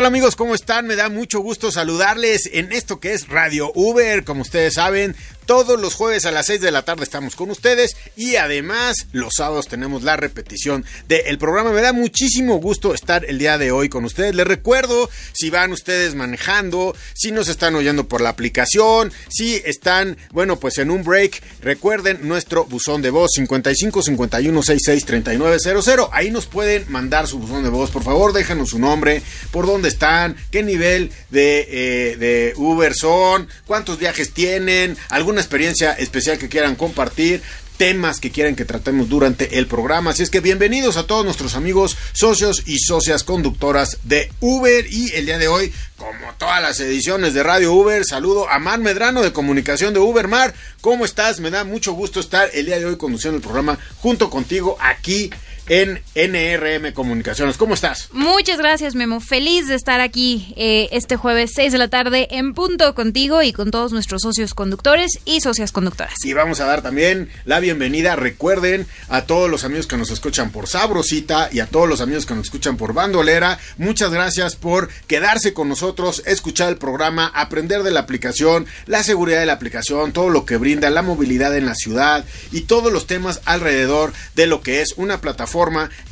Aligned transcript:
Tal 0.00 0.06
amigos? 0.06 0.34
¿Cómo 0.34 0.54
están? 0.54 0.86
Me 0.86 0.96
da 0.96 1.10
mucho 1.10 1.40
gusto 1.40 1.70
saludarles 1.70 2.48
en 2.54 2.72
esto 2.72 3.00
que 3.00 3.12
es 3.12 3.28
Radio 3.28 3.70
Uber. 3.74 4.24
Como 4.24 4.40
ustedes 4.40 4.72
saben, 4.74 5.14
todos 5.50 5.80
los 5.80 5.94
jueves 5.94 6.26
a 6.26 6.30
las 6.30 6.46
6 6.46 6.60
de 6.60 6.70
la 6.70 6.82
tarde 6.82 7.02
estamos 7.02 7.34
con 7.34 7.50
ustedes 7.50 7.96
y 8.16 8.36
además 8.36 9.08
los 9.10 9.32
sábados 9.36 9.66
tenemos 9.66 10.04
la 10.04 10.16
repetición 10.16 10.84
del 11.08 11.38
programa. 11.38 11.72
Me 11.72 11.80
da 11.80 11.92
muchísimo 11.92 12.60
gusto 12.60 12.94
estar 12.94 13.24
el 13.24 13.38
día 13.38 13.58
de 13.58 13.72
hoy 13.72 13.88
con 13.88 14.04
ustedes. 14.04 14.32
Les 14.34 14.46
recuerdo, 14.46 15.10
si 15.32 15.50
van 15.50 15.72
ustedes 15.72 16.14
manejando, 16.14 16.94
si 17.14 17.32
nos 17.32 17.48
están 17.48 17.74
oyendo 17.74 18.06
por 18.06 18.20
la 18.20 18.28
aplicación, 18.28 19.12
si 19.28 19.56
están, 19.56 20.16
bueno, 20.30 20.60
pues 20.60 20.78
en 20.78 20.90
un 20.90 21.02
break, 21.02 21.42
recuerden 21.60 22.28
nuestro 22.28 22.64
buzón 22.64 23.02
de 23.02 23.10
voz 23.10 23.32
55 23.34 24.02
51 24.02 24.62
66 24.62 25.04
3900. 25.04 26.08
Ahí 26.12 26.30
nos 26.30 26.46
pueden 26.46 26.84
mandar 26.88 27.26
su 27.26 27.40
buzón 27.40 27.64
de 27.64 27.70
voz. 27.70 27.90
Por 27.90 28.04
favor, 28.04 28.32
déjanos 28.32 28.70
su 28.70 28.78
nombre, 28.78 29.20
por 29.50 29.66
dónde 29.66 29.89
están, 29.90 30.36
qué 30.50 30.62
nivel 30.62 31.10
de, 31.30 31.66
eh, 31.70 32.16
de 32.16 32.54
Uber 32.56 32.94
son, 32.94 33.48
cuántos 33.66 33.98
viajes 33.98 34.32
tienen, 34.32 34.96
alguna 35.10 35.40
experiencia 35.40 35.92
especial 35.92 36.38
que 36.38 36.48
quieran 36.48 36.76
compartir 36.76 37.42
temas 37.80 38.20
que 38.20 38.30
quieren 38.30 38.56
que 38.56 38.66
tratemos 38.66 39.08
durante 39.08 39.56
el 39.56 39.66
programa. 39.66 40.10
Así 40.10 40.22
es 40.22 40.28
que 40.28 40.40
bienvenidos 40.40 40.98
a 40.98 41.06
todos 41.06 41.24
nuestros 41.24 41.54
amigos, 41.54 41.96
socios 42.12 42.64
y 42.66 42.78
socias 42.78 43.24
conductoras 43.24 43.96
de 44.02 44.30
Uber. 44.40 44.84
Y 44.92 45.10
el 45.14 45.24
día 45.24 45.38
de 45.38 45.48
hoy, 45.48 45.72
como 45.96 46.34
todas 46.36 46.60
las 46.60 46.78
ediciones 46.80 47.32
de 47.32 47.42
Radio 47.42 47.72
Uber, 47.72 48.04
saludo 48.04 48.50
a 48.50 48.58
Mar 48.58 48.80
Medrano 48.80 49.22
de 49.22 49.32
Comunicación 49.32 49.94
de 49.94 50.00
Uber. 50.00 50.28
Mar, 50.28 50.52
¿cómo 50.82 51.06
estás? 51.06 51.40
Me 51.40 51.50
da 51.50 51.64
mucho 51.64 51.94
gusto 51.94 52.20
estar 52.20 52.50
el 52.52 52.66
día 52.66 52.78
de 52.78 52.84
hoy 52.84 52.98
conduciendo 52.98 53.38
el 53.38 53.42
programa 53.42 53.78
junto 54.02 54.28
contigo 54.28 54.76
aquí 54.78 55.30
en 55.70 56.02
NRM 56.16 56.92
Comunicaciones. 56.92 57.56
¿Cómo 57.56 57.74
estás? 57.74 58.08
Muchas 58.10 58.58
gracias, 58.58 58.96
Memo. 58.96 59.20
Feliz 59.20 59.68
de 59.68 59.76
estar 59.76 60.00
aquí 60.00 60.52
eh, 60.56 60.88
este 60.90 61.16
jueves 61.16 61.52
6 61.54 61.70
de 61.70 61.78
la 61.78 61.86
tarde 61.86 62.26
en 62.32 62.54
punto 62.54 62.92
contigo 62.96 63.40
y 63.40 63.52
con 63.52 63.70
todos 63.70 63.92
nuestros 63.92 64.22
socios 64.22 64.52
conductores 64.52 65.20
y 65.24 65.40
socias 65.40 65.70
conductoras. 65.70 66.14
Y 66.24 66.32
vamos 66.32 66.58
a 66.58 66.66
dar 66.66 66.82
también 66.82 67.30
la 67.44 67.60
bienvenida, 67.60 68.16
recuerden, 68.16 68.88
a 69.08 69.26
todos 69.26 69.48
los 69.48 69.62
amigos 69.62 69.86
que 69.86 69.96
nos 69.96 70.10
escuchan 70.10 70.50
por 70.50 70.66
Sabrosita 70.66 71.48
y 71.52 71.60
a 71.60 71.66
todos 71.66 71.88
los 71.88 72.00
amigos 72.00 72.26
que 72.26 72.34
nos 72.34 72.46
escuchan 72.46 72.76
por 72.76 72.92
Bandolera. 72.92 73.60
Muchas 73.78 74.10
gracias 74.10 74.56
por 74.56 74.88
quedarse 75.06 75.54
con 75.54 75.68
nosotros, 75.68 76.24
escuchar 76.26 76.68
el 76.68 76.78
programa, 76.78 77.30
aprender 77.32 77.84
de 77.84 77.92
la 77.92 78.00
aplicación, 78.00 78.66
la 78.86 79.04
seguridad 79.04 79.38
de 79.38 79.46
la 79.46 79.52
aplicación, 79.52 80.12
todo 80.12 80.30
lo 80.30 80.44
que 80.44 80.56
brinda, 80.56 80.90
la 80.90 81.02
movilidad 81.02 81.56
en 81.56 81.66
la 81.66 81.76
ciudad 81.76 82.24
y 82.50 82.62
todos 82.62 82.92
los 82.92 83.06
temas 83.06 83.40
alrededor 83.44 84.12
de 84.34 84.48
lo 84.48 84.62
que 84.62 84.82
es 84.82 84.94
una 84.96 85.20
plataforma 85.20 85.59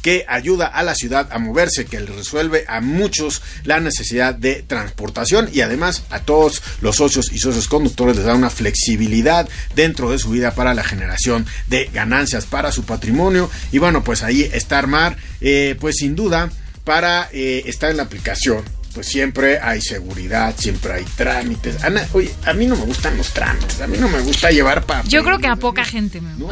que 0.02 0.24
ayuda 0.28 0.66
a 0.66 0.82
la 0.82 0.94
ciudad 0.94 1.28
a 1.32 1.38
moverse, 1.38 1.86
que 1.86 2.00
le 2.00 2.06
resuelve 2.06 2.64
a 2.68 2.80
muchos 2.80 3.42
la 3.64 3.80
necesidad 3.80 4.34
de 4.34 4.62
transportación 4.62 5.48
y 5.52 5.60
además 5.60 6.04
a 6.10 6.20
todos 6.20 6.62
los 6.80 6.96
socios 6.96 7.32
y 7.32 7.38
socios 7.38 7.68
conductores 7.68 8.16
les 8.16 8.24
da 8.24 8.34
una 8.34 8.50
flexibilidad 8.50 9.48
dentro 9.74 10.10
de 10.10 10.18
su 10.18 10.30
vida 10.30 10.54
para 10.54 10.74
la 10.74 10.84
generación 10.84 11.46
de 11.68 11.90
ganancias 11.92 12.46
para 12.46 12.72
su 12.72 12.84
patrimonio. 12.84 13.50
Y 13.72 13.78
bueno, 13.78 14.04
pues 14.04 14.22
ahí 14.22 14.42
está 14.52 14.78
Armar, 14.78 15.16
eh, 15.40 15.76
pues 15.80 15.96
sin 15.96 16.14
duda 16.14 16.50
para 16.84 17.28
eh, 17.32 17.62
estar 17.66 17.90
en 17.90 17.98
la 17.98 18.04
aplicación 18.04 18.77
pues 18.98 19.06
siempre 19.06 19.60
hay 19.60 19.80
seguridad, 19.80 20.56
siempre 20.58 20.92
hay 20.92 21.04
trámites. 21.04 21.84
Ana, 21.84 22.04
oye, 22.14 22.34
a 22.44 22.52
mí 22.52 22.66
no 22.66 22.74
me 22.74 22.84
gustan 22.84 23.16
los 23.16 23.32
trámites, 23.32 23.80
a 23.80 23.86
mí 23.86 23.96
no 23.96 24.08
me 24.08 24.18
gusta 24.18 24.50
llevar 24.50 24.86
papel. 24.86 25.08
Yo 25.08 25.22
creo 25.22 25.38
que 25.38 25.46
a 25.46 25.54
poca 25.54 25.84
gente 25.84 26.20
me 26.20 26.34
¿no? 26.34 26.48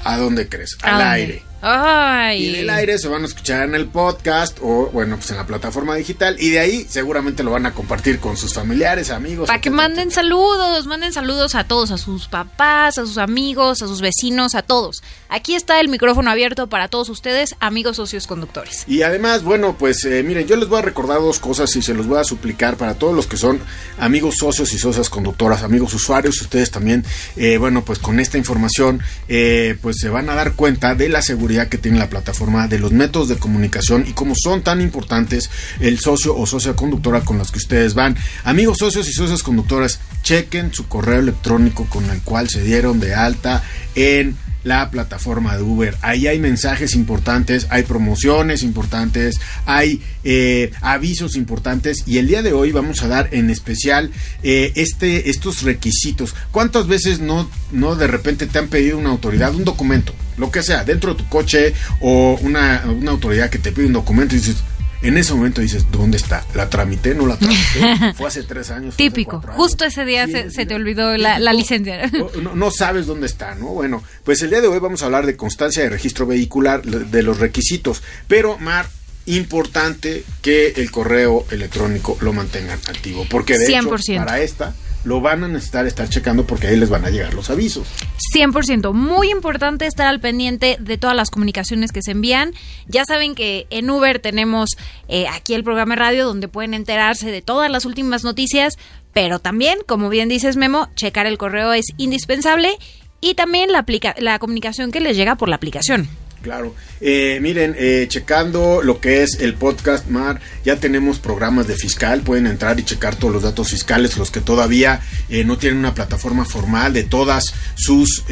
a 0.05 0.17
donde 0.17 0.49
crees, 0.49 0.77
al 0.83 1.03
aire. 1.03 1.48
Ay. 1.61 2.45
Y 2.45 2.49
en 2.51 2.55
el 2.57 2.71
aire 2.71 2.99
se 2.99 3.09
van 3.09 3.23
a 3.23 3.27
escuchar 3.27 3.69
en 3.69 3.75
el 3.75 3.87
podcast 3.87 4.59
o, 4.63 4.91
bueno, 4.93 5.17
pues 5.17 5.31
en 5.31 5.37
la 5.37 5.47
plataforma 5.47 5.97
digital. 5.97 6.37
Y 6.39 6.51
de 6.51 6.61
ahí 6.61 6.87
seguramente 6.89 7.43
lo 7.43 7.51
van 7.51 7.67
a 7.67 7.75
compartir 7.75 8.21
con 8.21 8.37
sus 8.37 8.55
familiares, 8.55 9.11
amigos. 9.11 9.49
Para 9.49 9.61
que 9.61 9.71
manden 9.71 10.11
saludos, 10.11 10.87
manden 10.87 11.13
saludos 11.13 11.55
a 11.55 11.65
todos, 11.65 11.91
a 11.91 11.99
sus 11.99 12.29
papás, 12.29 12.99
a 12.99 13.07
sus 13.07 13.19
amigos, 13.19 13.83
a 13.83 13.89
sus 13.89 14.01
vecinos, 14.01 14.55
a 14.55 14.63
todos. 14.63 15.03
Aquí 15.29 15.55
está 15.55 15.81
el 15.81 15.89
micrófono 15.89 16.31
abierto 16.31 16.69
para 16.69 16.89
todos 16.89 17.09
ustedes, 17.09 17.57
amigos 17.61 17.97
socios 17.97 18.27
conductores. 18.27 18.85
Y 18.87 19.03
además, 19.03 19.43
bueno, 19.43 19.77
pues 19.77 20.05
eh, 20.05 20.23
miren, 20.23 20.47
yo 20.47 20.57
les 20.57 20.69
voy 20.69 20.79
a 20.79 20.83
recordar 20.83 21.21
dos 21.21 21.41
cosas 21.41 21.75
y 21.77 21.83
se 21.83 21.95
los 21.95 22.07
voy 22.07 22.19
a 22.19 22.25
suplicar 22.25 22.77
para 22.77 22.95
todos 22.95 23.15
los 23.15 23.27
que 23.27 23.37
son 23.37 23.61
amigos 23.99 24.37
socios 24.39 24.73
y 24.73 24.79
socias 24.79 25.11
conductoras, 25.11 25.63
amigos 25.63 25.93
usuarios, 25.93 26.41
ustedes 26.41 26.71
también, 26.71 27.05
eh, 27.37 27.59
bueno, 27.59 27.85
pues 27.85 27.99
con 27.99 28.21
esta 28.21 28.39
información, 28.39 29.03
eh, 29.29 29.77
pues 29.83 29.97
se 29.99 30.09
van 30.09 30.31
a 30.31 30.35
dar 30.35 30.53
cuenta 30.53 30.95
de 30.95 31.09
la 31.09 31.21
seguridad 31.21 31.48
que 31.49 31.79
tiene 31.79 31.99
la 31.99 32.11
plataforma, 32.11 32.69
de 32.69 32.79
los 32.79 32.93
métodos 32.93 33.29
de 33.29 33.37
comunicación 33.37 34.05
y 34.07 34.13
cómo 34.13 34.35
son 34.37 34.63
tan 34.63 34.81
importantes 34.81 35.51
el 35.81 35.99
socio 35.99 36.37
o 36.37 36.47
socia 36.47 36.75
conductora 36.75 37.23
con 37.23 37.39
los 37.39 37.51
que 37.51 37.59
ustedes 37.59 37.95
van. 37.95 38.17
Amigos 38.45 38.79
socios 38.79 39.09
y 39.09 39.13
socias 39.13 39.43
conductoras, 39.43 39.99
chequen 40.23 40.73
su 40.75 40.89
correo 40.89 41.21
electrónico 41.21 41.87
con 41.89 42.09
el 42.11 42.21
cual 42.21 42.49
se 42.51 42.63
dieron 42.63 43.01
de 43.01 43.15
alta 43.15 43.63
en 43.95 44.37
la 44.69 44.91
plataforma 44.91 45.57
de 45.57 45.63
Uber. 45.63 45.97
Ahí 46.03 46.27
hay 46.27 46.39
mensajes 46.39 46.95
importantes, 46.95 47.67
hay 47.71 47.83
promociones 47.83 48.63
importantes, 48.63 49.41
hay 49.65 50.03
eh, 50.23 50.71
avisos 50.83 51.35
importantes 51.37 52.05
y 52.07 52.19
el 52.19 52.29
día 52.29 52.43
de 52.43 52.53
hoy 52.53 52.71
vamos 52.71 53.03
a 53.03 53.09
dar 53.09 53.31
en 53.33 53.51
especial 53.51 54.11
eh, 54.43 54.73
este, 54.77 55.31
estos 55.31 55.63
requisitos. 55.63 56.35
¿Cuántas 56.53 56.87
veces 56.87 57.19
no, 57.19 57.51
no 57.73 57.97
de 57.97 58.07
repente 58.07 58.47
te 58.47 58.59
han 58.59 58.69
pedido 58.69 58.99
una 58.99 59.11
autoridad 59.11 59.55
un 59.55 59.65
documento? 59.65 60.15
Lo 60.37 60.53
que 60.53 60.63
sea, 60.63 60.85
dentro 60.85 61.15
de 61.15 61.23
tu 61.23 61.29
coche 61.29 61.73
o 62.01 62.39
una, 62.43 62.85
una 62.87 63.11
autoridad 63.11 63.51
que 63.51 63.59
te 63.59 63.73
pide 63.73 63.87
un 63.87 63.95
documento 63.95 64.37
y 64.37 64.39
dices, 64.39 64.57
en 65.03 65.17
ese 65.17 65.33
momento 65.35 65.61
dices, 65.61 65.87
¿dónde 65.91 66.17
está? 66.17 66.45
¿La 66.55 66.69
tramité? 66.69 67.15
¿No 67.15 67.27
la 67.27 67.37
tramité? 67.37 68.13
Fue 68.17 68.29
hace 68.29 68.43
tres 68.43 68.71
años. 68.71 68.97
Típico. 68.97 69.41
Justo 69.55 69.85
ese 69.85 70.05
día 70.05 70.27
se, 70.27 70.67
te 70.67 70.75
olvidó 70.75 71.17
la, 71.17 71.39
licencia. 71.53 72.11
No, 72.55 72.71
sabes 72.71 73.07
dónde 73.07 73.27
está, 73.27 73.55
¿no? 73.55 73.69
Bueno, 73.69 74.03
pues 74.25 74.43
el 74.43 74.51
día 74.51 74.61
de 74.61 74.69
hoy 74.69 74.79
vamos 74.79 75.03
a 75.03 75.07
hablar 75.07 75.27
de 75.27 75.37
constancia 75.37 75.83
de 75.83 75.91
registro 75.91 76.27
vehicular, 76.27 76.83
de 76.83 77.23
los 77.23 77.39
requisitos. 77.39 78.03
Pero, 78.27 78.59
Mar, 78.59 78.89
importante 79.27 80.25
que 80.43 80.73
el 80.77 80.91
correo 80.91 81.47
electrónico 81.51 82.17
lo 82.21 82.33
mantengan 82.33 82.79
activo. 82.89 83.27
Porque 83.29 83.59
de 83.59 83.67
hecho, 83.67 83.91
para 84.17 84.41
esta 84.41 84.75
lo 85.05 85.21
van 85.21 85.45
a 85.45 85.49
necesitar 85.49 85.87
estar 85.87 86.09
checando 86.09 86.47
porque 86.47 86.67
ahí 86.67 86.77
les 86.77 86.91
van 86.91 87.05
a 87.05 87.11
llegar 87.11 87.35
los 87.35 87.51
avisos. 87.51 87.89
100%, 88.35 88.93
muy 88.93 89.31
importante 89.31 89.87
estar 89.87 90.07
al 90.07 90.21
pendiente 90.21 90.77
de 90.81 90.99
todas 90.99 91.17
las 91.17 91.31
comunicaciones 91.31 91.93
que 91.93 92.03
se 92.03 92.13
envían. 92.13 92.53
Ya 92.87 93.05
saben 93.05 93.35
que 93.35 93.67
en 93.71 93.89
Uber 93.91 94.19
tenemos 94.19 94.71
eh, 95.09 95.27
aquí 95.29 95.55
el 95.55 95.65
programa 95.65 95.95
de 95.95 96.01
radio 96.01 96.27
donde 96.27 96.49
pueden 96.49 96.75
enterarse 96.75 97.31
de 97.31 97.43
todas 97.43 97.71
las 97.71 97.85
últimas 97.85 98.25
noticias, 98.25 98.75
pero 99.13 99.39
también, 99.39 99.79
como 99.87 100.09
bien 100.09 100.29
dices 100.29 100.57
Memo, 100.57 100.89
checar 100.95 101.27
el 101.27 101.39
correo 101.39 101.73
es 101.73 101.87
indispensable 101.97 102.77
y 103.21 103.35
también 103.35 103.73
la, 103.73 103.85
la 104.19 104.39
comunicación 104.39 104.93
que 104.93 105.01
les 105.01 105.17
llega 105.17 105.37
por 105.37 105.49
la 105.49 105.57
aplicación. 105.57 106.09
Claro. 106.43 106.75
Eh, 107.01 107.39
miren, 107.41 107.75
eh, 107.79 108.07
checando 108.09 108.83
lo 108.83 109.01
que 109.01 109.23
es 109.23 109.39
el 109.41 109.55
podcast 109.55 110.09
Mar, 110.09 110.41
ya 110.65 110.77
tenemos 110.77 111.19
programas 111.19 111.67
de 111.67 111.77
fiscal, 111.77 112.23
pueden 112.23 112.47
entrar 112.47 112.79
y 112.81 112.85
checar 112.85 113.17
todos 113.17 113.33
los 113.33 113.43
datos 113.43 113.71
fiscales, 113.71 114.17
los 114.17 114.31
que 114.31 114.41
todavía 114.41 115.01
eh, 115.29 115.45
no 115.45 115.59
tienen 115.59 115.79
una 115.79 115.95
plataforma 115.95 116.45
formal 116.45 116.93
de 116.93 117.05
todas 117.05 117.55
sus 117.75 118.25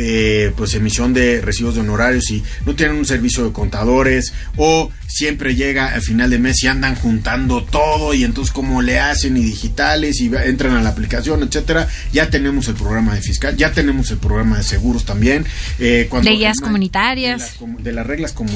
pues 0.57 0.75
emisión 0.75 1.15
de 1.15 1.41
recibos 1.41 1.75
de 1.75 1.81
honorarios 1.81 2.31
y 2.31 2.43
no 2.65 2.75
tienen 2.75 2.97
un 2.97 3.05
servicio 3.05 3.45
de 3.45 3.53
contadores 3.53 4.33
o 4.57 4.91
siempre 5.07 5.55
llega 5.55 5.95
al 5.95 6.03
final 6.03 6.31
de 6.31 6.39
mes 6.39 6.63
y 6.63 6.67
andan 6.67 6.95
juntando 6.95 7.65
todo 7.65 8.15
y 8.15 8.25
entonces 8.25 8.53
como 8.53 8.83
le 8.83 8.99
hacen 8.99 9.37
y 9.37 9.43
digitales 9.43 10.21
y 10.21 10.31
entran 10.45 10.75
a 10.75 10.83
la 10.83 10.91
aplicación, 10.91 11.43
etcétera, 11.43 11.89
ya 12.13 12.31
tenemos 12.31 12.69
el 12.69 12.75
programa 12.75 13.15
de 13.15 13.23
fiscal, 13.23 13.57
ya 13.57 13.73
tenemos 13.73 14.11
el 14.11 14.19
programa 14.19 14.59
de 14.59 14.65
seguros 14.65 15.05
también. 15.05 15.45
cuando, 16.09 16.31
Leyes 16.31 16.61
comunitarias. 16.61 17.57
de 17.79 17.93
las 17.93 18.07
reglas 18.07 18.33
comunitarias 18.33 18.56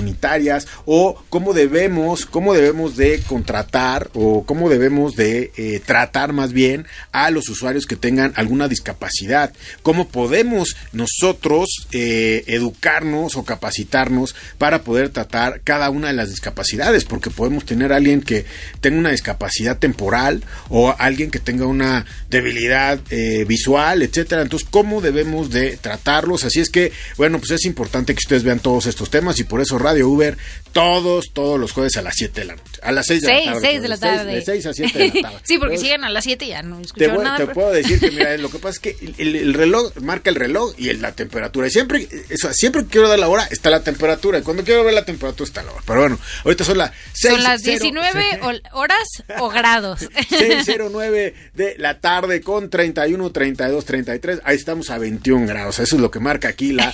o 0.85 1.23
cómo 1.29 1.53
debemos, 1.53 2.27
cómo 2.27 2.55
debemos 2.55 2.97
de 2.97 3.21
contratar 3.27 4.11
o 4.15 4.45
cómo 4.45 4.69
debemos 4.69 5.17
de 5.17 5.53
eh, 5.57 5.81
tratar 5.85 6.33
más 6.33 6.53
bien 6.53 6.87
a 7.13 7.31
los 7.31 7.49
usuarios 7.49 7.87
que 7.87 7.97
tengan 7.97 8.33
alguna 8.37 8.69
discapacidad, 8.69 9.53
cómo 9.83 10.09
podemos 10.09 10.77
nosotros 10.93 11.69
eh, 11.93 12.45
educarnos 12.47 13.37
o 13.37 13.45
capacitarnos 13.45 14.35
para 14.59 14.83
poder 14.83 15.11
tratar 15.11 15.61
cada 15.63 15.91
una 15.91 16.09
de 16.09 16.15
las 16.15 16.31
discapacidades, 16.31 17.05
porque 17.05 17.31
podemos 17.31 17.65
tener 17.65 17.93
a 17.93 17.97
alguien 17.97 18.23
que 18.23 18.45
tenga 18.81 18.99
una 18.99 19.11
discapacidad 19.11 19.79
temporal 19.79 20.43
o 20.69 20.95
alguien 20.99 21.31
que 21.31 21.39
tenga 21.39 21.67
una 21.67 22.07
debilidad 22.29 23.01
eh, 23.11 23.45
visual, 23.47 24.03
etcétera. 24.03 24.43
Entonces, 24.43 24.69
¿cómo 24.71 25.01
debemos 25.01 25.51
de 25.51 25.77
tratarlos? 25.77 26.45
Así 26.45 26.61
es 26.61 26.71
que, 26.71 26.93
bueno, 27.17 27.39
pues 27.39 27.51
es 27.53 27.65
importante 27.65 28.15
que 28.15 28.21
ustedes 28.21 28.43
vean 28.43 28.61
todos 28.61 28.87
estos 28.87 29.11
temas 29.11 29.39
y 29.39 29.45
por 29.45 29.61
eso 29.61 29.79
Radio 29.91 30.09
Uber 30.09 30.37
todos, 30.73 31.33
todos 31.33 31.59
los 31.59 31.73
jueves 31.73 31.97
a 31.97 32.03
las 32.03 32.15
7 32.17 32.41
de 32.41 32.47
la 32.47 32.57
noche. 32.57 32.81
A 32.83 32.93
las 32.93 33.07
6 33.07 33.23
de 33.23 33.29
la 33.29 33.45
tarde. 33.45 33.61
6 33.61 33.83
de 33.83 33.89
la 33.89 33.97
tarde. 33.99 34.35
de 34.35 34.43
6 34.43 34.67
a 34.67 34.73
7 34.75 34.99
de 34.99 35.07
la 35.09 35.23
tarde. 35.23 35.39
sí, 35.43 35.59
porque 35.59 35.77
llegan 35.79 36.05
a 36.05 36.11
las 36.11 36.25
7 36.25 36.47
ya 36.47 36.63
no 36.63 36.81
escucharon 36.81 37.25
nada. 37.25 37.39
Te 37.39 37.47
puedo 37.49 37.73
decir 37.73 38.01
que, 38.01 38.11
mira, 38.11 38.37
lo 38.39 38.51
que 38.51 38.59
pasa 38.59 38.71
es 38.75 38.79
que 38.79 39.13
el, 39.19 39.55
reloj 39.55 39.97
marca 40.01 40.31
el 40.31 40.37
reloj 40.37 40.75
y 40.79 40.93
la 40.95 41.13
temperatura. 41.13 41.67
Y 41.67 41.71
siempre, 41.71 42.09
eso, 42.29 42.53
siempre 42.53 42.85
que 42.85 42.89
quiero 42.89 43.09
dar 43.09 43.19
la 43.19 43.29
hora, 43.29 43.47
está 43.51 43.71
la 43.71 43.83
temperatura. 43.83 44.39
Y 44.39 44.43
cuando 44.43 44.65
quiero 44.65 44.85
ver 44.85 44.95
la 44.95 45.05
temperatura, 45.05 45.47
está 45.47 45.63
la 45.63 45.73
hora. 45.73 45.83
Pero 45.87 46.01
bueno, 46.01 46.19
ahorita 46.45 46.65
son 46.65 46.79
las 46.79 46.93
6. 47.15 47.35
Son 47.35 47.43
las 47.43 47.63
19 47.63 48.41
horas 48.73 49.09
o 49.39 49.49
grados. 49.49 50.01
6.09 50.31 51.35
de 51.55 51.75
la 51.79 52.01
tarde 52.01 52.41
con 52.41 52.71
31, 52.71 53.31
32, 53.33 53.85
33. 53.85 54.41
Ahí 54.45 54.57
estamos 54.57 54.91
a 54.91 54.99
21 54.99 55.47
grados. 55.47 55.81
Eso 55.81 55.97
es 55.97 56.03
lo 56.03 56.11
que 56.11 56.21
marca 56.21 56.49
aquí 56.49 56.73
la, 56.73 56.93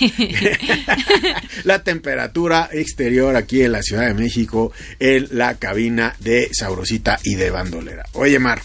la 1.63 1.83
temperatura 1.83 2.69
exterior 2.87 3.35
aquí 3.35 3.61
en 3.63 3.73
la 3.73 3.83
Ciudad 3.83 4.07
de 4.07 4.13
México 4.13 4.71
en 4.99 5.27
la 5.31 5.55
cabina 5.55 6.15
de 6.19 6.49
Sabrosita 6.53 7.19
y 7.23 7.35
de 7.35 7.49
Bandolera. 7.49 8.05
Oye, 8.13 8.39
Mar, 8.39 8.61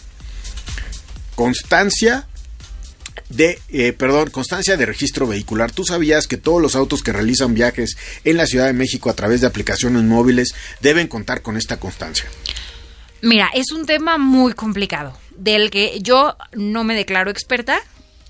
constancia 1.34 2.28
de, 3.28 3.58
eh, 3.70 3.92
perdón, 3.92 4.30
constancia 4.30 4.76
de 4.76 4.86
registro 4.86 5.26
vehicular. 5.26 5.72
¿Tú 5.72 5.84
sabías 5.84 6.26
que 6.26 6.36
todos 6.36 6.62
los 6.62 6.76
autos 6.76 7.02
que 7.02 7.12
realizan 7.12 7.54
viajes 7.54 7.96
en 8.24 8.36
la 8.36 8.46
Ciudad 8.46 8.66
de 8.66 8.72
México 8.74 9.10
a 9.10 9.14
través 9.14 9.40
de 9.40 9.46
aplicaciones 9.46 10.02
móviles 10.02 10.54
deben 10.80 11.08
contar 11.08 11.42
con 11.42 11.56
esta 11.56 11.78
constancia? 11.80 12.26
Mira, 13.22 13.50
es 13.54 13.72
un 13.72 13.86
tema 13.86 14.18
muy 14.18 14.52
complicado, 14.52 15.18
del 15.36 15.70
que 15.70 15.98
yo 16.00 16.36
no 16.52 16.84
me 16.84 16.94
declaro 16.94 17.30
experta, 17.30 17.80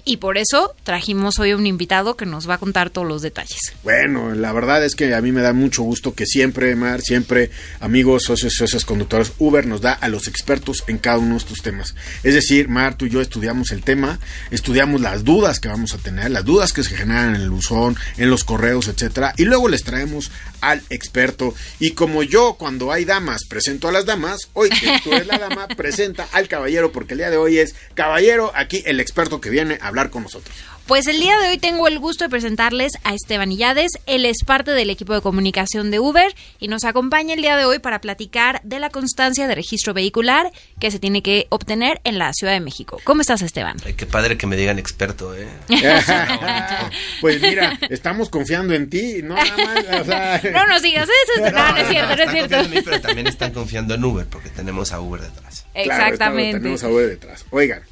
y 0.05 0.17
por 0.17 0.39
eso 0.39 0.75
trajimos 0.83 1.39
hoy 1.39 1.53
un 1.53 1.67
invitado 1.67 2.17
que 2.17 2.27
nos 2.27 2.49
va 2.49 2.55
a 2.55 2.59
contar 2.59 2.91
todos 2.91 3.07
los 3.07 3.23
detalles. 3.23 3.73
Bueno, 3.85 4.35
la 4.35 4.53
verdad 4.53 4.85
es 4.85 4.95
que 4.95 5.15
a 5.15 5.21
mí 5.21 5.33
me 5.33 5.43
da 5.43 5.53
mucho 5.53 5.83
gusto 5.83 6.15
que 6.15 6.27
siempre, 6.27 6.75
Mar, 6.75 7.01
siempre, 7.01 7.51
amigos, 7.81 8.25
socios, 8.25 8.55
socios, 8.55 8.85
conductores, 8.85 9.33
Uber 9.39 9.67
nos 9.67 9.81
da 9.81 9.93
a 9.93 10.09
los 10.09 10.27
expertos 10.27 10.85
en 10.89 10.99
cada 10.99 11.19
uno 11.19 11.33
de 11.33 11.39
estos 11.39 11.63
temas. 11.63 11.95
Es 12.23 12.35
decir, 12.35 12.69
Mar, 12.69 12.97
tú 12.97 13.07
y 13.07 13.11
yo 13.11 13.21
estudiamos 13.21 13.71
el 13.71 13.85
tema, 13.85 14.19
estudiamos 14.51 15.01
las 15.01 15.25
dudas 15.25 15.61
que 15.61 15.69
vamos 15.69 15.95
a 15.95 15.99
tener, 15.99 16.31
las 16.31 16.45
dudas 16.45 16.73
que 16.73 16.83
se 16.83 16.97
generan 16.97 17.35
en 17.35 17.41
el 17.41 17.51
buzón, 17.51 17.97
en 18.17 18.31
los 18.31 18.45
correos, 18.45 18.89
etcétera, 18.89 19.35
y 19.37 19.45
luego 19.45 19.69
les 19.69 19.85
traemos 19.85 20.31
al 20.61 20.83
experto. 20.91 21.55
Y 21.79 21.93
como 21.93 22.23
yo, 22.23 22.55
cuando 22.55 22.91
hay 22.91 23.05
damas, 23.05 23.45
presento 23.49 23.89
a 23.89 23.93
las 23.93 24.07
damas, 24.07 24.49
hoy 24.53 24.71
que 24.71 25.01
tú 25.05 25.13
eres 25.13 25.27
la 25.27 25.39
dama, 25.39 25.69
presenta 25.77 26.27
al 26.33 26.49
caballero, 26.49 26.91
porque 26.91 27.15
el 27.15 27.19
día 27.19 27.31
de 27.31 27.37
hoy 27.37 27.59
es 27.59 27.75
caballero, 27.95 28.53
aquí 28.55 28.83
el 28.87 29.01
experto 29.01 29.41
que 29.41 29.51
viene 29.51 29.79
a 29.81 29.92
hablar 29.93 30.11
con 30.11 30.23
nosotros. 30.23 30.57
Pues 30.87 31.07
el 31.07 31.21
día 31.21 31.39
de 31.39 31.49
hoy 31.49 31.59
tengo 31.59 31.87
el 31.87 32.01
gusto 32.01 32.25
de 32.25 32.31
presentarles 32.31 32.93
a 33.05 33.15
Esteban 33.15 33.53
Illades. 33.53 33.93
Él 34.07 34.27
es 34.27 34.39
parte 34.45 34.73
del 34.73 34.91
equipo 34.91 35.15
de 35.15 35.21
comunicación 35.21 35.93
de 35.93 36.01
Uber 36.01 36.35
y 36.59 36.67
nos 36.67 36.85
acompaña 36.85 37.35
el 37.35 37.41
día 37.41 37.57
de 37.57 37.65
hoy 37.65 37.79
para 37.79 38.01
platicar 38.01 38.61
de 38.65 38.81
la 38.81 38.91
constancia 38.91 39.47
de 39.47 39.55
registro 39.55 39.95
vehicular 39.95 40.51
que 40.81 40.91
se 40.91 40.99
tiene 40.99 41.23
que 41.23 41.47
obtener 41.51 42.01
en 42.03 42.19
la 42.19 42.33
Ciudad 42.33 42.53
de 42.53 42.61
México. 42.61 43.01
¿Cómo 43.05 43.21
estás, 43.21 43.43
Esteban? 43.43 43.77
Ay, 43.87 43.95
qué 43.95 44.07
padre 44.07 44.37
que 44.37 44.47
me 44.49 44.57
digan 44.57 44.79
experto, 44.81 45.35
¿eh? 45.37 45.47
pues 47.21 47.41
mira, 47.41 47.79
estamos 47.89 48.29
confiando 48.29 48.75
en 48.75 48.91
ti, 48.91 49.21
no 49.23 49.37
nada 49.37 49.57
más, 49.57 50.01
o 50.01 50.05
sea... 50.05 50.43
No 50.53 50.67
nos 50.67 50.83
digas 50.83 51.09
eso, 51.09 51.51
no, 51.51 51.73
no, 51.73 51.77
es 51.77 51.89
cierto, 51.89 52.17
no 52.17 52.23
es 52.25 52.31
cierto. 52.33 52.57
En 52.57 52.71
mí, 52.71 52.79
pero 52.85 53.01
también 53.01 53.29
están 53.29 53.53
confiando 53.53 53.95
en 53.95 54.05
Uber 54.05 54.27
porque 54.27 54.49
tenemos 54.49 54.93
a 54.93 55.01
Uber 55.01 55.21
detrás. 55.21 55.65
Exactamente. 55.75 56.51
Claro, 56.51 56.63
tenemos 56.63 56.83
a 56.83 56.89
Uber 56.89 57.09
detrás. 57.09 57.47
Oigan, 57.51 57.83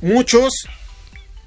muchos 0.00 0.68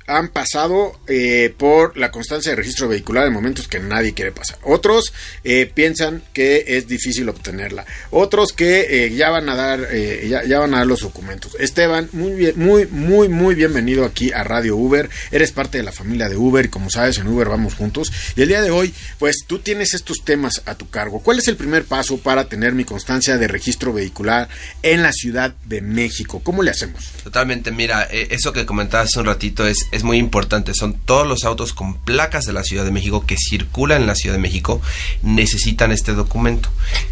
han 0.08 0.30
pasado 0.30 1.00
eh, 1.08 1.54
por 1.58 1.98
la 1.98 2.12
constancia 2.12 2.52
de 2.52 2.56
registro 2.56 2.88
vehicular 2.88 3.28
en 3.28 3.34
momentos 3.34 3.68
que 3.68 3.80
nadie 3.80 4.14
quiere 4.14 4.32
pasar. 4.32 4.58
Otros 4.64 5.14
eh, 5.44 5.72
piensan 5.74 6.24
que 6.34 6.64
es 6.68 6.88
difícil 6.88 7.30
obtenerla. 7.30 7.86
Otros 8.10 8.54
que 8.54 9.06
eh, 9.06 9.14
ya 9.14 9.30
van 9.30 9.50
a 9.50 9.56
dar 9.56 9.88
ya, 9.92 10.60
van 10.60 10.74
a 10.74 10.80
dar 10.80 10.88
los 10.88 11.02
documentos. 11.02 11.56
Esteban, 11.60 12.10
muy 12.12 12.54
muy 12.54 12.88
muy 12.88 13.30
muy 13.30 13.56
bienvenido 13.56 14.06
aquí 14.06 14.32
a 14.32 14.44
Radio 14.44 14.76
Uber. 14.76 15.10
Eres 15.32 15.52
parte 15.52 15.78
de 15.78 15.84
la 15.84 15.92
familia 15.92 16.30
de 16.30 16.38
Uber 16.38 16.66
y 16.66 16.70
como 16.70 16.90
sabes 16.90 17.18
en 17.18 17.28
Uber 17.28 17.50
vamos 17.50 17.76
juntos. 17.76 18.12
Y 18.36 18.42
el 18.42 18.48
día 18.48 18.62
de 18.62 18.72
hoy, 18.72 18.94
pues 19.20 19.46
tú 19.48 19.60
tienes 19.60 19.94
estos 19.94 20.24
temas 20.24 20.62
a 20.66 20.76
tu 20.76 20.90
cargo. 20.90 21.22
¿Cuál 21.22 21.40
es 21.40 21.48
el 21.48 21.58
primer 21.58 21.86
paso 21.86 22.18
para 22.18 22.46
tener 22.48 22.74
mi 22.74 22.86
constancia 22.86 23.38
de 23.38 23.48
registro 23.48 23.94
vehicular 23.94 24.50
en 24.82 25.04
la 25.04 25.12
Ciudad 25.12 25.54
de 25.66 25.82
México? 25.82 26.42
¿Cómo 26.44 26.64
le 26.64 26.72
hacemos? 26.72 27.06
Totalmente. 27.24 27.72
Mira, 27.72 28.04
eso 28.04 28.54
que 28.54 28.66
comentabas 28.66 29.16
un 29.16 29.26
ratito 29.26 29.66
es 29.68 29.88
muy 30.04 30.18
importante. 30.18 30.74
Son 30.74 30.94
todos 30.94 31.28
los 31.28 31.44
autos 31.44 31.74
con 31.74 31.96
placas 31.96 32.46
de 32.46 32.54
la 32.54 32.64
Ciudad 32.64 32.86
de 32.86 32.92
México 32.92 33.26
que 33.26 33.38
circulan 33.38 34.02
en 34.02 34.08
la 34.08 34.16
Ciudad 34.16 34.36
de 34.36 34.42
México 34.42 34.82
necesitan 35.22 35.92
este 35.92 36.14
documento, 36.14 36.70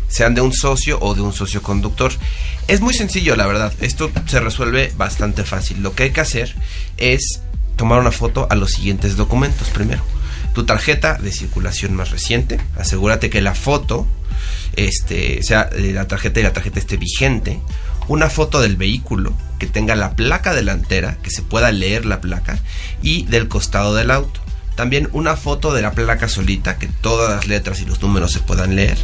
sean 0.07 0.35
de 0.35 0.41
un 0.41 0.53
socio 0.53 0.99
o 1.01 1.15
de 1.15 1.21
un 1.21 1.33
socio 1.33 1.61
conductor. 1.61 2.11
Es 2.67 2.81
muy 2.81 2.93
sencillo, 2.93 3.35
la 3.35 3.47
verdad. 3.47 3.73
Esto 3.81 4.11
se 4.27 4.39
resuelve 4.39 4.91
bastante 4.97 5.43
fácil. 5.43 5.81
Lo 5.81 5.93
que 5.95 6.03
hay 6.03 6.11
que 6.11 6.21
hacer 6.21 6.55
es 6.97 7.41
tomar 7.75 7.99
una 7.99 8.11
foto 8.11 8.47
a 8.49 8.55
los 8.55 8.71
siguientes 8.71 9.15
documentos 9.15 9.69
primero. 9.69 10.03
Tu 10.53 10.65
tarjeta 10.65 11.15
de 11.15 11.31
circulación 11.31 11.95
más 11.95 12.11
reciente, 12.11 12.59
asegúrate 12.77 13.29
que 13.29 13.41
la 13.41 13.55
foto 13.55 14.07
este, 14.75 15.41
sea 15.43 15.69
la 15.73 16.07
tarjeta 16.07 16.39
y 16.39 16.43
la 16.43 16.53
tarjeta 16.53 16.79
esté 16.79 16.97
vigente, 16.97 17.59
una 18.09 18.29
foto 18.29 18.59
del 18.59 18.75
vehículo 18.75 19.33
que 19.59 19.67
tenga 19.67 19.95
la 19.95 20.15
placa 20.15 20.53
delantera, 20.53 21.17
que 21.21 21.29
se 21.29 21.43
pueda 21.43 21.71
leer 21.71 22.05
la 22.05 22.19
placa, 22.19 22.59
y 23.01 23.23
del 23.25 23.47
costado 23.47 23.95
del 23.95 24.11
auto. 24.11 24.41
También 24.75 25.09
una 25.11 25.35
foto 25.35 25.73
de 25.73 25.81
la 25.81 25.91
placa 25.91 26.27
solita, 26.27 26.79
que 26.79 26.87
todas 26.87 27.29
las 27.29 27.47
letras 27.47 27.81
y 27.81 27.85
los 27.85 28.01
números 28.01 28.31
se 28.31 28.39
puedan 28.39 28.75
leer. 28.75 28.97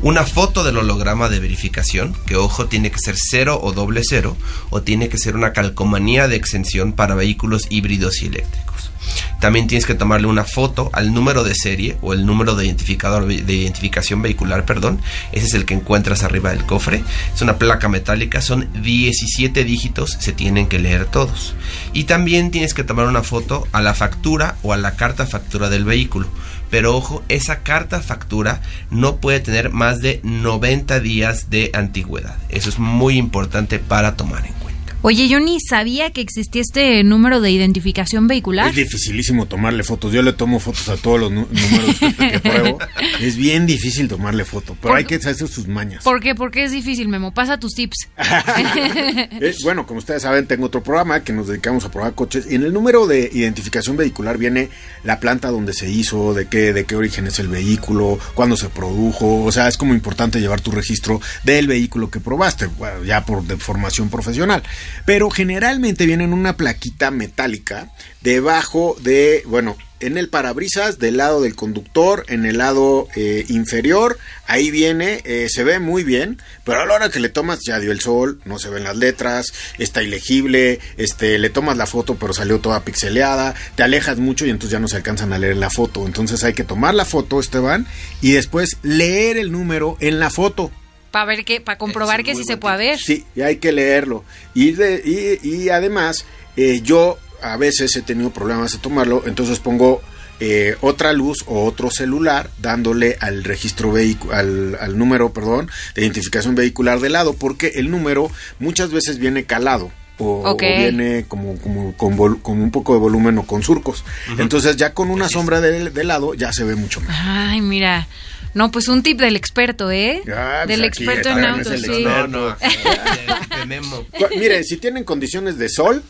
Una 0.00 0.24
foto 0.24 0.62
del 0.62 0.76
holograma 0.76 1.28
de 1.28 1.40
verificación, 1.40 2.14
que 2.26 2.36
ojo 2.36 2.66
tiene 2.66 2.92
que 2.92 3.00
ser 3.00 3.16
cero 3.18 3.58
o 3.60 3.72
doble 3.72 4.02
cero, 4.04 4.36
o 4.70 4.82
tiene 4.82 5.08
que 5.08 5.18
ser 5.18 5.34
una 5.34 5.52
calcomanía 5.52 6.28
de 6.28 6.36
exención 6.36 6.92
para 6.92 7.16
vehículos 7.16 7.66
híbridos 7.68 8.22
y 8.22 8.26
eléctricos. 8.26 8.91
También 9.40 9.66
tienes 9.66 9.86
que 9.86 9.94
tomarle 9.94 10.28
una 10.28 10.44
foto 10.44 10.90
al 10.92 11.12
número 11.12 11.42
de 11.42 11.54
serie 11.54 11.96
o 12.00 12.12
el 12.12 12.24
número 12.24 12.54
de 12.54 12.66
identificador 12.66 13.26
de 13.26 13.52
identificación 13.52 14.22
vehicular, 14.22 14.64
perdón. 14.64 15.00
Ese 15.32 15.46
es 15.46 15.54
el 15.54 15.64
que 15.64 15.74
encuentras 15.74 16.22
arriba 16.22 16.50
del 16.50 16.64
cofre. 16.64 17.02
Es 17.34 17.42
una 17.42 17.58
placa 17.58 17.88
metálica, 17.88 18.40
son 18.40 18.68
17 18.82 19.64
dígitos, 19.64 20.16
se 20.20 20.32
tienen 20.32 20.68
que 20.68 20.78
leer 20.78 21.06
todos. 21.06 21.54
Y 21.92 22.04
también 22.04 22.50
tienes 22.50 22.74
que 22.74 22.84
tomar 22.84 23.06
una 23.06 23.22
foto 23.22 23.66
a 23.72 23.82
la 23.82 23.94
factura 23.94 24.56
o 24.62 24.72
a 24.72 24.76
la 24.76 24.96
carta 24.96 25.26
factura 25.26 25.68
del 25.68 25.84
vehículo. 25.84 26.28
Pero 26.70 26.96
ojo, 26.96 27.22
esa 27.28 27.62
carta 27.62 28.00
factura 28.00 28.62
no 28.90 29.16
puede 29.16 29.40
tener 29.40 29.70
más 29.70 30.00
de 30.00 30.20
90 30.22 31.00
días 31.00 31.50
de 31.50 31.70
antigüedad. 31.74 32.36
Eso 32.48 32.70
es 32.70 32.78
muy 32.78 33.18
importante 33.18 33.78
para 33.78 34.16
tomar 34.16 34.46
en 34.46 34.52
cuenta. 34.52 34.61
Oye, 35.04 35.26
yo 35.26 35.40
ni 35.40 35.58
sabía 35.58 36.12
que 36.12 36.20
existía 36.20 36.62
este 36.62 37.02
número 37.02 37.40
de 37.40 37.50
identificación 37.50 38.28
vehicular. 38.28 38.68
Es 38.68 38.76
dificilísimo 38.76 39.46
tomarle 39.46 39.82
fotos. 39.82 40.12
Yo 40.12 40.22
le 40.22 40.32
tomo 40.32 40.60
fotos 40.60 40.88
a 40.88 40.96
todos 40.96 41.18
los 41.18 41.32
números 41.32 41.58
que, 41.98 42.38
pruebo. 42.38 42.78
Es 43.20 43.36
bien 43.36 43.66
difícil 43.66 44.06
tomarle 44.06 44.44
foto, 44.44 44.76
pero 44.80 44.94
hay 44.94 45.04
que 45.04 45.16
hacer 45.16 45.34
sus 45.36 45.66
mañas. 45.66 46.04
¿Por 46.04 46.20
qué? 46.20 46.36
¿Por 46.36 46.52
qué 46.52 46.64
es 46.64 46.70
difícil, 46.70 47.08
Memo? 47.08 47.34
Pasa 47.34 47.58
tus 47.58 47.74
tips. 47.74 48.10
bueno, 49.64 49.86
como 49.86 49.98
ustedes 49.98 50.22
saben, 50.22 50.46
tengo 50.46 50.66
otro 50.66 50.84
programa 50.84 51.24
que 51.24 51.32
nos 51.32 51.48
dedicamos 51.48 51.84
a 51.84 51.90
probar 51.90 52.14
coches. 52.14 52.46
Y 52.48 52.54
en 52.54 52.62
el 52.62 52.72
número 52.72 53.08
de 53.08 53.28
identificación 53.32 53.96
vehicular 53.96 54.38
viene 54.38 54.68
la 55.02 55.18
planta 55.18 55.50
donde 55.50 55.72
se 55.72 55.90
hizo, 55.90 56.32
de 56.32 56.46
qué, 56.46 56.72
de 56.72 56.84
qué 56.84 56.94
origen 56.94 57.26
es 57.26 57.40
el 57.40 57.48
vehículo, 57.48 58.20
cuándo 58.34 58.56
se 58.56 58.68
produjo. 58.68 59.42
O 59.42 59.50
sea, 59.50 59.66
es 59.66 59.76
como 59.76 59.94
importante 59.94 60.40
llevar 60.40 60.60
tu 60.60 60.70
registro 60.70 61.20
del 61.42 61.66
vehículo 61.66 62.08
que 62.08 62.20
probaste, 62.20 62.68
ya 63.04 63.24
por 63.24 63.42
de 63.42 63.56
formación 63.56 64.08
profesional 64.08 64.62
pero 65.04 65.30
generalmente 65.30 66.06
viene 66.06 66.24
en 66.24 66.32
una 66.32 66.56
plaquita 66.56 67.10
metálica 67.10 67.90
debajo 68.20 68.96
de, 69.00 69.42
bueno, 69.46 69.76
en 70.02 70.18
el 70.18 70.28
parabrisas 70.28 70.98
del 70.98 71.16
lado 71.16 71.40
del 71.40 71.54
conductor, 71.54 72.24
en 72.28 72.44
el 72.44 72.58
lado 72.58 73.08
eh, 73.14 73.44
inferior, 73.48 74.18
ahí 74.46 74.70
viene, 74.70 75.22
eh, 75.24 75.46
se 75.48 75.64
ve 75.64 75.78
muy 75.78 76.02
bien, 76.02 76.40
pero 76.64 76.80
a 76.80 76.86
la 76.86 76.94
hora 76.94 77.10
que 77.10 77.20
le 77.20 77.28
tomas 77.28 77.60
ya 77.64 77.78
dio 77.78 77.92
el 77.92 78.00
sol, 78.00 78.40
no 78.44 78.58
se 78.58 78.68
ven 78.68 78.84
las 78.84 78.96
letras, 78.96 79.52
está 79.78 80.02
ilegible, 80.02 80.80
este, 80.96 81.38
le 81.38 81.50
tomas 81.50 81.76
la 81.76 81.86
foto 81.86 82.16
pero 82.16 82.34
salió 82.34 82.58
toda 82.58 82.84
pixeleada, 82.84 83.54
te 83.76 83.82
alejas 83.84 84.18
mucho 84.18 84.44
y 84.44 84.50
entonces 84.50 84.72
ya 84.72 84.80
no 84.80 84.88
se 84.88 84.96
alcanzan 84.96 85.32
a 85.32 85.38
leer 85.38 85.56
la 85.56 85.70
foto, 85.70 86.04
entonces 86.04 86.42
hay 86.44 86.52
que 86.52 86.64
tomar 86.64 86.94
la 86.94 87.04
foto, 87.04 87.38
Esteban, 87.38 87.86
y 88.20 88.32
después 88.32 88.78
leer 88.82 89.36
el 89.36 89.52
número 89.52 89.96
en 90.00 90.18
la 90.18 90.30
foto 90.30 90.72
para 91.12 91.26
ver 91.26 91.44
que, 91.44 91.60
para 91.60 91.78
comprobar 91.78 92.24
que 92.24 92.34
sí 92.34 92.42
se 92.42 92.56
puede 92.56 92.78
ver. 92.78 92.98
Sí, 92.98 93.24
y 93.36 93.42
hay 93.42 93.56
que 93.56 93.70
leerlo. 93.70 94.24
Y, 94.54 94.72
de, 94.72 95.38
y, 95.42 95.68
además, 95.68 96.24
eh, 96.56 96.80
yo 96.82 97.18
a 97.40 97.56
veces 97.56 97.94
he 97.94 98.02
tenido 98.02 98.30
problemas 98.30 98.72
de 98.72 98.78
tomarlo, 98.78 99.22
entonces 99.26 99.60
pongo 99.60 100.00
eh, 100.40 100.76
otra 100.80 101.12
luz 101.12 101.44
o 101.46 101.64
otro 101.64 101.90
celular 101.90 102.50
dándole 102.60 103.16
al 103.20 103.44
registro 103.44 103.92
vehicular, 103.92 104.40
al, 104.40 104.98
número, 104.98 105.32
perdón, 105.32 105.70
de 105.94 106.02
identificación 106.02 106.54
vehicular 106.54 106.98
de 106.98 107.10
lado, 107.10 107.34
porque 107.34 107.72
el 107.76 107.90
número 107.90 108.30
muchas 108.58 108.90
veces 108.90 109.18
viene 109.18 109.44
calado. 109.44 109.92
O, 110.22 110.56
viene 110.56 111.24
como, 111.26 111.56
como 111.58 111.94
con, 111.96 112.60
un 112.60 112.70
poco 112.70 112.94
de 112.94 113.00
volumen 113.00 113.38
o 113.38 113.46
con 113.46 113.62
surcos. 113.62 114.04
Entonces 114.38 114.76
ya 114.76 114.94
con 114.94 115.10
una 115.10 115.28
sombra 115.28 115.60
de, 115.60 115.90
de, 115.90 116.04
lado 116.04 116.34
ya 116.34 116.52
se 116.52 116.64
ve 116.64 116.74
mucho 116.74 117.00
mejor. 117.00 117.16
Ay, 117.18 117.60
mira. 117.60 118.06
No, 118.54 118.70
pues 118.70 118.88
un 118.88 119.02
tip 119.02 119.18
del 119.18 119.34
experto, 119.36 119.90
¿eh? 119.90 120.22
Ah, 120.28 120.62
pues 120.64 120.76
del 120.76 120.84
experto 120.84 121.30
en 121.30 121.44
autos, 121.44 121.80
sí. 121.80 122.04
No, 122.28 122.54
Mire, 124.36 124.62
si 124.64 124.76
tienen 124.76 125.04
condiciones 125.04 125.56
de 125.56 125.68
sol, 125.70 126.02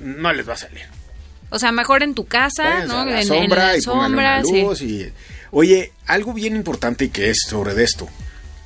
no 0.00 0.32
les 0.32 0.48
va 0.48 0.54
a 0.54 0.56
salir. 0.56 0.86
O 1.50 1.58
sea, 1.58 1.72
mejor 1.72 2.02
en 2.02 2.14
tu 2.14 2.24
casa, 2.24 2.84
¿no? 2.86 3.08
en, 3.08 3.26
sombra 3.26 3.76
y 3.76 3.82
sombra, 3.82 4.42
luz 4.42 4.80
y... 4.80 5.12
Oye, 5.50 5.92
algo 6.06 6.32
bien 6.32 6.56
importante 6.56 7.04
y 7.04 7.08
que 7.10 7.30
es 7.30 7.36
sobre 7.48 7.80
esto. 7.82 8.08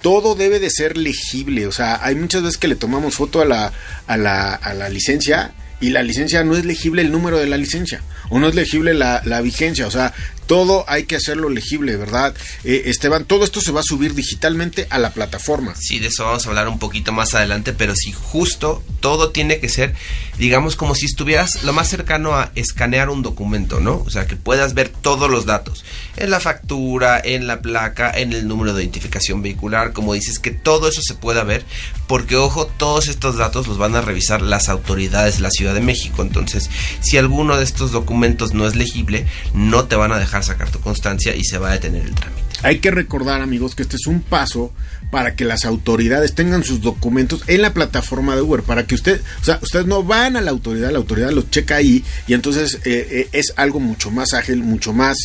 Todo 0.03 0.35
debe 0.35 0.61
de 0.61 0.71
ser 0.71 0.97
legible, 0.97 1.67
o 1.67 1.73
sea, 1.73 1.99
hay 2.05 2.15
muchas 2.15 2.43
veces 2.43 2.59
que 2.59 2.69
le 2.69 2.77
tomamos 2.77 3.15
foto 3.15 3.41
a 3.41 3.45
la, 3.45 3.73
a 4.07 4.17
la, 4.17 4.55
a 4.55 4.75
la 4.75 4.89
licencia 4.89 5.53
y 5.81 5.91
la 5.91 6.03
licencia 6.03 6.45
no 6.45 6.57
es 6.57 6.65
legible 6.65 7.03
el 7.03 7.13
número 7.13 7.39
de 7.39 7.47
la 7.47 7.57
licencia 7.57 8.03
o 8.31 8.39
no 8.39 8.49
es 8.49 8.55
legible 8.55 8.95
la, 8.95 9.23
la 9.25 9.41
vigencia, 9.41 9.87
o 9.87 9.91
sea, 9.91 10.13
todo 10.49 10.87
hay 10.89 11.05
que 11.05 11.15
hacerlo 11.15 11.51
legible, 11.51 11.97
¿verdad? 11.97 12.35
Eh, 12.65 12.85
Esteban, 12.87 13.27
todo 13.27 13.45
esto 13.45 13.61
se 13.61 13.71
va 13.71 13.81
a 13.81 13.85
subir 13.85 14.15
digitalmente 14.15 14.87
a 14.89 14.99
la 14.99 15.13
plataforma. 15.13 15.75
Sí, 15.77 15.99
de 15.99 16.09
eso 16.09 16.25
vamos 16.25 16.47
a 16.47 16.49
hablar 16.49 16.69
un 16.69 16.79
poquito 16.79 17.13
más 17.13 17.35
adelante, 17.35 17.75
pero 17.75 17.95
sí, 17.95 18.13
justo 18.13 18.83
todo 19.01 19.31
tiene 19.31 19.61
que 19.61 19.69
ser, 19.69 19.95
digamos, 20.39 20.75
como 20.75 20.95
si 20.95 21.05
estuvieras 21.05 21.63
lo 21.65 21.75
más 21.75 21.89
cercano 21.89 22.35
a 22.35 22.51
escanear 22.55 23.11
un 23.11 23.23
documento, 23.23 23.79
¿no? 23.79 24.03
O 24.07 24.11
sea, 24.11 24.27
que 24.27 24.37
puedas 24.37 24.73
ver 24.73 24.89
todos 24.89 25.31
los 25.31 25.45
datos, 25.45 25.85
en 26.17 26.31
la 26.31 26.41
factura, 26.41 27.21
en 27.23 27.47
la 27.47 27.61
placa, 27.61 28.11
en 28.11 28.33
el 28.33 28.49
número 28.49 28.73
de 28.73 28.83
identificación 28.83 29.43
vehicular, 29.43 29.93
como 29.93 30.15
dices, 30.15 30.39
que 30.39 30.51
todo 30.51 30.89
eso 30.89 31.03
se 31.03 31.15
pueda 31.15 31.45
ver, 31.45 31.65
porque 32.07 32.37
ojo, 32.37 32.67
todos 32.67 33.09
estos 33.09 33.37
datos 33.37 33.69
los 33.69 33.77
van 33.77 33.95
a 33.95 34.01
revisar 34.01 34.41
las 34.41 34.71
autoridades 34.71 35.37
de 35.37 35.43
la 35.43 35.51
Ciudad 35.51 35.75
de 35.75 35.83
México, 35.83 36.23
entonces, 36.23 36.71
si 37.01 37.19
alguno 37.19 37.59
de 37.59 37.65
estos 37.65 37.93
documentos 37.93 38.55
no 38.55 38.67
es 38.67 38.77
legible, 38.77 39.27
no 39.53 39.85
te 39.85 39.97
van 39.97 40.13
a 40.13 40.19
dejar 40.19 40.38
sacar 40.43 40.71
tu 40.71 40.81
constancia 40.81 41.35
y 41.35 41.45
se 41.45 41.59
va 41.59 41.71
a 41.71 41.73
detener 41.73 42.05
el 42.05 42.15
trámite. 42.15 42.43
Hay 42.63 42.79
que 42.81 42.91
recordar, 42.91 43.41
amigos, 43.41 43.75
que 43.75 43.83
este 43.83 43.97
es 43.97 44.07
un 44.07 44.21
paso 44.21 44.73
para 45.11 45.37
que 45.37 45.45
las 45.45 45.65
autoridades 45.65 46.35
tengan 46.35 46.65
sus 46.65 46.81
documentos 46.81 47.45
en 47.47 47.63
la 47.63 47.73
plataforma 47.73 48.35
de 48.35 48.43
Uber, 48.43 48.63
para 48.63 48.87
que 48.87 48.95
usted, 48.95 49.21
o 49.41 49.45
sea, 49.45 49.59
ustedes 49.63 49.87
no 49.87 50.03
van 50.03 50.37
a 50.37 50.41
la 50.41 50.51
autoridad, 50.51 50.91
la 50.91 50.99
autoridad 50.99 51.31
los 51.31 51.51
checa 51.51 51.77
ahí 51.77 52.05
y 52.27 52.35
entonces 52.35 52.81
eh, 52.85 53.07
eh, 53.11 53.29
es 53.33 53.55
algo 53.57 53.81
mucho 53.81 54.11
más 54.11 54.35
ágil, 54.35 54.63
mucho 54.63 54.93
más, 54.93 55.17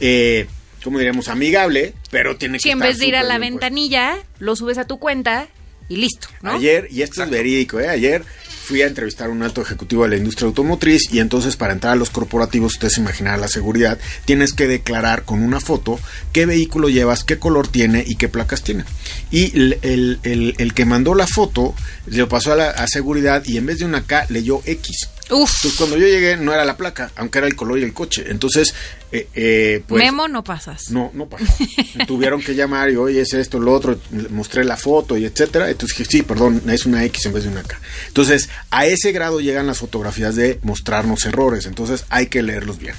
eh, 0.00 0.46
como 0.84 0.98
diríamos, 0.98 1.28
amigable, 1.28 1.94
pero 2.10 2.36
tiene 2.36 2.58
que... 2.58 2.62
Si 2.62 2.70
en 2.70 2.78
vez 2.78 2.98
de 2.98 3.06
ir 3.06 3.16
a 3.16 3.22
la 3.22 3.38
ventanilla, 3.38 4.18
lo 4.38 4.54
subes 4.54 4.78
a 4.78 4.84
tu 4.84 4.98
cuenta 4.98 5.48
y 5.88 5.96
listo, 5.96 6.28
Ayer, 6.42 6.88
y 6.90 7.02
esto 7.02 7.22
es 7.22 7.30
verídico, 7.30 7.80
¿eh? 7.80 7.88
Ayer 7.88 8.24
fui 8.62 8.82
a 8.82 8.86
entrevistar 8.86 9.28
a 9.28 9.32
un 9.32 9.42
alto 9.42 9.60
ejecutivo 9.60 10.04
de 10.04 10.10
la 10.10 10.16
industria 10.16 10.46
automotriz 10.46 11.12
y 11.12 11.18
entonces 11.18 11.56
para 11.56 11.72
entrar 11.72 11.94
a 11.94 11.96
los 11.96 12.10
corporativos, 12.10 12.74
ustedes 12.74 12.98
imaginarán 12.98 13.40
la 13.40 13.48
seguridad, 13.48 13.98
tienes 14.24 14.52
que 14.52 14.68
declarar 14.68 15.24
con 15.24 15.42
una 15.42 15.60
foto 15.60 15.98
qué 16.32 16.46
vehículo 16.46 16.88
llevas, 16.88 17.24
qué 17.24 17.38
color 17.38 17.66
tiene 17.66 18.04
y 18.06 18.14
qué 18.14 18.28
placas 18.28 18.62
tiene. 18.62 18.84
Y 19.32 19.52
el, 19.54 20.72
que 20.74 20.84
mandó 20.84 21.14
la 21.14 21.26
foto 21.26 21.74
le 22.06 22.26
pasó 22.26 22.52
a 22.52 22.56
la 22.56 22.70
a 22.70 22.86
seguridad 22.86 23.42
y 23.44 23.56
en 23.56 23.66
vez 23.66 23.80
de 23.80 23.84
una 23.84 24.06
K 24.06 24.26
leyó 24.28 24.62
X. 24.64 25.08
Entonces 25.32 25.74
cuando 25.76 25.96
yo 25.96 26.06
llegué 26.06 26.36
no 26.36 26.52
era 26.52 26.64
la 26.64 26.76
placa, 26.76 27.10
aunque 27.16 27.38
era 27.38 27.46
el 27.46 27.56
color 27.56 27.78
y 27.78 27.82
el 27.82 27.92
coche. 27.92 28.24
Entonces, 28.28 28.74
eh, 29.10 29.28
eh, 29.34 29.82
pues... 29.86 30.02
Memo 30.02 30.28
no 30.28 30.44
pasas. 30.44 30.90
No, 30.90 31.10
no 31.14 31.26
pasas. 31.26 31.56
Tuvieron 32.06 32.42
que 32.42 32.54
llamar 32.54 32.90
y 32.90 32.96
oye, 32.96 33.20
es 33.20 33.32
esto, 33.32 33.58
lo 33.58 33.72
otro, 33.72 33.98
mostré 34.30 34.64
la 34.64 34.76
foto 34.76 35.16
y 35.16 35.24
etcétera. 35.24 35.70
Entonces 35.70 35.96
dije, 35.96 36.10
sí, 36.10 36.22
perdón, 36.22 36.62
es 36.68 36.86
una 36.86 37.04
X 37.04 37.26
en 37.26 37.32
vez 37.32 37.44
de 37.44 37.50
una 37.50 37.62
K. 37.62 37.80
Entonces, 38.08 38.48
a 38.70 38.86
ese 38.86 39.12
grado 39.12 39.40
llegan 39.40 39.66
las 39.66 39.78
fotografías 39.78 40.36
de 40.36 40.58
mostrarnos 40.62 41.24
errores. 41.24 41.66
Entonces 41.66 42.04
hay 42.10 42.26
que 42.26 42.42
leerlos 42.42 42.78
bien. 42.78 42.94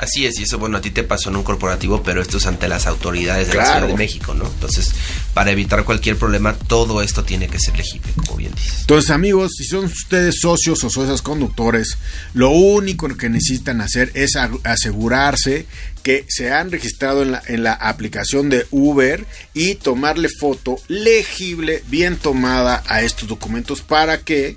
Así 0.00 0.24
es, 0.24 0.40
y 0.40 0.44
eso, 0.44 0.58
bueno, 0.58 0.78
a 0.78 0.80
ti 0.80 0.90
te 0.90 1.02
pasó 1.02 1.28
en 1.28 1.36
un 1.36 1.42
corporativo, 1.42 2.02
pero 2.02 2.22
esto 2.22 2.38
es 2.38 2.46
ante 2.46 2.68
las 2.68 2.86
autoridades 2.86 3.48
de 3.48 3.54
la 3.56 3.66
Ciudad 3.66 3.86
de 3.86 3.94
México, 3.94 4.32
¿no? 4.32 4.46
Entonces, 4.46 4.94
para 5.34 5.50
evitar 5.50 5.84
cualquier 5.84 6.16
problema, 6.16 6.54
todo 6.54 7.02
esto 7.02 7.22
tiene 7.22 7.48
que 7.48 7.58
ser 7.58 7.76
legible, 7.76 8.10
como 8.16 8.38
bien 8.38 8.54
dices. 8.54 8.80
Entonces, 8.80 9.10
amigos, 9.10 9.52
si 9.58 9.64
son 9.64 9.84
ustedes 9.84 10.36
socios 10.40 10.82
o 10.84 10.88
socios 10.88 11.20
conductores, 11.20 11.98
lo 12.32 12.48
único 12.48 13.14
que 13.14 13.28
necesitan 13.28 13.82
hacer 13.82 14.10
es 14.14 14.36
asegurarse 14.64 15.66
que 16.02 16.24
se 16.28 16.50
han 16.50 16.70
registrado 16.70 17.20
en 17.20 17.32
la, 17.32 17.42
en 17.46 17.62
la 17.62 17.74
aplicación 17.74 18.48
de 18.48 18.66
Uber 18.70 19.26
y 19.52 19.74
tomarle 19.74 20.30
foto 20.30 20.76
legible, 20.88 21.84
bien 21.88 22.16
tomada 22.16 22.82
a 22.86 23.02
estos 23.02 23.28
documentos 23.28 23.82
para 23.82 24.22
que 24.22 24.56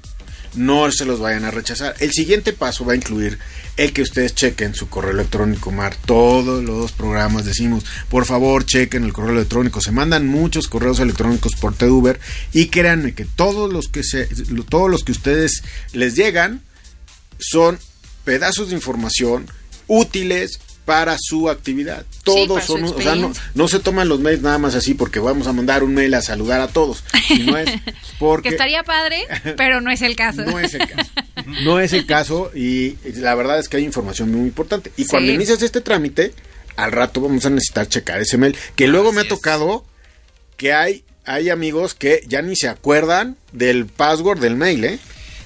no 0.55 0.89
se 0.89 1.03
los 1.03 1.19
vayan 1.19 1.43
a 1.43 1.51
rechazar. 1.51 1.95
El 1.99 2.13
siguiente 2.13 2.53
paso 2.53 2.85
va 2.85 2.93
a 2.93 2.95
incluir 2.95 3.39
el 3.77 3.93
que 3.93 4.03
ustedes 4.03 4.35
chequen 4.35 4.75
su 4.75 4.89
correo 4.89 5.11
electrónico, 5.11 5.71
Mar. 5.71 5.95
Todos 6.05 6.63
los 6.63 6.91
programas 6.91 7.45
decimos, 7.45 7.85
por 8.09 8.25
favor, 8.25 8.65
chequen 8.65 9.03
el 9.03 9.13
correo 9.13 9.33
electrónico. 9.33 9.81
Se 9.81 9.91
mandan 9.91 10.27
muchos 10.27 10.67
correos 10.67 10.99
electrónicos 10.99 11.55
por 11.55 11.75
TUber 11.75 12.19
y 12.53 12.67
créanme 12.67 13.13
que 13.13 13.25
todos 13.25 13.71
los 13.71 13.87
que 13.87 14.03
se, 14.03 14.27
todos 14.69 14.89
los 14.89 15.03
que 15.03 15.11
ustedes 15.11 15.63
les 15.93 16.15
llegan 16.15 16.61
son 17.39 17.79
pedazos 18.23 18.69
de 18.69 18.75
información 18.75 19.47
útiles 19.87 20.59
para 20.85 21.17
su 21.19 21.49
actividad. 21.49 22.05
Todos 22.23 22.65
son, 22.65 22.83
o 22.83 23.01
sea, 23.01 23.15
no, 23.15 23.67
se 23.67 23.79
toman 23.79 24.09
los 24.09 24.19
mails 24.19 24.41
nada 24.41 24.57
más 24.57 24.75
así 24.75 24.93
porque 24.93 25.19
vamos 25.19 25.47
a 25.47 25.53
mandar 25.53 25.83
un 25.83 25.93
mail 25.93 26.13
a 26.13 26.21
saludar 26.21 26.61
a 26.61 26.67
todos. 26.67 27.03
No 27.45 27.57
es 27.57 27.69
porque 28.19 28.49
que 28.49 28.55
estaría 28.55 28.83
padre, 28.83 29.25
pero 29.57 29.81
no 29.81 29.91
es 29.91 30.01
el 30.01 30.15
caso. 30.15 30.43
No 30.43 30.59
es 30.59 30.73
el 30.73 30.87
caso. 30.87 31.11
No 31.63 31.79
es 31.79 31.91
el 31.91 32.05
caso 32.05 32.51
y 32.55 32.95
la 33.15 33.35
verdad 33.35 33.59
es 33.59 33.67
que 33.67 33.77
hay 33.77 33.83
información 33.83 34.31
muy 34.31 34.47
importante. 34.47 34.93
Y 34.95 35.05
cuando 35.05 35.31
inicias 35.31 35.61
este 35.61 35.81
trámite, 35.81 36.33
al 36.77 36.91
rato 36.91 37.19
vamos 37.19 37.45
a 37.45 37.49
necesitar 37.49 37.87
checar 37.87 38.21
ese 38.21 38.37
mail, 38.37 38.55
que 38.75 38.87
luego 38.87 39.11
me 39.11 39.21
ha 39.21 39.27
tocado 39.27 39.83
que 40.55 40.71
hay 40.71 41.03
hay 41.25 41.49
amigos 41.49 41.93
que 41.93 42.21
ya 42.27 42.41
ni 42.41 42.55
se 42.55 42.67
acuerdan 42.67 43.37
del 43.51 43.85
password 43.85 44.39
del 44.39 44.55
mail, 44.55 44.83
¿eh? 44.85 44.99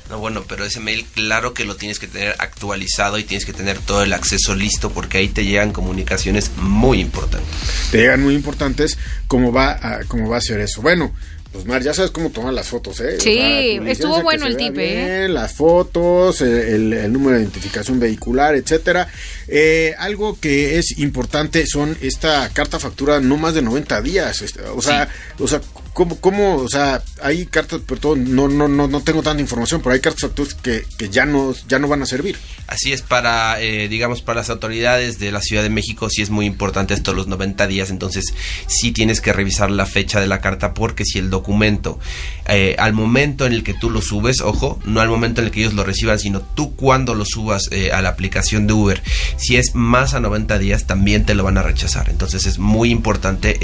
No, 0.09 0.19
bueno, 0.19 0.45
pero 0.47 0.63
ese 0.63 0.79
mail 0.79 1.05
claro 1.13 1.53
que 1.53 1.65
lo 1.65 1.75
tienes 1.75 1.99
que 1.99 2.07
tener 2.07 2.35
actualizado 2.39 3.17
y 3.17 3.23
tienes 3.23 3.45
que 3.45 3.53
tener 3.53 3.77
todo 3.79 4.03
el 4.03 4.13
acceso 4.13 4.55
listo 4.55 4.89
porque 4.91 5.17
ahí 5.17 5.27
te 5.27 5.43
llegan 5.43 5.73
comunicaciones 5.73 6.51
muy 6.57 7.01
importantes. 7.01 7.49
Te 7.91 7.97
llegan 7.97 8.23
muy 8.23 8.33
importantes 8.35 8.97
cómo 9.27 9.51
va 9.51 9.71
a, 9.71 10.03
cómo 10.07 10.29
va 10.29 10.37
a 10.37 10.41
ser 10.41 10.61
eso. 10.61 10.81
Bueno, 10.81 11.13
pues 11.51 11.65
Mar, 11.65 11.81
ya 11.81 11.93
sabes 11.93 12.11
cómo 12.11 12.29
tomar 12.29 12.53
las 12.53 12.67
fotos, 12.67 12.99
¿eh? 12.99 13.17
Sí, 13.19 13.79
estuvo 13.87 14.21
bueno 14.21 14.47
el 14.47 14.57
tip, 14.57 14.77
¿eh? 14.77 15.27
Las 15.29 15.53
fotos, 15.53 16.41
el, 16.41 17.11
número 17.11 17.37
de 17.37 17.43
identificación 17.43 17.99
vehicular, 17.99 18.55
etcétera. 18.55 19.07
Eh, 19.47 19.95
algo 19.97 20.37
que 20.39 20.77
es 20.77 20.97
importante 20.99 21.65
son 21.65 21.97
esta 22.01 22.49
carta 22.49 22.79
factura 22.79 23.19
no 23.19 23.37
más 23.37 23.53
de 23.53 23.61
90 23.61 24.01
días. 24.01 24.41
Este, 24.41 24.61
o 24.61 24.81
sea, 24.81 25.09
o 25.39 25.47
sea, 25.47 25.61
¿Cómo, 25.97 26.19
¿Cómo, 26.19 26.57
o 26.57 26.69
sea, 26.69 27.01
hay 27.23 27.47
cartas, 27.47 27.81
perdón, 27.81 28.35
no, 28.35 28.47
no, 28.47 28.67
no, 28.67 28.87
no 28.87 29.01
tengo 29.01 29.23
tanta 29.23 29.41
información, 29.41 29.81
pero 29.81 29.95
hay 29.95 29.99
cartas 29.99 30.21
facturas 30.21 30.53
que, 30.53 30.85
que 30.95 31.09
ya, 31.09 31.25
no, 31.25 31.55
ya 31.67 31.79
no 31.79 31.87
van 31.87 32.03
a 32.03 32.05
servir? 32.05 32.37
Así 32.67 32.93
es, 32.93 33.01
para, 33.01 33.59
eh, 33.59 33.87
digamos, 33.87 34.21
para 34.21 34.41
las 34.41 34.51
autoridades 34.51 35.17
de 35.17 35.31
la 35.31 35.41
Ciudad 35.41 35.63
de 35.63 35.71
México 35.71 36.07
sí 36.11 36.21
es 36.21 36.29
muy 36.29 36.45
importante 36.45 36.93
esto, 36.93 37.15
los 37.15 37.25
90 37.25 37.65
días, 37.65 37.89
entonces 37.89 38.35
sí 38.67 38.91
tienes 38.91 39.21
que 39.21 39.33
revisar 39.33 39.71
la 39.71 39.87
fecha 39.87 40.21
de 40.21 40.27
la 40.27 40.39
carta 40.39 40.75
porque 40.75 41.03
si 41.03 41.17
el 41.17 41.31
documento, 41.37 41.99
eh, 42.47 42.75
al 42.77 42.93
momento 42.93 43.45
en 43.45 43.53
el 43.53 43.63
que 43.63 43.73
tú 43.73 43.89
lo 43.89 44.01
subes, 44.01 44.41
ojo, 44.41 44.79
no 44.85 45.01
al 45.01 45.09
momento 45.09 45.41
en 45.41 45.47
el 45.47 45.51
que 45.51 45.61
ellos 45.61 45.73
lo 45.73 45.83
reciban, 45.83 46.19
sino 46.19 46.41
tú 46.41 46.75
cuando 46.75 47.15
lo 47.15 47.25
subas 47.25 47.69
eh, 47.71 47.91
a 47.91 48.01
la 48.01 48.09
aplicación 48.09 48.67
de 48.67 48.73
Uber, 48.73 49.01
si 49.37 49.57
es 49.57 49.75
más 49.75 50.13
a 50.13 50.19
90 50.19 50.59
días, 50.59 50.87
también 50.87 51.25
te 51.25 51.35
lo 51.35 51.43
van 51.43 51.57
a 51.57 51.63
rechazar, 51.63 52.09
entonces 52.09 52.45
es 52.45 52.59
muy 52.59 52.89
importante 52.89 53.57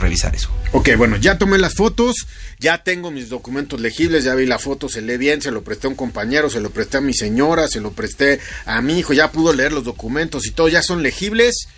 revisar 0.00 0.34
eso. 0.34 0.50
Ok, 0.72 0.90
bueno, 0.96 1.16
ya 1.16 1.38
tomé 1.38 1.58
las 1.58 1.74
fotos, 1.74 2.26
ya 2.58 2.82
tengo 2.82 3.10
mis 3.10 3.28
documentos 3.28 3.80
legibles, 3.80 4.24
ya 4.24 4.34
vi 4.34 4.46
la 4.46 4.58
foto, 4.58 4.88
se 4.88 5.02
lee 5.02 5.16
bien, 5.16 5.42
se 5.42 5.50
lo 5.50 5.62
presté 5.62 5.86
a 5.86 5.90
un 5.90 5.96
compañero, 5.96 6.50
se 6.50 6.60
lo 6.60 6.70
presté 6.70 6.98
a 6.98 7.00
mi 7.00 7.14
señora, 7.14 7.68
se 7.68 7.80
lo 7.80 7.92
presté 7.92 8.40
a 8.64 8.80
mi 8.82 8.98
hijo, 8.98 9.12
ya 9.12 9.32
pudo 9.32 9.52
leer 9.52 9.72
los 9.72 9.84
documentos 9.84 10.46
y 10.46 10.50
todo, 10.50 10.68
ya 10.68 10.82
son 10.82 11.02
legibles. 11.02 11.68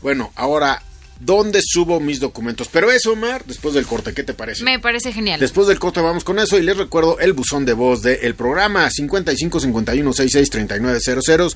Bueno, 0.00 0.32
ahora 0.36 0.82
dónde 1.20 1.60
subo 1.62 2.00
mis 2.00 2.20
documentos. 2.20 2.68
Pero 2.68 2.90
eso, 2.90 3.12
Omar, 3.12 3.44
después 3.46 3.74
del 3.74 3.86
corte, 3.86 4.12
¿qué 4.12 4.22
te 4.22 4.34
parece? 4.34 4.64
Me 4.64 4.78
parece 4.78 5.12
genial. 5.12 5.40
Después 5.40 5.66
del 5.66 5.78
corte 5.78 6.00
vamos 6.00 6.24
con 6.24 6.38
eso 6.38 6.58
y 6.58 6.62
les 6.62 6.76
recuerdo 6.76 7.18
el 7.18 7.32
buzón 7.32 7.64
de 7.64 7.72
voz 7.72 8.02
del 8.02 8.34
programa 8.34 8.88
55 8.90 9.60
51 9.60 10.12
66 10.12 10.50
39 10.50 11.00
00. 11.00 11.48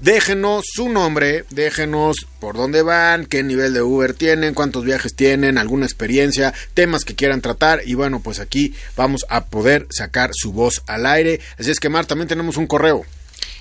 Déjenos 0.00 0.66
su 0.72 0.88
nombre, 0.88 1.44
déjenos 1.50 2.26
por 2.38 2.56
dónde 2.56 2.82
van, 2.82 3.26
qué 3.26 3.42
nivel 3.42 3.72
de 3.72 3.82
Uber 3.82 4.12
tienen, 4.12 4.52
cuántos 4.52 4.84
viajes 4.84 5.14
tienen, 5.14 5.56
alguna 5.56 5.86
experiencia, 5.86 6.52
temas 6.74 7.04
que 7.04 7.14
quieran 7.14 7.40
tratar 7.40 7.80
y 7.86 7.94
bueno, 7.94 8.20
pues 8.20 8.38
aquí 8.38 8.74
vamos 8.96 9.24
a 9.28 9.46
poder 9.46 9.86
sacar 9.90 10.30
su 10.34 10.52
voz 10.52 10.82
al 10.86 11.06
aire. 11.06 11.40
Así 11.58 11.70
es 11.70 11.80
que, 11.80 11.88
Mar, 11.88 12.06
también 12.06 12.28
tenemos 12.28 12.56
un 12.56 12.66
correo. 12.66 13.04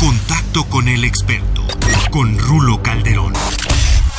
Contacto 0.00 0.64
con 0.68 0.88
el 0.88 1.04
experto, 1.04 1.64
con 2.10 2.36
Rulo 2.38 2.82
Calderón. 2.82 3.34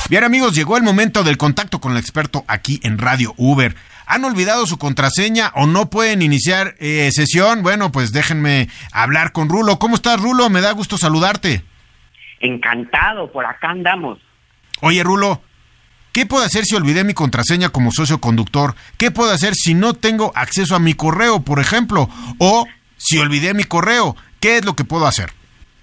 Bien 0.09 0.23
amigos, 0.23 0.55
llegó 0.55 0.77
el 0.77 0.83
momento 0.83 1.25
del 1.25 1.35
contacto 1.35 1.81
con 1.81 1.91
el 1.91 1.97
experto 1.97 2.45
aquí 2.47 2.79
en 2.83 2.97
Radio 2.97 3.33
Uber. 3.35 3.75
¿Han 4.05 4.23
olvidado 4.23 4.65
su 4.65 4.77
contraseña 4.77 5.51
o 5.53 5.67
no 5.67 5.89
pueden 5.89 6.21
iniciar 6.21 6.75
eh, 6.79 7.09
sesión? 7.11 7.61
Bueno, 7.61 7.91
pues 7.91 8.13
déjenme 8.13 8.69
hablar 8.93 9.33
con 9.33 9.49
Rulo. 9.49 9.79
¿Cómo 9.79 9.95
estás, 9.95 10.21
Rulo? 10.21 10.49
Me 10.49 10.61
da 10.61 10.71
gusto 10.71 10.97
saludarte. 10.97 11.61
Encantado, 12.39 13.29
por 13.29 13.45
acá 13.45 13.71
andamos. 13.71 14.17
Oye, 14.79 15.03
Rulo, 15.03 15.41
¿qué 16.13 16.25
puedo 16.25 16.45
hacer 16.45 16.63
si 16.63 16.77
olvidé 16.77 17.03
mi 17.03 17.13
contraseña 17.13 17.67
como 17.67 17.91
socio 17.91 18.21
conductor? 18.21 18.75
¿Qué 18.97 19.11
puedo 19.11 19.33
hacer 19.33 19.55
si 19.55 19.73
no 19.73 19.93
tengo 19.93 20.31
acceso 20.35 20.73
a 20.77 20.79
mi 20.79 20.93
correo, 20.93 21.41
por 21.41 21.59
ejemplo? 21.59 22.07
O 22.39 22.65
si 22.95 23.17
olvidé 23.17 23.53
mi 23.53 23.65
correo, 23.65 24.15
¿qué 24.39 24.55
es 24.55 24.63
lo 24.63 24.73
que 24.73 24.85
puedo 24.85 25.05
hacer? 25.05 25.31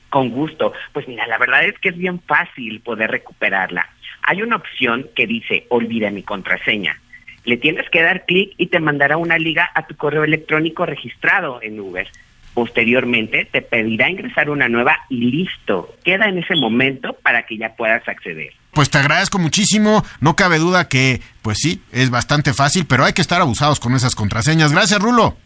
Con 0.08 0.30
gusto. 0.30 0.72
Pues 0.94 1.06
mira, 1.08 1.26
la 1.26 1.36
verdad 1.36 1.62
es 1.64 1.78
que 1.78 1.90
es 1.90 1.98
bien 1.98 2.22
fácil 2.26 2.80
poder 2.80 3.10
recuperarla 3.10 3.86
hay 4.24 4.42
una 4.42 4.56
opción 4.56 5.08
que 5.14 5.26
dice 5.26 5.66
olvida 5.68 6.10
mi 6.10 6.22
contraseña. 6.22 6.98
Le 7.44 7.58
tienes 7.58 7.88
que 7.90 8.02
dar 8.02 8.24
clic 8.24 8.54
y 8.56 8.68
te 8.68 8.80
mandará 8.80 9.16
una 9.18 9.38
liga 9.38 9.70
a 9.74 9.86
tu 9.86 9.96
correo 9.96 10.24
electrónico 10.24 10.86
registrado 10.86 11.60
en 11.62 11.78
Uber. 11.78 12.08
Posteriormente 12.54 13.46
te 13.50 13.62
pedirá 13.62 14.08
ingresar 14.08 14.48
una 14.48 14.68
nueva 14.68 14.96
y 15.10 15.30
listo. 15.30 15.94
Queda 16.04 16.28
en 16.28 16.38
ese 16.38 16.54
momento 16.54 17.14
para 17.22 17.44
que 17.44 17.58
ya 17.58 17.74
puedas 17.74 18.08
acceder. 18.08 18.52
Pues 18.72 18.90
te 18.90 18.98
agradezco 18.98 19.38
muchísimo. 19.38 20.04
No 20.20 20.36
cabe 20.36 20.58
duda 20.58 20.88
que, 20.88 21.20
pues 21.42 21.58
sí, 21.60 21.82
es 21.92 22.10
bastante 22.10 22.54
fácil, 22.54 22.86
pero 22.86 23.04
hay 23.04 23.12
que 23.12 23.22
estar 23.22 23.40
abusados 23.40 23.78
con 23.78 23.94
esas 23.94 24.14
contraseñas. 24.14 24.72
Gracias, 24.72 25.00
Rulo. 25.00 25.36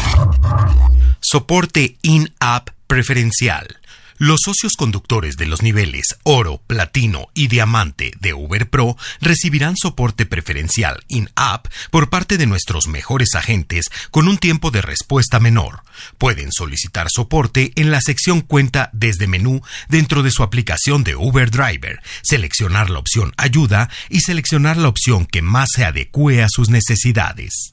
Soporte 1.21 1.97
in-app 2.03 2.71
preferencial. 2.87 3.81
Los 4.19 4.41
socios 4.45 4.75
conductores 4.77 5.37
de 5.37 5.47
los 5.47 5.63
niveles 5.63 6.17
oro, 6.23 6.61
platino 6.67 7.29
y 7.35 7.49
diamante 7.49 8.13
de 8.21 8.33
Uber 8.33 8.71
Pro 8.71 8.97
recibirán 9.21 9.77
soporte 9.77 10.25
preferencial 10.25 11.03
in-app 11.09 11.67
por 11.91 12.11
parte 12.11 12.39
de 12.39 12.47
nuestros 12.47 12.87
mejores 12.87 13.35
agentes 13.35 13.91
con 14.13 14.29
un 14.29 14.39
tiempo 14.39 14.71
de 14.71 14.83
respuesta 14.83 15.41
menor. 15.41 15.83
Pueden 16.17 16.53
solicitar 16.53 17.09
soporte 17.11 17.73
en 17.75 17.91
la 17.91 18.01
sección 18.01 18.41
Cuenta 18.41 18.91
desde 18.93 19.27
menú 19.27 19.63
dentro 19.89 20.23
de 20.23 20.31
su 20.31 20.45
aplicación 20.45 21.03
de 21.03 21.17
Uber 21.17 21.51
Driver, 21.51 22.01
seleccionar 22.23 22.91
la 22.91 23.01
opción 23.01 23.33
Ayuda 23.37 23.91
y 24.11 24.21
seleccionar 24.21 24.77
la 24.77 24.89
opción 24.89 25.27
que 25.27 25.43
más 25.43 25.71
se 25.75 25.85
adecue 25.85 26.43
a 26.43 26.49
sus 26.49 26.69
necesidades. 26.69 27.73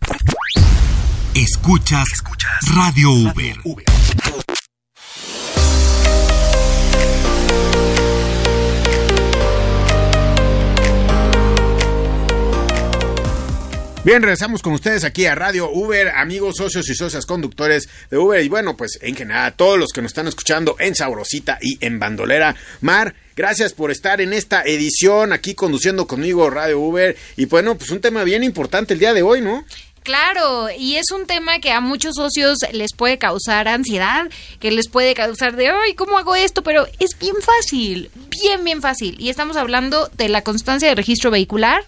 Escuchas, 1.35 2.07
Radio 2.73 3.11
Uber. 3.11 3.57
Bien, 14.03 14.23
regresamos 14.23 14.63
con 14.63 14.73
ustedes 14.73 15.03
aquí 15.03 15.27
a 15.27 15.35
Radio 15.35 15.69
Uber, 15.69 16.07
amigos, 16.15 16.55
socios 16.57 16.89
y 16.89 16.95
socias 16.95 17.27
conductores 17.27 17.87
de 18.09 18.17
Uber. 18.17 18.43
Y 18.43 18.49
bueno, 18.49 18.75
pues 18.75 18.97
en 18.99 19.15
general, 19.15 19.53
todos 19.53 19.77
los 19.77 19.91
que 19.93 20.01
nos 20.01 20.09
están 20.09 20.27
escuchando 20.27 20.75
en 20.79 20.95
Sabrosita 20.95 21.59
y 21.61 21.77
en 21.85 21.99
Bandolera. 21.99 22.55
Mar, 22.81 23.13
gracias 23.35 23.73
por 23.73 23.91
estar 23.91 24.19
en 24.19 24.33
esta 24.33 24.63
edición 24.63 25.33
aquí 25.33 25.53
conduciendo 25.53 26.07
conmigo 26.07 26.49
Radio 26.49 26.79
Uber. 26.79 27.15
Y 27.37 27.45
bueno, 27.45 27.77
pues 27.77 27.91
un 27.91 28.01
tema 28.01 28.23
bien 28.23 28.43
importante 28.43 28.95
el 28.95 28.99
día 28.99 29.13
de 29.13 29.21
hoy, 29.21 29.39
¿no? 29.39 29.65
Claro, 30.01 30.69
y 30.75 30.95
es 30.95 31.11
un 31.11 31.27
tema 31.27 31.59
que 31.59 31.71
a 31.71 31.79
muchos 31.79 32.15
socios 32.15 32.57
les 32.71 32.93
puede 32.93 33.19
causar 33.19 33.67
ansiedad, 33.67 34.31
que 34.59 34.71
les 34.71 34.87
puede 34.87 35.13
causar 35.13 35.55
de, 35.55 35.67
ay, 35.67 35.93
¿cómo 35.93 36.17
hago 36.17 36.35
esto? 36.35 36.63
Pero 36.63 36.87
es 36.97 37.19
bien 37.19 37.35
fácil, 37.39 38.09
bien, 38.41 38.63
bien 38.63 38.81
fácil. 38.81 39.15
Y 39.19 39.29
estamos 39.29 39.57
hablando 39.57 40.09
de 40.17 40.27
la 40.27 40.41
constancia 40.41 40.89
de 40.89 40.95
registro 40.95 41.29
vehicular 41.29 41.83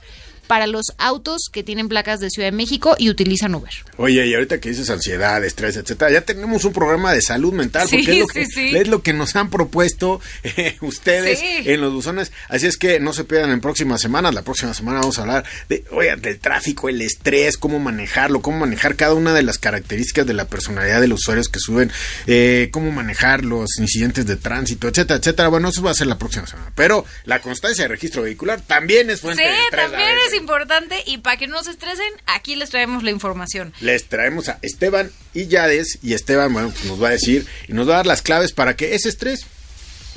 para 0.54 0.68
los 0.68 0.94
autos 1.00 1.50
que 1.52 1.64
tienen 1.64 1.90
placas 1.90 2.20
de 2.20 2.30
Ciudad 2.30 2.50
de 2.50 2.56
México 2.56 2.96
y 3.00 3.10
utilizan 3.10 3.56
Uber. 3.56 3.74
Oye, 3.98 4.24
y 4.28 4.36
ahorita 4.36 4.60
que 4.60 4.70
dices 4.70 4.88
ansiedad, 4.92 5.44
estrés, 5.44 5.78
etcétera, 5.78 6.12
ya 6.12 6.22
tenemos 6.22 6.64
un 6.64 6.74
programa 6.74 7.12
de 7.12 7.24
salud 7.24 7.52
mental 7.54 7.88
porque 7.90 8.12
es, 8.12 8.20
lo 8.20 8.28
que, 8.28 8.82
es 8.82 8.88
lo 8.88 9.02
que 9.02 9.14
nos 9.14 9.36
han 9.36 9.50
propuesto 9.50 10.22
eh, 10.44 10.78
ustedes 10.82 11.40
en 11.42 11.82
los 11.82 11.92
buzones. 11.92 12.32
Así 12.50 12.68
es 12.68 12.78
que 12.78 13.00
no 13.00 13.14
se 13.14 13.24
pierdan 13.24 13.50
en 13.50 13.62
próximas 13.62 14.00
semanas. 14.00 14.36
La 14.36 14.44
próxima 14.44 14.76
semana 14.76 15.00
vamos 15.00 15.18
a 15.18 15.22
hablar 15.24 15.44
de, 15.70 15.86
oye, 15.90 16.16
del 16.18 16.38
tráfico, 16.38 16.88
el 16.88 17.02
estrés, 17.02 17.58
cómo 17.58 17.80
manejarlo, 17.80 18.44
cómo 18.44 18.60
manejar 18.60 18.96
cada 18.96 19.16
una 19.16 19.34
de 19.34 19.42
las 19.42 19.58
características 19.58 20.28
de 20.28 20.36
la 20.36 20.46
personalidad 20.46 21.02
de 21.02 21.08
los 21.08 21.22
usuarios 21.22 21.50
que 21.50 21.58
suben, 21.58 21.92
eh, 22.28 22.70
cómo 22.72 22.92
manejar 22.92 23.44
los 23.44 23.80
incidentes 23.80 24.28
de 24.28 24.36
tránsito, 24.36 24.88
etcétera, 24.88 25.18
etcétera. 25.18 25.48
Bueno, 25.48 25.70
eso 25.70 25.82
va 25.82 25.90
a 25.90 25.96
ser 25.96 26.06
la 26.06 26.20
próxima 26.20 26.46
semana. 26.46 26.72
Pero 26.76 27.08
la 27.24 27.42
constancia 27.42 27.86
de 27.86 27.88
registro 27.88 28.22
vehicular 28.22 28.62
también 28.62 29.10
es 29.10 29.22
fuente 29.22 29.42
de 29.42 29.50
estrés. 29.50 29.90
También 29.90 30.16
es 30.28 30.34
importante 30.44 31.04
y 31.06 31.20
para 31.20 31.38
que 31.38 31.48
no 31.48 31.64
se 31.64 31.72
estresen, 31.72 32.12
aquí 32.26 32.56
les 32.56 32.70
traemos 32.70 33.02
la 33.02 33.12
información. 33.12 33.74
Les 33.80 34.10
traemos 34.10 34.50
a 34.50 34.60
Esteban 34.62 35.10
y 35.34 35.48
Yades 35.48 36.00
y 36.02 36.14
Esteban, 36.14 36.52
bueno, 36.52 36.70
pues 36.70 36.84
nos 36.84 37.02
va 37.02 37.08
a 37.08 37.12
decir 37.12 37.48
y 37.70 37.74
nos 37.74 37.88
va 37.88 37.94
a 37.94 37.98
dar 37.98 38.06
las 38.06 38.22
claves 38.22 38.52
para 38.52 38.76
que 38.76 38.94
ese 38.94 39.08
estrés 39.08 39.46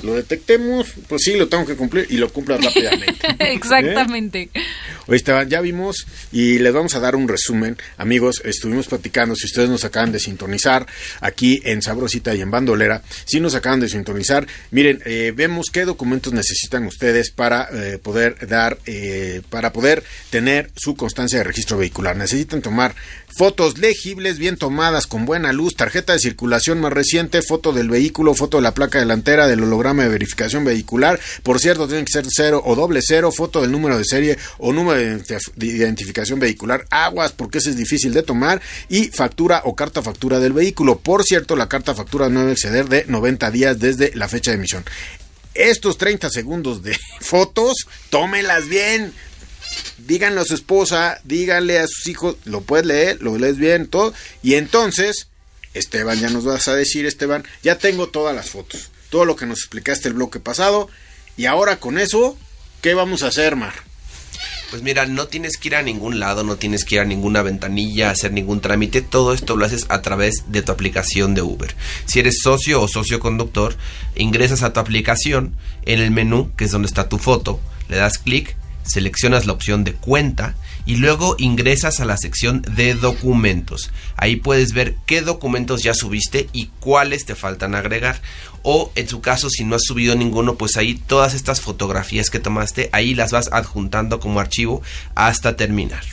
lo 0.02 0.14
detectemos, 0.14 0.88
pues 1.08 1.22
sí, 1.24 1.36
lo 1.36 1.48
tengo 1.48 1.64
que 1.64 1.74
cumplir 1.74 2.06
y 2.10 2.18
lo 2.18 2.30
cumpla 2.30 2.58
rápidamente. 2.58 3.26
Exactamente. 3.38 4.50
¿Eh? 4.52 4.62
Oye, 5.06 5.16
Esteban, 5.16 5.48
ya 5.48 5.60
vimos 5.60 6.06
y 6.32 6.58
les 6.58 6.72
vamos 6.72 6.94
a 6.94 7.00
dar 7.00 7.16
un 7.16 7.28
resumen. 7.28 7.76
Amigos, 7.96 8.42
estuvimos 8.44 8.88
platicando, 8.88 9.34
si 9.34 9.46
ustedes 9.46 9.70
nos 9.70 9.84
acaban 9.84 10.12
de 10.12 10.20
sintonizar 10.20 10.86
aquí 11.20 11.60
en 11.64 11.80
Sabrosita 11.80 12.34
y 12.34 12.42
en 12.42 12.50
Bandolera, 12.50 13.02
si 13.24 13.40
nos 13.40 13.54
acaban 13.54 13.80
de 13.80 13.88
sintonizar, 13.88 14.46
miren, 14.70 15.00
eh, 15.06 15.32
vemos 15.34 15.70
qué 15.72 15.84
documentos 15.84 16.32
necesitan 16.32 16.84
ustedes 16.84 17.30
para 17.30 17.68
eh, 17.72 17.98
poder 17.98 18.46
dar, 18.46 18.78
para 19.48 19.72
poder 19.72 20.04
tener 20.30 20.70
su 20.76 20.94
constancia 20.94 21.38
de 21.38 21.44
registro 21.44 21.78
vehicular. 21.78 22.16
Necesitan 22.16 22.60
tomar 22.60 22.94
fotos 23.36 23.78
legibles, 23.78 24.38
bien 24.38 24.56
tomadas, 24.56 25.06
con 25.06 25.24
buena 25.24 25.52
luz, 25.52 25.76
tarjeta 25.76 26.12
de 26.12 26.18
circulación 26.18 26.80
más 26.80 26.92
reciente, 26.92 27.42
foto 27.42 27.72
del 27.72 27.88
vehículo, 27.88 28.34
foto 28.34 28.58
de 28.58 28.62
la 28.62 28.74
placa 28.74 28.98
delantera, 28.98 29.46
del 29.46 29.62
holograma 29.62 29.85
de 29.94 30.08
verificación 30.08 30.64
vehicular, 30.64 31.18
por 31.42 31.60
cierto, 31.60 31.86
tienen 31.86 32.04
que 32.04 32.12
ser 32.12 32.26
cero 32.28 32.62
o 32.64 32.74
doble 32.74 33.00
cero, 33.02 33.30
foto 33.32 33.62
del 33.62 33.72
número 33.72 33.98
de 33.98 34.04
serie 34.04 34.38
o 34.58 34.72
número 34.72 35.00
de 35.00 35.66
identificación 35.66 36.40
vehicular, 36.40 36.86
aguas, 36.90 37.32
porque 37.32 37.58
ese 37.58 37.70
es 37.70 37.76
difícil 37.76 38.12
de 38.12 38.22
tomar, 38.22 38.60
y 38.88 39.06
factura 39.06 39.62
o 39.64 39.74
carta 39.74 40.02
factura 40.02 40.40
del 40.40 40.52
vehículo. 40.52 40.98
Por 40.98 41.24
cierto, 41.24 41.56
la 41.56 41.68
carta 41.68 41.94
factura 41.94 42.28
no 42.28 42.40
debe 42.40 42.52
exceder 42.52 42.88
de 42.88 43.04
90 43.06 43.50
días 43.50 43.78
desde 43.78 44.12
la 44.14 44.28
fecha 44.28 44.50
de 44.50 44.56
emisión 44.56 44.84
estos 45.56 45.98
30 45.98 46.30
segundos 46.30 46.82
de 46.82 46.96
fotos, 47.20 47.86
tómenlas 48.10 48.68
bien, 48.68 49.12
díganle 49.98 50.40
a 50.40 50.44
su 50.44 50.54
esposa, 50.54 51.20
díganle 51.24 51.78
a 51.78 51.86
sus 51.86 52.06
hijos, 52.06 52.36
lo 52.44 52.60
puedes 52.60 52.86
leer, 52.86 53.20
lo 53.20 53.36
lees 53.38 53.56
bien, 53.56 53.86
todo. 53.86 54.14
Y 54.42 54.54
entonces, 54.54 55.28
Esteban, 55.74 56.20
ya 56.20 56.30
nos 56.30 56.44
vas 56.44 56.68
a 56.68 56.74
decir, 56.74 57.06
Esteban, 57.06 57.44
ya 57.62 57.78
tengo 57.78 58.08
todas 58.08 58.34
las 58.34 58.50
fotos, 58.50 58.90
todo 59.10 59.24
lo 59.24 59.36
que 59.36 59.46
nos 59.46 59.60
explicaste 59.60 60.08
el 60.08 60.14
bloque 60.14 60.40
pasado. 60.40 60.88
Y 61.36 61.46
ahora 61.46 61.78
con 61.78 61.98
eso, 61.98 62.36
¿qué 62.80 62.94
vamos 62.94 63.22
a 63.22 63.28
hacer, 63.28 63.56
Mar? 63.56 63.74
Pues 64.70 64.82
mira, 64.82 65.06
no 65.06 65.28
tienes 65.28 65.56
que 65.56 65.68
ir 65.68 65.76
a 65.76 65.82
ningún 65.82 66.18
lado, 66.18 66.42
no 66.42 66.56
tienes 66.56 66.84
que 66.84 66.96
ir 66.96 67.00
a 67.00 67.04
ninguna 67.04 67.42
ventanilla, 67.42 68.10
hacer 68.10 68.32
ningún 68.32 68.60
trámite, 68.60 69.00
todo 69.00 69.32
esto 69.32 69.56
lo 69.56 69.64
haces 69.64 69.86
a 69.88 70.02
través 70.02 70.44
de 70.48 70.62
tu 70.62 70.72
aplicación 70.72 71.34
de 71.34 71.42
Uber. 71.42 71.74
Si 72.06 72.18
eres 72.18 72.40
socio 72.42 72.82
o 72.82 72.88
socio 72.88 73.20
conductor, 73.20 73.76
ingresas 74.16 74.62
a 74.62 74.72
tu 74.72 74.80
aplicación 74.80 75.54
en 75.84 76.00
el 76.00 76.10
menú, 76.10 76.52
que 76.56 76.64
es 76.64 76.72
donde 76.72 76.88
está 76.88 77.08
tu 77.08 77.18
foto, 77.18 77.60
le 77.88 77.96
das 77.96 78.18
clic 78.18 78.56
seleccionas 78.86 79.46
la 79.46 79.52
opción 79.52 79.84
de 79.84 79.94
cuenta 79.94 80.54
y 80.86 80.96
luego 80.96 81.34
ingresas 81.38 82.00
a 82.00 82.04
la 82.04 82.16
sección 82.16 82.62
de 82.62 82.94
documentos. 82.94 83.90
Ahí 84.16 84.36
puedes 84.36 84.72
ver 84.72 84.94
qué 85.04 85.20
documentos 85.20 85.82
ya 85.82 85.92
subiste 85.92 86.48
y 86.52 86.70
cuáles 86.80 87.26
te 87.26 87.34
faltan 87.34 87.74
agregar. 87.74 88.22
O 88.62 88.90
en 88.94 89.08
su 89.08 89.20
caso, 89.20 89.50
si 89.50 89.64
no 89.64 89.76
has 89.76 89.82
subido 89.84 90.14
ninguno, 90.14 90.54
pues 90.54 90.76
ahí 90.76 90.94
todas 90.94 91.34
estas 91.34 91.60
fotografías 91.60 92.30
que 92.30 92.38
tomaste, 92.38 92.88
ahí 92.92 93.14
las 93.14 93.32
vas 93.32 93.50
adjuntando 93.52 94.20
como 94.20 94.40
archivo 94.40 94.82
hasta 95.14 95.56
terminar. 95.56 96.04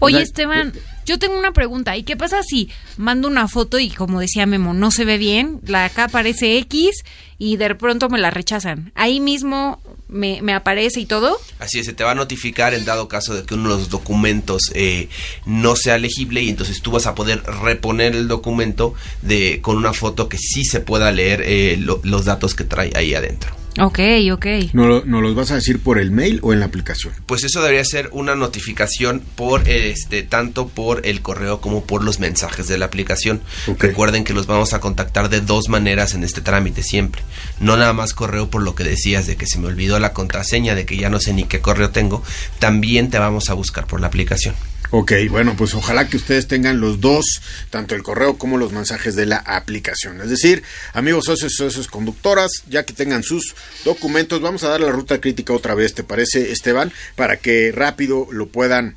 Oye, 0.00 0.22
Esteban, 0.22 0.72
yo 1.04 1.18
tengo 1.18 1.38
una 1.38 1.52
pregunta. 1.52 1.96
¿Y 1.96 2.02
qué 2.02 2.16
pasa 2.16 2.42
si 2.42 2.68
mando 2.96 3.28
una 3.28 3.48
foto 3.48 3.78
y, 3.78 3.90
como 3.90 4.20
decía 4.20 4.46
Memo, 4.46 4.74
no 4.74 4.90
se 4.90 5.04
ve 5.04 5.18
bien? 5.18 5.60
La 5.66 5.86
acá 5.86 6.04
aparece 6.04 6.58
X 6.58 7.04
y 7.38 7.56
de 7.56 7.74
pronto 7.74 8.08
me 8.08 8.18
la 8.18 8.30
rechazan. 8.30 8.92
Ahí 8.94 9.20
mismo 9.20 9.80
me, 10.08 10.40
aparece 10.52 11.00
y 11.00 11.06
todo. 11.06 11.38
Así 11.58 11.78
es, 11.78 11.86
se 11.86 11.92
te 11.92 12.04
va 12.04 12.12
a 12.12 12.14
notificar 12.14 12.74
en 12.74 12.84
dado 12.84 13.08
caso 13.08 13.34
de 13.34 13.44
que 13.44 13.54
uno 13.54 13.70
de 13.70 13.76
los 13.76 13.88
documentos 13.88 14.70
eh, 14.74 15.08
no 15.46 15.76
sea 15.76 15.98
legible 15.98 16.42
y 16.42 16.50
entonces 16.50 16.82
tú 16.82 16.90
vas 16.90 17.06
a 17.06 17.14
poder 17.14 17.42
reponer 17.42 18.14
el 18.14 18.28
documento 18.28 18.94
de 19.22 19.60
con 19.62 19.76
una 19.76 19.92
foto 19.92 20.28
que 20.28 20.38
sí 20.38 20.64
se 20.64 20.80
pueda 20.80 21.12
leer 21.12 21.42
eh, 21.44 21.78
los 21.78 22.24
datos 22.24 22.54
que 22.54 22.64
trae 22.64 22.92
ahí 22.94 23.14
adentro. 23.14 23.54
Ok, 23.80 23.98
ok. 24.32 24.46
¿No, 24.72 25.04
¿No, 25.04 25.20
los 25.20 25.34
vas 25.34 25.50
a 25.50 25.56
decir 25.56 25.80
por 25.80 25.98
el 25.98 26.10
mail 26.10 26.40
o 26.42 26.52
en 26.52 26.60
la 26.60 26.66
aplicación? 26.66 27.12
Pues 27.26 27.44
eso 27.44 27.60
debería 27.60 27.84
ser 27.84 28.08
una 28.12 28.34
notificación 28.34 29.22
por 29.34 29.68
este 29.68 30.22
tanto 30.22 30.68
por 30.68 31.06
el 31.06 31.22
correo 31.22 31.60
como 31.60 31.84
por 31.84 32.02
los 32.02 32.18
mensajes 32.18 32.68
de 32.68 32.78
la 32.78 32.86
aplicación. 32.86 33.40
Recuerden 33.78 34.24
que 34.24 34.34
los 34.34 34.46
vamos 34.46 34.72
a 34.72 34.80
contactar 34.80 35.28
de 35.28 35.40
dos 35.40 35.68
maneras 35.68 36.14
en 36.14 36.24
este 36.24 36.40
trámite 36.40 36.82
siempre. 36.82 37.22
No 37.60 37.76
nada 37.76 37.92
más 37.92 38.14
correo 38.14 38.50
por 38.50 38.62
lo 38.62 38.74
que 38.74 38.84
decías 38.84 39.26
de 39.26 39.36
que 39.36 39.46
se 39.46 39.58
me 39.58 39.68
olvidó 39.68 39.98
la 39.98 40.12
contraseña, 40.12 40.74
de 40.74 40.86
que 40.86 40.96
ya 40.96 41.10
no 41.10 41.20
sé 41.20 41.32
ni 41.32 41.44
qué 41.44 41.60
correo 41.60 41.90
tengo. 41.90 42.22
También 42.58 43.10
te 43.10 43.18
vamos 43.18 43.50
a 43.50 43.54
buscar 43.54 43.86
por 43.86 44.00
la 44.00 44.08
aplicación. 44.08 44.54
Ok, 44.90 45.12
bueno, 45.28 45.54
pues 45.56 45.74
ojalá 45.74 46.08
que 46.08 46.16
ustedes 46.16 46.48
tengan 46.48 46.80
los 46.80 47.00
dos, 47.00 47.42
tanto 47.68 47.94
el 47.94 48.02
correo 48.02 48.38
como 48.38 48.56
los 48.56 48.72
mensajes 48.72 49.16
de 49.16 49.26
la 49.26 49.36
aplicación. 49.36 50.20
Es 50.22 50.30
decir, 50.30 50.62
amigos 50.94 51.26
socios 51.26 51.54
socios 51.56 51.88
conductoras, 51.88 52.62
ya 52.68 52.84
que 52.84 52.94
tengan 52.94 53.22
sus 53.22 53.54
documentos, 53.84 54.40
vamos 54.40 54.64
a 54.64 54.68
dar 54.68 54.80
la 54.80 54.90
ruta 54.90 55.20
crítica 55.20 55.52
otra 55.52 55.74
vez, 55.74 55.92
¿te 55.94 56.04
parece, 56.04 56.52
Esteban? 56.52 56.92
Para 57.16 57.36
que 57.36 57.70
rápido 57.70 58.28
lo 58.30 58.48
puedan 58.48 58.96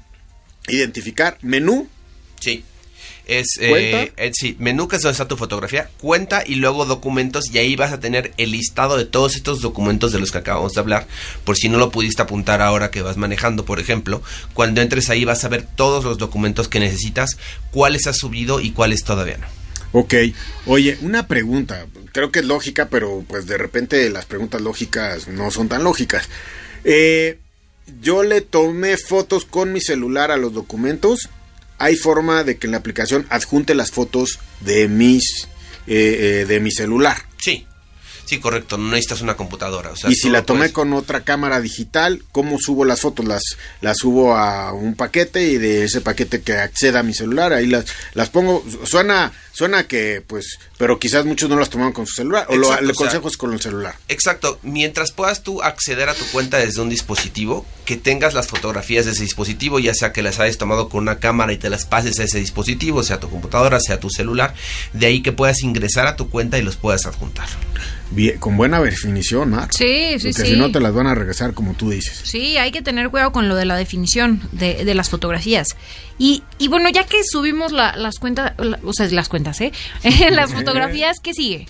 identificar. 0.68 1.38
Menú. 1.42 1.90
Sí 2.40 2.64
es 3.40 3.58
eh, 3.60 4.12
eh, 4.18 4.32
sí, 4.34 4.56
menú 4.60 4.88
que 4.88 4.98
es 4.98 5.02
donde 5.02 5.14
está 5.14 5.28
tu 5.28 5.38
fotografía, 5.38 5.90
cuenta 6.00 6.44
y 6.46 6.56
luego 6.56 6.86
documentos 6.86 7.46
y 7.52 7.58
ahí 7.58 7.76
vas 7.76 7.92
a 7.92 8.00
tener 8.00 8.34
el 8.38 8.52
listado 8.52 8.98
de 8.98 9.06
todos 9.06 9.36
estos 9.36 9.62
documentos 9.62 10.12
de 10.12 10.20
los 10.20 10.32
que 10.32 10.40
acabamos 10.40 10.74
de 10.74 10.82
hablar, 10.82 11.08
por 11.44 11.58
si 11.58 11.70
no 11.70 11.78
lo 11.78 11.92
pudiste 11.92 12.22
apuntar 12.22 12.62
ahora 12.62 12.92
que 12.92 13.02
vas 13.02 13.18
manejando, 13.18 13.66
por 13.66 13.80
ejemplo, 13.80 14.22
cuando 14.54 14.82
entres 14.82 15.10
ahí 15.10 15.24
vas 15.26 15.44
a 15.46 15.50
ver 15.50 15.64
todos 15.64 16.04
los 16.04 16.18
documentos 16.18 16.68
que 16.68 16.80
necesitas, 16.80 17.38
cuáles 17.72 18.08
has 18.08 18.18
subido 18.18 18.60
y 18.60 18.72
cuáles 18.72 19.04
todavía 19.04 19.38
no. 19.38 19.48
Ok, 19.94 20.14
oye, 20.68 20.98
una 21.02 21.28
pregunta, 21.28 21.86
creo 22.14 22.32
que 22.32 22.40
es 22.40 22.46
lógica, 22.46 22.88
pero 22.90 23.26
pues 23.28 23.46
de 23.46 23.58
repente 23.58 24.10
las 24.10 24.26
preguntas 24.26 24.62
lógicas 24.62 25.28
no 25.28 25.52
son 25.52 25.68
tan 25.68 25.84
lógicas. 25.84 26.30
Eh, 26.84 27.40
yo 28.02 28.24
le 28.24 28.42
tomé 28.42 28.98
fotos 28.98 29.46
con 29.46 29.74
mi 29.74 29.82
celular 29.82 30.32
a 30.32 30.38
los 30.38 30.54
documentos 30.54 31.30
hay 31.82 31.96
forma 31.96 32.44
de 32.44 32.58
que 32.58 32.68
la 32.68 32.78
aplicación 32.78 33.26
adjunte 33.30 33.74
las 33.74 33.92
fotos 33.92 34.40
de 34.62 34.88
mis 34.88 35.48
eh, 35.88 36.42
eh, 36.42 36.46
de 36.46 36.60
mi 36.60 36.72
celular. 36.72 37.18
Sí. 38.32 38.40
Correcto, 38.40 38.78
no 38.78 38.92
necesitas 38.92 39.20
una 39.20 39.36
computadora. 39.36 39.92
y 40.08 40.16
si 40.16 40.30
la 40.30 40.44
tomé 40.44 40.72
con 40.72 40.94
otra 40.94 41.22
cámara 41.22 41.60
digital, 41.60 42.24
¿cómo 42.32 42.60
subo 42.60 42.86
las 42.86 43.02
fotos? 43.02 43.26
Las, 43.26 43.44
las 43.82 43.98
subo 43.98 44.38
a 44.38 44.72
un 44.72 44.96
paquete 44.96 45.44
y 45.44 45.58
de 45.58 45.84
ese 45.84 46.00
paquete 46.00 46.42
que 46.42 46.54
acceda 46.54 47.00
a 47.00 47.04
mi 47.04 47.14
celular, 47.14 47.52
ahí 47.52 47.68
las, 47.68 47.86
las 48.14 48.30
pongo. 48.30 48.64
Suena, 48.86 49.34
suena 49.52 49.86
que, 49.86 50.24
pues, 50.26 50.60
pero 50.78 50.98
quizás 50.98 51.26
muchos 51.26 51.50
no 51.50 51.60
las 51.60 51.70
toman 51.70 51.92
con 51.92 52.08
su 52.08 52.14
celular, 52.14 52.46
o 52.48 52.56
lo, 52.56 52.78
el 52.78 52.94
consejo 52.94 53.28
es 53.28 53.36
con 53.36 53.52
el 53.52 53.60
celular. 53.60 53.96
Exacto, 54.08 54.60
mientras 54.64 55.12
puedas 55.12 55.44
tú 55.44 55.62
acceder 55.62 56.08
a 56.08 56.14
tu 56.14 56.26
cuenta 56.28 56.58
desde 56.58 56.82
un 56.82 56.88
dispositivo, 56.90 57.66
que 57.84 57.98
tengas 57.98 58.34
las 58.34 58.48
fotografías 58.48 59.04
de 59.04 59.12
ese 59.12 59.24
dispositivo, 59.24 59.78
ya 59.80 59.94
sea 59.94 60.14
que 60.14 60.22
las 60.22 60.40
hayas 60.40 60.58
tomado 60.58 60.88
con 60.88 61.02
una 61.02 61.20
cámara 61.20 61.52
y 61.52 61.58
te 61.58 61.70
las 61.70 61.86
pases 61.86 62.18
a 62.20 62.24
ese 62.24 62.40
dispositivo, 62.40 63.04
sea 63.04 63.20
tu 63.20 63.30
computadora, 63.30 63.82
sea 63.82 64.00
tu 64.00 64.10
celular, 64.10 64.54
de 64.94 65.06
ahí 65.08 65.22
que 65.22 65.34
puedas 65.34 65.64
ingresar 65.64 66.08
a 66.08 66.16
tu 66.16 66.30
cuenta 66.30 66.58
y 66.58 66.62
los 66.62 66.78
puedas 66.78 67.06
adjuntar 67.06 67.50
con 68.40 68.58
buena 68.58 68.82
definición, 68.82 69.52
Mar. 69.52 69.70
Sí, 69.72 70.20
sí, 70.20 70.32
Porque 70.34 70.50
si 70.50 70.56
no 70.56 70.72
te 70.72 70.80
las 70.80 70.94
van 70.94 71.08
a 71.08 71.16
regresar 71.16 71.54
como 71.54 71.74
tú 71.74 71.92
dices. 71.92 72.22
Sí, 72.24 72.58
hay 72.58 72.72
que 72.72 72.82
tener 72.82 73.10
cuidado 73.10 73.32
con 73.32 73.48
lo 73.48 73.56
de 73.56 73.66
la 73.66 73.76
definición 73.76 74.42
de, 74.52 74.84
de 74.86 74.96
las 74.96 75.10
fotografías. 75.10 75.76
Y, 76.18 76.44
y, 76.60 76.68
bueno, 76.68 76.90
ya 76.90 77.06
que 77.06 77.24
subimos 77.24 77.72
las 77.72 78.20
cuentas, 78.20 78.54
o 78.84 78.94
sea, 78.94 79.08
las 79.10 79.30
cuentas, 79.30 79.60
¿eh? 79.62 79.72
las 80.32 80.54
fotografías, 80.54 81.18
¿qué 81.20 81.34
sigue? 81.34 81.68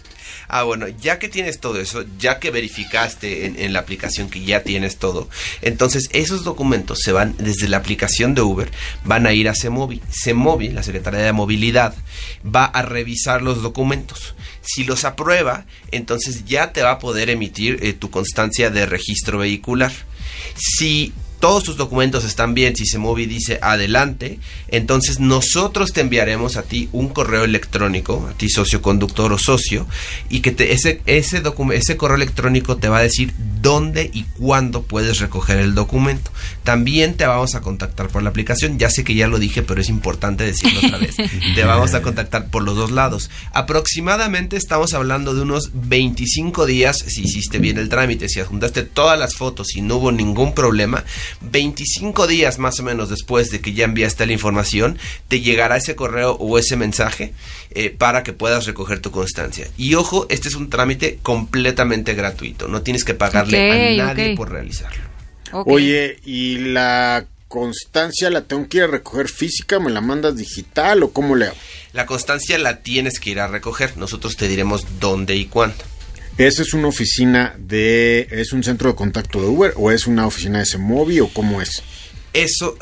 Ah, 0.47 0.63
bueno, 0.63 0.87
ya 0.89 1.19
que 1.19 1.29
tienes 1.29 1.59
todo 1.59 1.79
eso, 1.79 2.03
ya 2.19 2.39
que 2.39 2.51
verificaste 2.51 3.45
en, 3.63 3.71
la 3.71 3.79
aplicación 3.79 4.29
que 4.29 4.43
ya 4.43 4.63
tienes 4.63 4.97
todo, 4.97 5.29
entonces 5.61 6.09
esos 6.11 6.43
documentos 6.43 6.99
se 7.01 7.13
van 7.13 7.35
desde 7.37 7.69
la 7.69 7.77
aplicación 7.77 8.35
de 8.35 8.41
Uber, 8.41 8.69
van 9.05 9.27
a 9.27 9.33
ir 9.33 9.47
a 9.47 9.55
CEMOVI. 9.55 10.01
CEMOVI, 10.09 10.69
la 10.69 10.83
Secretaría 10.83 11.21
de 11.21 11.31
Movilidad, 11.31 11.95
va 12.43 12.65
a 12.65 12.81
revisar 12.81 13.41
los 13.41 13.61
documentos. 13.61 14.35
Si 14.61 14.83
los 14.83 15.05
aprueba, 15.05 15.65
entonces 15.91 16.45
ya 16.45 16.71
te 16.71 16.83
va 16.83 16.91
a 16.91 16.99
poder 16.99 17.29
emitir 17.29 17.79
eh, 17.81 17.93
tu 17.93 18.11
constancia 18.11 18.69
de 18.69 18.85
registro 18.85 19.39
vehicular. 19.39 19.91
Si 20.55 21.13
todos 21.41 21.63
tus 21.63 21.75
documentos 21.75 22.23
están 22.23 22.53
bien, 22.53 22.75
si 22.75 22.85
se 22.85 22.99
mueve 22.99 23.23
y 23.23 23.25
dice 23.25 23.59
adelante, 23.61 24.39
entonces 24.69 25.19
nosotros 25.19 25.91
te 25.91 25.99
enviaremos 25.99 26.55
a 26.55 26.63
ti 26.63 26.87
un 26.93 27.09
correo 27.09 27.43
electrónico, 27.43 28.29
a 28.29 28.37
ti 28.37 28.47
socio 28.47 28.81
conductor 28.81 29.33
o 29.33 29.37
socio, 29.37 29.87
y 30.29 30.39
que 30.39 30.51
te, 30.51 30.71
ese, 30.71 31.01
ese, 31.07 31.41
ese 31.73 31.97
correo 31.97 32.15
electrónico 32.15 32.77
te 32.77 32.87
va 32.87 32.99
a 32.99 33.03
decir 33.03 33.33
dónde 33.61 34.09
y 34.13 34.23
cuándo 34.23 34.83
puedes 34.83 35.19
recoger 35.19 35.57
el 35.59 35.75
documento. 35.75 36.31
También 36.63 37.15
te 37.15 37.25
vamos 37.25 37.55
a 37.55 37.61
contactar 37.61 38.07
por 38.07 38.23
la 38.23 38.29
aplicación, 38.29 38.79
ya 38.79 38.89
sé 38.89 39.03
que 39.03 39.15
ya 39.15 39.27
lo 39.27 39.39
dije, 39.39 39.63
pero 39.63 39.81
es 39.81 39.89
importante 39.89 40.43
decirlo 40.43 40.79
otra 40.79 40.99
vez. 40.99 41.15
te 41.55 41.63
vamos 41.63 41.93
a 41.93 42.01
contactar 42.01 42.49
por 42.49 42.63
los 42.63 42.75
dos 42.75 42.91
lados. 42.91 43.29
Aproximadamente 43.51 44.57
estamos 44.57 44.93
hablando 44.93 45.33
de 45.33 45.41
unos 45.41 45.71
25 45.73 46.65
días 46.65 46.97
si 47.07 47.23
hiciste 47.23 47.59
bien 47.59 47.77
el 47.77 47.89
trámite, 47.89 48.29
si 48.29 48.39
adjuntaste 48.39 48.83
todas 48.83 49.17
las 49.17 49.35
fotos 49.35 49.75
y 49.75 49.81
no 49.81 49.97
hubo 49.97 50.11
ningún 50.11 50.53
problema, 50.53 51.03
25 51.41 52.27
días 52.27 52.59
más 52.59 52.79
o 52.79 52.83
menos 52.83 53.09
después 53.09 53.49
de 53.49 53.61
que 53.61 53.73
ya 53.73 53.85
enviaste 53.85 54.25
la 54.25 54.33
información, 54.33 54.97
te 55.27 55.41
llegará 55.41 55.77
ese 55.77 55.95
correo 55.95 56.33
o 56.33 56.57
ese 56.57 56.75
mensaje 56.75 57.33
eh, 57.71 57.89
para 57.89 58.23
que 58.23 58.33
puedas 58.33 58.65
recoger 58.65 58.99
tu 58.99 59.11
constancia. 59.11 59.67
Y 59.77 59.95
ojo, 59.95 60.25
este 60.29 60.49
es 60.49 60.55
un 60.55 60.69
trámite 60.69 61.19
completamente 61.21 62.13
gratuito, 62.13 62.67
no 62.67 62.81
tienes 62.81 63.03
que 63.03 63.13
pagarle 63.13 63.97
a 63.97 64.05
nadie 64.05 64.35
por 64.35 64.51
realizarlo. 64.51 65.11
Oye, 65.51 66.17
¿y 66.23 66.57
la 66.59 67.25
constancia 67.47 68.29
la 68.29 68.43
tengo 68.43 68.67
que 68.69 68.77
ir 68.77 68.83
a 68.83 68.87
recoger 68.87 69.27
física? 69.27 69.79
¿Me 69.79 69.91
la 69.91 69.99
mandas 69.99 70.37
digital 70.37 71.03
o 71.03 71.11
cómo 71.11 71.35
le 71.35 71.47
hago? 71.47 71.57
La 71.93 72.05
constancia 72.05 72.57
la 72.57 72.81
tienes 72.81 73.19
que 73.19 73.31
ir 73.31 73.39
a 73.39 73.47
recoger, 73.47 73.97
nosotros 73.97 74.37
te 74.37 74.47
diremos 74.47 74.85
dónde 74.99 75.35
y 75.35 75.45
cuándo. 75.45 75.83
¿Esa 76.37 76.61
es 76.61 76.73
una 76.73 76.87
oficina 76.87 77.55
de, 77.59 78.27
es 78.31 78.53
un 78.53 78.63
centro 78.63 78.89
de 78.89 78.95
contacto 78.95 79.41
de 79.41 79.47
Uber 79.47 79.73
o 79.75 79.91
es 79.91 80.07
una 80.07 80.25
oficina 80.25 80.59
de 80.59 80.65
Semovi 80.65 81.19
o 81.19 81.27
cómo 81.27 81.61
es? 81.61 81.83
Eso 82.33 82.77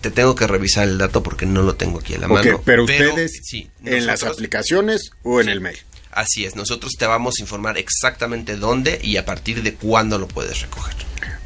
te 0.00 0.10
tengo 0.10 0.34
que 0.34 0.46
revisar 0.46 0.88
el 0.88 0.98
dato 0.98 1.22
porque 1.22 1.46
no 1.46 1.62
lo 1.62 1.74
tengo 1.74 1.98
aquí 1.98 2.14
a 2.14 2.18
la 2.18 2.28
mano. 2.28 2.62
Pero 2.64 2.84
ustedes, 2.84 3.40
sí, 3.42 3.70
en 3.84 4.06
las 4.06 4.22
aplicaciones 4.22 5.10
o 5.22 5.40
en 5.40 5.48
el 5.48 5.60
mail. 5.60 5.78
Así 6.12 6.46
es, 6.46 6.56
nosotros 6.56 6.92
te 6.98 7.06
vamos 7.06 7.34
a 7.38 7.42
informar 7.42 7.76
exactamente 7.76 8.56
dónde 8.56 8.98
y 9.02 9.18
a 9.18 9.26
partir 9.26 9.62
de 9.62 9.74
cuándo 9.74 10.18
lo 10.18 10.28
puedes 10.28 10.62
recoger. 10.62 10.94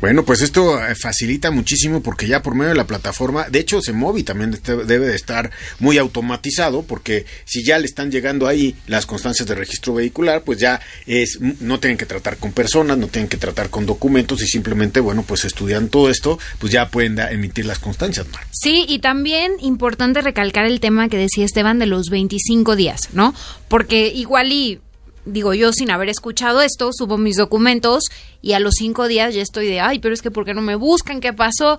Bueno, 0.00 0.24
pues 0.24 0.40
esto 0.40 0.82
eh, 0.82 0.94
facilita 0.94 1.50
muchísimo 1.50 2.02
porque 2.02 2.26
ya 2.26 2.42
por 2.42 2.54
medio 2.54 2.70
de 2.70 2.76
la 2.76 2.86
plataforma, 2.86 3.48
de 3.50 3.58
hecho, 3.58 3.82
Semovi 3.82 4.22
también 4.22 4.58
debe 4.86 5.06
de 5.06 5.14
estar 5.14 5.50
muy 5.78 5.98
automatizado 5.98 6.82
porque 6.82 7.26
si 7.44 7.62
ya 7.62 7.78
le 7.78 7.84
están 7.84 8.10
llegando 8.10 8.46
ahí 8.46 8.74
las 8.86 9.04
constancias 9.04 9.46
de 9.46 9.54
registro 9.54 9.94
vehicular, 9.94 10.42
pues 10.42 10.58
ya 10.58 10.80
es 11.06 11.38
no 11.40 11.80
tienen 11.80 11.98
que 11.98 12.06
tratar 12.06 12.38
con 12.38 12.52
personas, 12.52 12.96
no 12.96 13.08
tienen 13.08 13.28
que 13.28 13.36
tratar 13.36 13.68
con 13.68 13.84
documentos 13.84 14.42
y 14.42 14.46
simplemente, 14.46 15.00
bueno, 15.00 15.22
pues 15.22 15.44
estudian 15.44 15.88
todo 15.88 16.08
esto, 16.08 16.38
pues 16.58 16.72
ya 16.72 16.88
pueden 16.88 17.18
emitir 17.18 17.66
las 17.66 17.78
constancias. 17.78 18.26
Sí, 18.52 18.86
y 18.88 19.00
también 19.00 19.52
importante 19.60 20.22
recalcar 20.22 20.64
el 20.64 20.80
tema 20.80 21.08
que 21.08 21.18
decía 21.18 21.44
Esteban 21.44 21.78
de 21.78 21.86
los 21.86 22.08
25 22.08 22.74
días, 22.74 23.00
¿no? 23.12 23.34
Porque 23.68 24.08
igual 24.08 24.52
y 24.52 24.80
digo 25.24 25.54
yo 25.54 25.72
sin 25.72 25.90
haber 25.90 26.08
escuchado 26.08 26.62
esto, 26.62 26.90
subo 26.92 27.18
mis 27.18 27.36
documentos 27.36 28.04
y 28.42 28.52
a 28.52 28.60
los 28.60 28.74
cinco 28.76 29.08
días 29.08 29.34
ya 29.34 29.42
estoy 29.42 29.66
de, 29.66 29.80
ay, 29.80 29.98
pero 29.98 30.14
es 30.14 30.22
que 30.22 30.30
¿por 30.30 30.44
qué 30.44 30.54
no 30.54 30.62
me 30.62 30.74
buscan? 30.74 31.20
¿Qué 31.20 31.32
pasó? 31.32 31.78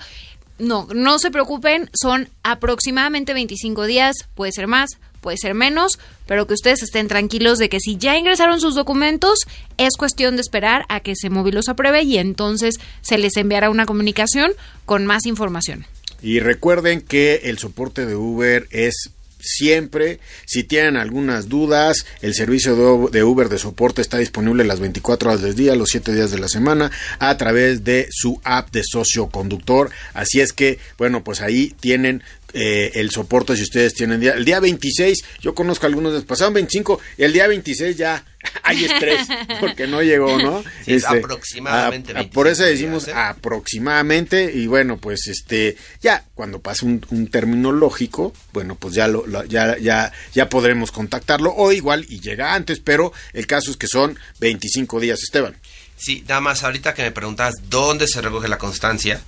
No, 0.59 0.87
no 0.93 1.17
se 1.17 1.31
preocupen, 1.31 1.89
son 1.93 2.29
aproximadamente 2.43 3.33
25 3.33 3.85
días, 3.85 4.15
puede 4.35 4.51
ser 4.51 4.67
más, 4.67 4.91
puede 5.21 5.37
ser 5.37 5.53
menos, 5.53 5.99
pero 6.27 6.45
que 6.45 6.53
ustedes 6.53 6.83
estén 6.83 7.07
tranquilos 7.07 7.57
de 7.57 7.69
que 7.69 7.79
si 7.79 7.97
ya 7.97 8.17
ingresaron 8.17 8.59
sus 8.59 8.75
documentos, 8.75 9.39
es 9.77 9.95
cuestión 9.97 10.35
de 10.35 10.41
esperar 10.41 10.85
a 10.89 10.99
que 10.99 11.15
se 11.15 11.29
los 11.29 11.69
apruebe 11.69 12.03
y 12.03 12.17
entonces 12.17 12.75
se 13.01 13.17
les 13.17 13.37
enviará 13.37 13.69
una 13.69 13.85
comunicación 13.85 14.51
con 14.85 15.05
más 15.05 15.25
información. 15.25 15.85
Y 16.21 16.39
recuerden 16.39 17.01
que 17.01 17.41
el 17.45 17.57
soporte 17.57 18.05
de 18.05 18.15
Uber 18.15 18.67
es 18.69 19.11
siempre. 19.41 20.19
Si 20.45 20.63
tienen 20.63 20.97
algunas 20.97 21.49
dudas, 21.49 22.05
el 22.21 22.33
servicio 22.33 23.09
de 23.09 23.23
Uber 23.23 23.49
de 23.49 23.57
soporte 23.57 24.01
está 24.01 24.17
disponible 24.17 24.63
las 24.63 24.79
24 24.79 25.29
horas 25.29 25.41
del 25.41 25.55
día, 25.55 25.75
los 25.75 25.89
7 25.89 26.13
días 26.13 26.31
de 26.31 26.39
la 26.39 26.47
semana, 26.47 26.91
a 27.19 27.37
través 27.37 27.83
de 27.83 28.07
su 28.11 28.39
app 28.43 28.71
de 28.71 28.83
socio 28.83 29.27
conductor. 29.27 29.89
Así 30.13 30.39
es 30.39 30.53
que, 30.53 30.79
bueno, 30.97 31.23
pues 31.23 31.41
ahí 31.41 31.75
tienen 31.79 32.23
eh, 32.53 32.91
el 32.95 33.11
soporte 33.11 33.55
si 33.55 33.63
ustedes 33.63 33.93
tienen 33.93 34.19
día. 34.19 34.33
El 34.33 34.45
día 34.45 34.59
26, 34.59 35.23
yo 35.41 35.55
conozco 35.55 35.85
algunos, 35.85 36.23
pasaron 36.25 36.53
25, 36.53 36.99
el 37.17 37.33
día 37.33 37.47
26 37.47 37.97
ya 37.97 38.23
hay 38.63 38.85
estrés 38.85 39.27
porque 39.59 39.87
no 39.87 40.01
llegó, 40.01 40.37
¿no? 40.37 40.63
Este, 40.85 41.19
aproximadamente. 41.19 42.13
por 42.33 42.47
eso 42.47 42.63
decimos 42.63 43.07
aproximadamente 43.07 44.51
y 44.53 44.67
bueno, 44.67 44.97
pues 44.97 45.27
este, 45.27 45.77
ya 46.01 46.25
cuando 46.33 46.59
pase 46.59 46.85
un, 46.85 47.27
término 47.31 47.71
lógico, 47.71 48.33
bueno, 48.53 48.75
pues 48.75 48.93
ya, 48.93 49.07
lo, 49.07 49.25
ya, 49.45 49.77
ya, 49.77 50.11
ya 50.33 50.49
podremos 50.49 50.91
contactarlo 50.91 51.53
o 51.55 51.71
igual 51.71 52.05
y 52.09 52.19
llega 52.19 52.53
antes, 52.53 52.79
pero 52.79 53.13
el 53.33 53.47
caso 53.47 53.71
es 53.71 53.77
que 53.77 53.87
son 53.87 54.17
25 54.39 54.99
días, 54.99 55.21
Esteban. 55.23 55.55
Sí, 56.01 56.23
nada 56.27 56.41
más 56.41 56.63
ahorita 56.63 56.95
que 56.95 57.03
me 57.03 57.11
preguntas 57.11 57.53
dónde 57.69 58.07
se 58.07 58.21
recoge 58.21 58.47
la 58.47 58.57
constancia, 58.57 59.21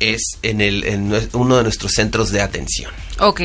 es 0.00 0.22
en, 0.42 0.60
el, 0.60 0.84
en 0.84 1.12
uno 1.32 1.56
de 1.56 1.62
nuestros 1.62 1.92
centros 1.92 2.30
de 2.30 2.40
atención. 2.40 2.90
Ok. 3.20 3.42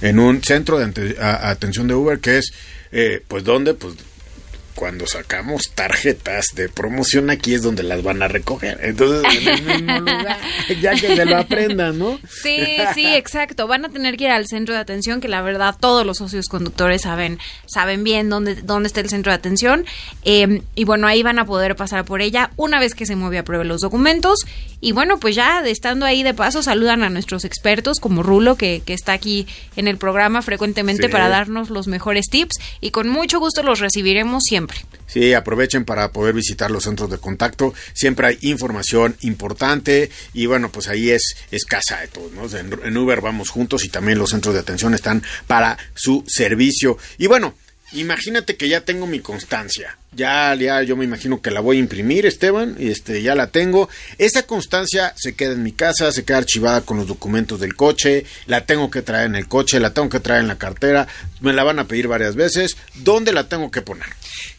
En 0.00 0.18
un 0.18 0.42
centro 0.42 0.78
de 0.78 1.16
atención 1.20 1.88
de 1.88 1.94
Uber 1.94 2.18
que 2.18 2.38
es, 2.38 2.52
eh, 2.92 3.22
pues, 3.26 3.44
¿dónde? 3.44 3.74
Pues 3.74 3.94
cuando 4.76 5.06
sacamos 5.06 5.70
tarjetas 5.74 6.46
de 6.54 6.68
promoción 6.68 7.30
aquí 7.30 7.54
es 7.54 7.62
donde 7.62 7.82
las 7.82 8.02
van 8.02 8.22
a 8.22 8.28
recoger. 8.28 8.78
Entonces, 8.82 9.24
en 9.38 9.48
el 9.48 9.62
mismo 9.82 9.98
lugar, 10.00 10.38
ya 10.80 10.92
que 10.92 11.16
se 11.16 11.24
lo 11.24 11.38
aprendan, 11.38 11.98
¿no? 11.98 12.20
Sí, 12.28 12.60
sí, 12.94 13.06
exacto. 13.06 13.66
Van 13.66 13.84
a 13.84 13.88
tener 13.88 14.16
que 14.16 14.24
ir 14.24 14.30
al 14.30 14.46
centro 14.46 14.74
de 14.74 14.80
atención, 14.80 15.20
que 15.20 15.28
la 15.28 15.40
verdad 15.42 15.74
todos 15.80 16.04
los 16.06 16.18
socios 16.18 16.46
conductores 16.46 17.02
saben, 17.02 17.38
saben 17.66 18.04
bien 18.04 18.28
dónde, 18.28 18.56
dónde 18.56 18.86
está 18.88 19.00
el 19.00 19.08
centro 19.08 19.32
de 19.32 19.36
atención. 19.36 19.84
Eh, 20.24 20.62
y 20.74 20.84
bueno, 20.84 21.06
ahí 21.06 21.22
van 21.22 21.38
a 21.38 21.46
poder 21.46 21.74
pasar 21.74 22.04
por 22.04 22.20
ella 22.20 22.50
una 22.56 22.78
vez 22.78 22.94
que 22.94 23.06
se 23.06 23.16
mueve 23.16 23.38
a 23.38 23.44
prueba 23.44 23.64
los 23.64 23.80
documentos. 23.80 24.40
Y 24.80 24.92
bueno, 24.92 25.18
pues 25.18 25.34
ya 25.34 25.62
estando 25.66 26.04
ahí 26.04 26.22
de 26.22 26.34
paso, 26.34 26.62
saludan 26.62 27.02
a 27.02 27.08
nuestros 27.08 27.44
expertos 27.46 27.98
como 27.98 28.22
Rulo, 28.22 28.56
que, 28.56 28.82
que 28.84 28.92
está 28.92 29.14
aquí 29.14 29.46
en 29.74 29.88
el 29.88 29.96
programa 29.96 30.42
frecuentemente 30.42 31.06
Sí. 31.06 31.08
para 31.08 31.28
darnos 31.28 31.70
los 31.70 31.86
mejores 31.88 32.26
tips. 32.30 32.58
Y 32.82 32.90
con 32.90 33.08
mucho 33.08 33.38
gusto 33.40 33.62
los 33.62 33.80
recibiremos 33.80 34.42
siempre. 34.44 34.65
Sí, 35.06 35.34
aprovechen 35.34 35.84
para 35.84 36.10
poder 36.12 36.34
visitar 36.34 36.70
los 36.70 36.84
centros 36.84 37.10
de 37.10 37.18
contacto. 37.18 37.72
Siempre 37.94 38.26
hay 38.26 38.38
información 38.42 39.16
importante 39.20 40.10
y 40.34 40.46
bueno, 40.46 40.70
pues 40.70 40.88
ahí 40.88 41.10
es, 41.10 41.36
es 41.50 41.64
casa 41.64 42.00
de 42.00 42.08
todos, 42.08 42.32
¿no? 42.32 42.44
En, 42.58 42.78
en 42.84 42.96
Uber 42.96 43.20
vamos 43.20 43.50
juntos 43.50 43.84
y 43.84 43.88
también 43.88 44.18
los 44.18 44.30
centros 44.30 44.54
de 44.54 44.60
atención 44.60 44.94
están 44.94 45.22
para 45.46 45.78
su 45.94 46.24
servicio. 46.26 46.98
Y 47.18 47.28
bueno, 47.28 47.54
imagínate 47.92 48.56
que 48.56 48.68
ya 48.68 48.82
tengo 48.82 49.06
mi 49.06 49.20
constancia. 49.20 49.96
Ya, 50.12 50.54
ya, 50.54 50.82
yo 50.82 50.96
me 50.96 51.04
imagino 51.04 51.42
que 51.42 51.50
la 51.50 51.60
voy 51.60 51.76
a 51.76 51.80
imprimir, 51.80 52.24
Esteban, 52.24 52.76
este, 52.78 53.22
ya 53.22 53.34
la 53.34 53.48
tengo. 53.48 53.88
Esa 54.16 54.44
constancia 54.44 55.12
se 55.16 55.34
queda 55.34 55.52
en 55.52 55.62
mi 55.62 55.72
casa, 55.72 56.10
se 56.10 56.24
queda 56.24 56.38
archivada 56.38 56.80
con 56.80 56.96
los 56.96 57.06
documentos 57.06 57.60
del 57.60 57.76
coche, 57.76 58.24
la 58.46 58.64
tengo 58.64 58.90
que 58.90 59.02
traer 59.02 59.26
en 59.26 59.36
el 59.36 59.46
coche, 59.46 59.78
la 59.78 59.92
tengo 59.92 60.08
que 60.08 60.20
traer 60.20 60.40
en 60.40 60.48
la 60.48 60.58
cartera, 60.58 61.06
me 61.40 61.52
la 61.52 61.64
van 61.64 61.78
a 61.78 61.86
pedir 61.86 62.08
varias 62.08 62.34
veces. 62.34 62.76
¿Dónde 62.94 63.32
la 63.32 63.48
tengo 63.48 63.70
que 63.70 63.82
poner? 63.82 64.08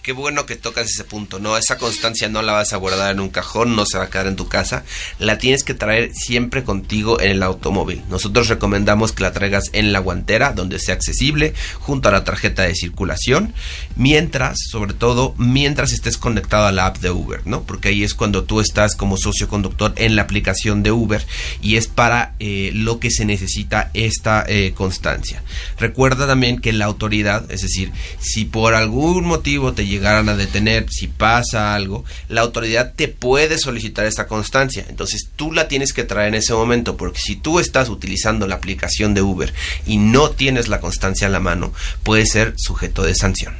Qué 0.01 0.13
bueno 0.13 0.45
que 0.45 0.55
tocas 0.55 0.87
ese 0.87 1.03
punto, 1.03 1.39
¿no? 1.39 1.57
Esa 1.57 1.77
constancia 1.77 2.29
no 2.29 2.41
la 2.41 2.53
vas 2.53 2.73
a 2.73 2.77
guardar 2.77 3.11
en 3.11 3.19
un 3.19 3.29
cajón, 3.29 3.75
no 3.75 3.85
se 3.85 3.97
va 3.97 4.05
a 4.05 4.09
quedar 4.09 4.27
en 4.27 4.35
tu 4.35 4.47
casa, 4.47 4.83
la 5.19 5.37
tienes 5.37 5.63
que 5.63 5.73
traer 5.73 6.13
siempre 6.13 6.63
contigo 6.63 7.19
en 7.19 7.31
el 7.31 7.43
automóvil. 7.43 8.03
Nosotros 8.09 8.47
recomendamos 8.47 9.11
que 9.11 9.23
la 9.23 9.33
traigas 9.33 9.65
en 9.73 9.91
la 9.91 9.99
guantera, 9.99 10.53
donde 10.53 10.79
sea 10.79 10.95
accesible, 10.95 11.53
junto 11.79 12.09
a 12.09 12.11
la 12.11 12.23
tarjeta 12.23 12.63
de 12.63 12.75
circulación, 12.75 13.53
mientras, 13.95 14.57
sobre 14.69 14.93
todo, 14.93 15.35
mientras 15.37 15.91
estés 15.91 16.17
conectado 16.17 16.67
a 16.67 16.71
la 16.71 16.85
app 16.85 16.97
de 16.99 17.11
Uber, 17.11 17.41
¿no? 17.45 17.63
Porque 17.63 17.89
ahí 17.89 18.03
es 18.03 18.13
cuando 18.13 18.43
tú 18.43 18.59
estás 18.59 18.95
como 18.95 19.17
socio 19.17 19.47
conductor 19.47 19.93
en 19.97 20.15
la 20.15 20.23
aplicación 20.23 20.83
de 20.83 20.91
Uber 20.91 21.25
y 21.61 21.75
es 21.77 21.87
para 21.87 22.33
eh, 22.39 22.71
lo 22.73 22.99
que 22.99 23.11
se 23.11 23.25
necesita 23.25 23.91
esta 23.93 24.45
eh, 24.47 24.73
constancia. 24.75 25.43
Recuerda 25.79 26.27
también 26.27 26.59
que 26.59 26.73
la 26.73 26.85
autoridad, 26.85 27.49
es 27.51 27.61
decir, 27.61 27.91
si 28.19 28.45
por 28.45 28.73
algún 28.73 29.25
motivo 29.25 29.73
te 29.77 29.85
llegaran 29.85 30.27
a 30.27 30.35
detener, 30.35 30.89
si 30.89 31.05
pasa 31.05 31.75
algo, 31.75 32.03
la 32.29 32.41
autoridad 32.41 32.95
te 32.95 33.07
puede 33.07 33.59
solicitar 33.59 34.07
esta 34.07 34.25
constancia. 34.25 34.83
Entonces 34.89 35.29
tú 35.35 35.53
la 35.53 35.67
tienes 35.67 35.93
que 35.93 36.03
traer 36.03 36.29
en 36.29 36.33
ese 36.39 36.55
momento, 36.55 36.97
porque 36.97 37.19
si 37.19 37.35
tú 37.35 37.59
estás 37.59 37.87
utilizando 37.87 38.47
la 38.47 38.55
aplicación 38.55 39.13
de 39.13 39.21
Uber 39.21 39.53
y 39.85 39.97
no 39.97 40.31
tienes 40.31 40.67
la 40.67 40.79
constancia 40.79 41.27
a 41.27 41.29
la 41.29 41.39
mano, 41.39 41.71
puede 42.01 42.25
ser 42.25 42.55
sujeto 42.57 43.03
de 43.03 43.13
sanción. 43.13 43.53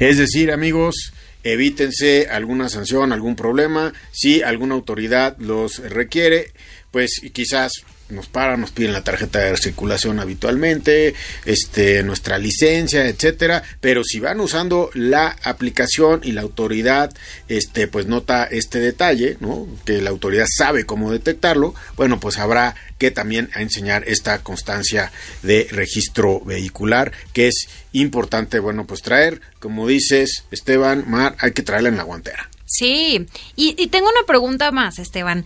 Es 0.00 0.18
decir, 0.18 0.50
amigos, 0.50 1.12
evítense 1.44 2.26
alguna 2.28 2.68
sanción, 2.68 3.12
algún 3.12 3.36
problema. 3.36 3.92
Si 4.10 4.42
alguna 4.42 4.74
autoridad 4.74 5.36
los 5.38 5.78
requiere, 5.78 6.52
pues 6.90 7.20
quizás 7.32 7.84
nos 8.08 8.28
paran, 8.28 8.60
nos 8.60 8.70
piden 8.70 8.92
la 8.92 9.04
tarjeta 9.04 9.40
de 9.40 9.56
circulación 9.56 10.20
habitualmente, 10.20 11.14
este, 11.44 12.02
nuestra 12.02 12.38
licencia, 12.38 13.06
etcétera. 13.06 13.62
Pero 13.80 14.04
si 14.04 14.20
van 14.20 14.40
usando 14.40 14.90
la 14.94 15.36
aplicación 15.42 16.20
y 16.22 16.32
la 16.32 16.42
autoridad, 16.42 17.12
este, 17.48 17.88
pues 17.88 18.06
nota 18.06 18.44
este 18.44 18.80
detalle, 18.80 19.36
¿no? 19.40 19.66
Que 19.84 20.00
la 20.00 20.10
autoridad 20.10 20.46
sabe 20.48 20.84
cómo 20.84 21.12
detectarlo. 21.12 21.74
Bueno, 21.96 22.20
pues 22.20 22.38
habrá 22.38 22.74
que 22.98 23.10
también 23.10 23.50
enseñar 23.54 24.04
esta 24.06 24.38
constancia 24.42 25.10
de 25.42 25.66
registro 25.70 26.40
vehicular, 26.40 27.12
que 27.32 27.48
es 27.48 27.68
importante, 27.92 28.58
bueno, 28.58 28.86
pues 28.86 29.02
traer, 29.02 29.40
como 29.58 29.86
dices, 29.86 30.44
Esteban, 30.50 31.04
Mar, 31.08 31.36
hay 31.38 31.52
que 31.52 31.62
traerla 31.62 31.88
en 31.88 31.96
la 31.96 32.02
guantera. 32.02 32.50
Sí, 32.66 33.26
y, 33.56 33.76
y 33.78 33.86
tengo 33.88 34.08
una 34.08 34.26
pregunta 34.26 34.70
más, 34.72 34.98
Esteban. 34.98 35.44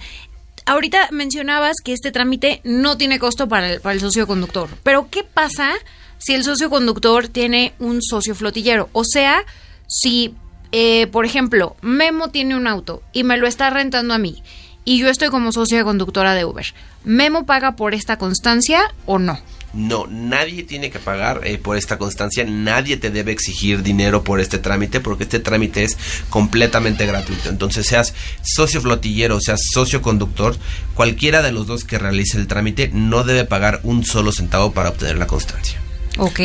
Ahorita 0.68 1.09
mencionabas 1.12 1.76
que 1.83 1.94
este 1.94 2.12
trámite 2.12 2.61
no 2.62 2.98
tiene 2.98 3.18
costo 3.18 3.48
para 3.48 3.72
el, 3.72 3.81
para 3.81 3.94
el 3.94 4.00
socio 4.00 4.26
conductor, 4.26 4.68
pero 4.83 5.09
¿qué 5.11 5.24
pasa 5.24 5.72
si 6.18 6.35
el 6.35 6.44
socio 6.44 6.68
conductor 6.68 7.26
tiene 7.26 7.72
un 7.78 8.02
socio 8.02 8.35
flotillero? 8.35 8.90
O 8.92 9.02
sea, 9.04 9.46
si, 9.87 10.35
eh, 10.72 11.07
por 11.07 11.24
ejemplo, 11.24 11.74
Memo 11.81 12.28
tiene 12.28 12.54
un 12.54 12.66
auto 12.66 13.02
y 13.14 13.24
me 13.24 13.38
lo 13.38 13.46
está 13.46 13.70
rentando 13.70 14.12
a 14.12 14.18
mí 14.18 14.42
y 14.85 14.98
yo 14.98 15.09
estoy 15.09 15.31
como 15.31 15.52
socia 15.52 15.85
conductora 15.85 16.35
de 16.35 16.44
Uber, 16.44 16.66
¿Memo 17.02 17.46
paga 17.46 17.74
por 17.74 17.94
esta 17.94 18.18
constancia 18.18 18.92
o 19.07 19.18
no? 19.18 19.38
No, 19.74 20.07
nadie 20.09 20.62
tiene 20.62 20.90
que 20.90 20.98
pagar 20.98 21.42
eh, 21.44 21.59
por 21.59 21.76
esta 21.76 21.98
constancia, 21.98 22.44
nadie 22.44 22.96
te 22.96 23.11
debe 23.11 23.33
exigir 23.33 23.83
dinero 23.83 24.24
por 24.24 24.40
este 24.40 24.59
trámite, 24.59 25.00
porque 25.00 25.24
este 25.24 25.40
trámite 25.40 25.85
es 25.85 25.98
completamente 26.31 27.04
gratuito. 27.07 27.50
Entonces, 27.50 27.87
seas 27.87 28.14
socio 28.42 28.81
flotillero, 28.81 29.40
seas 29.40 29.61
socio 29.72 30.00
conductor, 30.00 30.57
cualquiera 30.94 31.42
de 31.42 31.52
los 31.52 31.66
dos 31.66 31.85
que 31.85 31.98
realice 31.98 32.38
el 32.38 32.46
trámite 32.46 32.90
no 32.92 33.24
debe 33.24 33.44
pagar 33.44 33.81
un 33.83 34.04
solo 34.04 34.33
centavo 34.33 34.72
para 34.72 34.88
obtener 34.88 35.18
la 35.18 35.26
constancia. 35.26 35.78
Ok, 36.16 36.40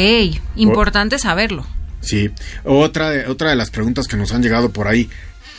importante 0.56 1.18
saberlo. 1.18 1.66
Sí, 2.02 2.30
otra 2.66 3.10
de, 3.10 3.28
otra 3.28 3.50
de 3.50 3.56
las 3.56 3.72
preguntas 3.72 4.08
que 4.08 4.18
nos 4.18 4.34
han 4.34 4.44
llegado 4.44 4.72
por 4.72 4.88
ahí. 4.88 5.10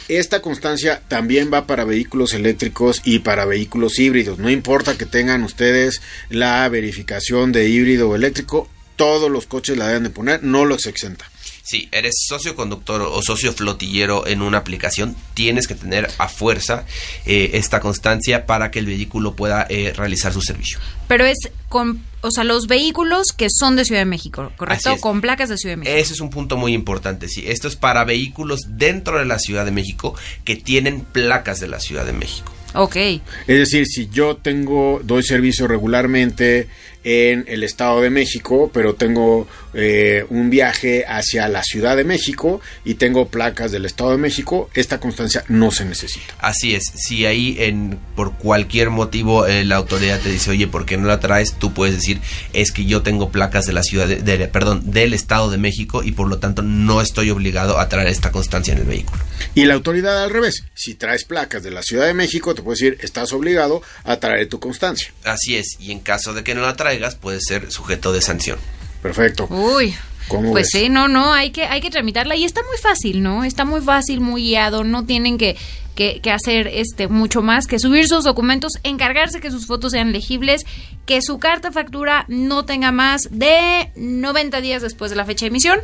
Esta 0.09 0.43
constancia 0.43 1.01
también 1.09 1.51
va 1.53 1.67
para 1.67 1.85
vehículos 1.85 2.35
eléctricos 2.35 3.01
y 3.05 3.21
para 3.21 3.47
vehículos 3.47 3.99
híbridos. 3.99 4.38
No 4.38 4.51
importa 4.51 4.99
que 4.99 5.07
tengan 5.07 5.43
ustedes 5.45 6.03
la 6.29 6.69
verificación 6.69 7.53
de 7.53 7.69
híbrido 7.69 8.11
o 8.11 8.14
eléctrico, 8.14 8.69
todos 8.97 9.31
los 9.31 9.47
coches 9.47 9.79
la 9.79 9.88
deben 9.88 10.05
de 10.05 10.11
poner, 10.11 10.43
no 10.43 10.67
los 10.67 10.87
exenta. 10.87 11.31
Si 11.64 11.88
eres 11.92 12.27
socio 12.29 12.55
conductor 12.55 13.00
o 13.00 13.22
socio 13.22 13.50
flotillero 13.55 14.27
en 14.27 14.42
una 14.42 14.59
aplicación, 14.59 15.16
tienes 15.33 15.66
que 15.66 15.74
tener 15.74 16.11
a 16.18 16.29
fuerza 16.29 16.85
eh, 17.24 17.53
esta 17.55 17.81
constancia 17.81 18.44
para 18.44 18.70
que 18.70 18.81
el 18.81 18.87
vehículo 18.87 19.35
pueda 19.35 19.66
eh, 19.70 19.94
realizar 19.96 20.35
su 20.35 20.42
servicio. 20.42 20.79
Pero 21.09 21.24
es 21.24 21.38
con, 21.70 22.05
o 22.20 22.31
sea, 22.31 22.44
los 22.44 22.66
vehículos 22.66 23.29
que 23.35 23.48
son 23.48 23.77
de 23.77 23.87
Ciudad 23.87 24.03
de 24.03 24.05
México, 24.05 24.53
¿correcto? 24.59 24.98
Con 24.98 25.22
placas 25.22 25.48
de 25.48 25.57
Ciudad 25.57 25.72
de 25.72 25.77
México. 25.79 25.96
Ese 25.96 26.12
es 26.12 26.20
un 26.20 26.29
punto 26.29 26.59
muy 26.59 26.74
importante, 26.74 27.29
sí. 27.29 27.44
Esto 27.46 27.68
es 27.68 27.77
para 27.77 28.05
vehículos 28.05 28.61
dentro 28.68 29.18
de 29.18 29.24
la 29.24 29.38
Ciudad 29.38 29.64
de 29.64 29.70
México 29.70 30.14
que 30.44 30.57
tienen 30.57 31.00
placas 31.00 31.61
de 31.61 31.68
la 31.68 31.81
Ciudad 31.81 32.05
de 32.05 32.12
México. 32.12 32.53
Ok. 32.74 32.96
Es 32.96 33.22
decir, 33.46 33.87
si 33.87 34.09
yo 34.09 34.37
tengo, 34.37 35.00
doy 35.03 35.22
servicio 35.22 35.66
regularmente 35.66 36.68
en 37.05 37.44
el 37.46 37.62
Estado 37.62 38.00
de 38.00 38.11
México, 38.11 38.70
pero 38.72 38.94
tengo 38.94 39.46
eh, 39.74 40.24
un 40.30 40.50
viaje 40.50 41.04
hacia 41.06 41.48
la 41.48 41.62
Ciudad 41.62 41.96
de 41.96 42.04
México 42.04 42.60
y 42.84 42.94
tengo 42.94 43.28
placas 43.28 43.72
del 43.72 43.84
Estado 43.84 44.12
de 44.12 44.18
México, 44.18 44.70
esta 44.74 45.00
constancia 45.00 45.44
no 45.48 45.70
se 45.70 45.84
necesita. 45.84 46.34
Así 46.38 46.74
es, 46.74 46.84
si 46.94 47.26
ahí 47.26 47.56
en 47.58 47.98
por 48.14 48.34
cualquier 48.37 48.90
motivo 48.90 49.46
eh, 49.46 49.64
la 49.64 49.76
autoridad 49.76 50.20
te 50.20 50.30
dice, 50.30 50.50
oye, 50.50 50.66
¿por 50.68 50.87
qué 50.87 50.96
no 50.96 51.06
la 51.06 51.20
traes? 51.20 51.54
Tú 51.54 51.72
puedes 51.74 51.94
decir, 51.96 52.20
es 52.52 52.70
que 52.72 52.84
yo 52.84 53.02
tengo 53.02 53.30
placas 53.30 53.66
de 53.66 53.72
la 53.72 53.82
ciudad, 53.82 54.06
de, 54.06 54.16
de- 54.22 54.48
perdón, 54.48 54.90
del 54.92 55.14
Estado 55.14 55.50
de 55.50 55.58
México 55.58 56.02
y 56.02 56.12
por 56.12 56.28
lo 56.28 56.38
tanto 56.38 56.62
no 56.62 57.00
estoy 57.00 57.30
obligado 57.30 57.78
a 57.78 57.88
traer 57.88 58.08
esta 58.08 58.30
constancia 58.30 58.72
en 58.72 58.78
el 58.78 58.84
vehículo. 58.87 59.22
Y 59.54 59.64
la 59.64 59.74
autoridad 59.74 60.22
al 60.24 60.30
revés, 60.30 60.64
si 60.74 60.94
traes 60.94 61.24
placas 61.24 61.62
de 61.62 61.70
la 61.70 61.82
Ciudad 61.82 62.06
de 62.06 62.14
México, 62.14 62.54
te 62.54 62.62
puede 62.62 62.76
decir, 62.76 62.98
estás 63.00 63.32
obligado 63.32 63.82
a 64.04 64.16
traer 64.18 64.48
tu 64.48 64.60
constancia. 64.60 65.12
Así 65.24 65.56
es, 65.56 65.76
y 65.80 65.90
en 65.92 66.00
caso 66.00 66.32
de 66.34 66.44
que 66.44 66.54
no 66.54 66.62
la 66.62 66.76
traigas, 66.76 67.14
puede 67.16 67.40
ser 67.40 67.70
sujeto 67.72 68.12
de 68.12 68.20
sanción. 68.20 68.58
Perfecto. 69.05 69.47
Uy. 69.51 69.95
¿Cómo 70.29 70.53
Pues 70.53 70.71
ves? 70.73 70.81
sí, 70.81 70.88
no, 70.88 71.09
no, 71.09 71.35
hay 71.35 71.51
que, 71.51 71.67
hay 71.67 71.83
que 71.83 71.90
tramitarla 71.90 72.37
y 72.37 72.45
está 72.45 72.62
muy 72.62 72.79
fácil, 72.79 73.23
¿no? 73.23 73.45
Está 73.45 73.67
muy 73.67 73.83
fácil, 73.83 74.23
muy 74.23 74.45
guiado, 74.45 74.83
no 74.83 75.05
tienen 75.05 75.37
que, 75.37 75.59
que, 75.95 76.23
que 76.23 76.31
hacer 76.31 76.69
este 76.69 77.09
mucho 77.09 77.43
más 77.43 77.67
que 77.67 77.79
subir 77.79 78.09
sus 78.09 78.25
documentos, 78.25 78.73
encargarse 78.83 79.43
que 79.43 79.51
sus 79.51 79.67
fotos 79.67 79.93
sean 79.93 80.12
legibles, 80.12 80.62
que 81.05 81.21
su 81.21 81.38
carta 81.38 81.71
factura 81.71 82.25
no 82.29 82.64
tenga 82.64 82.90
más 82.93 83.29
de 83.31 83.90
90 83.97 84.62
días 84.62 84.81
después 84.81 85.11
de 85.11 85.19
la 85.19 85.27
fecha 85.27 85.45
de 85.45 85.49
emisión 85.49 85.81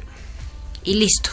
y 0.85 0.95
listo. 0.95 1.29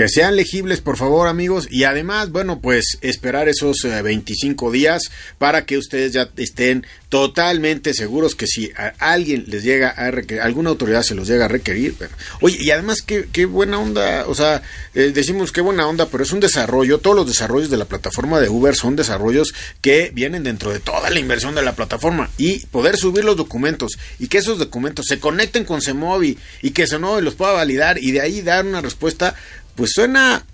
Que 0.00 0.08
sean 0.08 0.34
legibles, 0.34 0.80
por 0.80 0.96
favor, 0.96 1.28
amigos. 1.28 1.68
Y 1.70 1.84
además, 1.84 2.30
bueno, 2.30 2.60
pues 2.62 2.96
esperar 3.02 3.50
esos 3.50 3.84
eh, 3.84 4.00
25 4.00 4.70
días 4.70 5.10
para 5.36 5.66
que 5.66 5.76
ustedes 5.76 6.14
ya 6.14 6.30
estén 6.38 6.86
totalmente 7.10 7.92
seguros 7.92 8.34
que 8.34 8.46
si 8.46 8.70
a 8.78 8.94
alguien 8.98 9.44
les 9.48 9.62
llega 9.62 9.90
a 9.90 10.10
requerir, 10.10 10.40
alguna 10.40 10.70
autoridad 10.70 11.02
se 11.02 11.14
los 11.14 11.28
llega 11.28 11.44
a 11.44 11.48
requerir. 11.48 11.96
bueno. 11.98 12.14
Oye, 12.40 12.56
y 12.58 12.70
además, 12.70 13.02
qué, 13.02 13.28
qué 13.30 13.44
buena 13.44 13.78
onda. 13.78 14.24
O 14.26 14.34
sea, 14.34 14.62
eh, 14.94 15.10
decimos 15.12 15.52
qué 15.52 15.60
buena 15.60 15.86
onda, 15.86 16.06
pero 16.06 16.24
es 16.24 16.32
un 16.32 16.40
desarrollo. 16.40 16.96
Todos 16.96 17.16
los 17.16 17.26
desarrollos 17.26 17.68
de 17.68 17.76
la 17.76 17.84
plataforma 17.84 18.40
de 18.40 18.48
Uber 18.48 18.74
son 18.74 18.96
desarrollos 18.96 19.52
que 19.82 20.12
vienen 20.14 20.44
dentro 20.44 20.72
de 20.72 20.80
toda 20.80 21.10
la 21.10 21.20
inversión 21.20 21.54
de 21.54 21.60
la 21.60 21.76
plataforma. 21.76 22.30
Y 22.38 22.64
poder 22.68 22.96
subir 22.96 23.26
los 23.26 23.36
documentos 23.36 23.98
y 24.18 24.28
que 24.28 24.38
esos 24.38 24.58
documentos 24.58 25.04
se 25.06 25.20
conecten 25.20 25.64
con 25.66 25.82
Semovi 25.82 26.38
y 26.62 26.70
que 26.70 26.86
Semovi 26.86 27.20
los 27.20 27.34
pueda 27.34 27.52
validar 27.52 27.98
y 27.98 28.12
de 28.12 28.22
ahí 28.22 28.40
dar 28.40 28.64
una 28.64 28.80
respuesta 28.80 29.34
pues 29.76 29.92
suena 29.92 30.44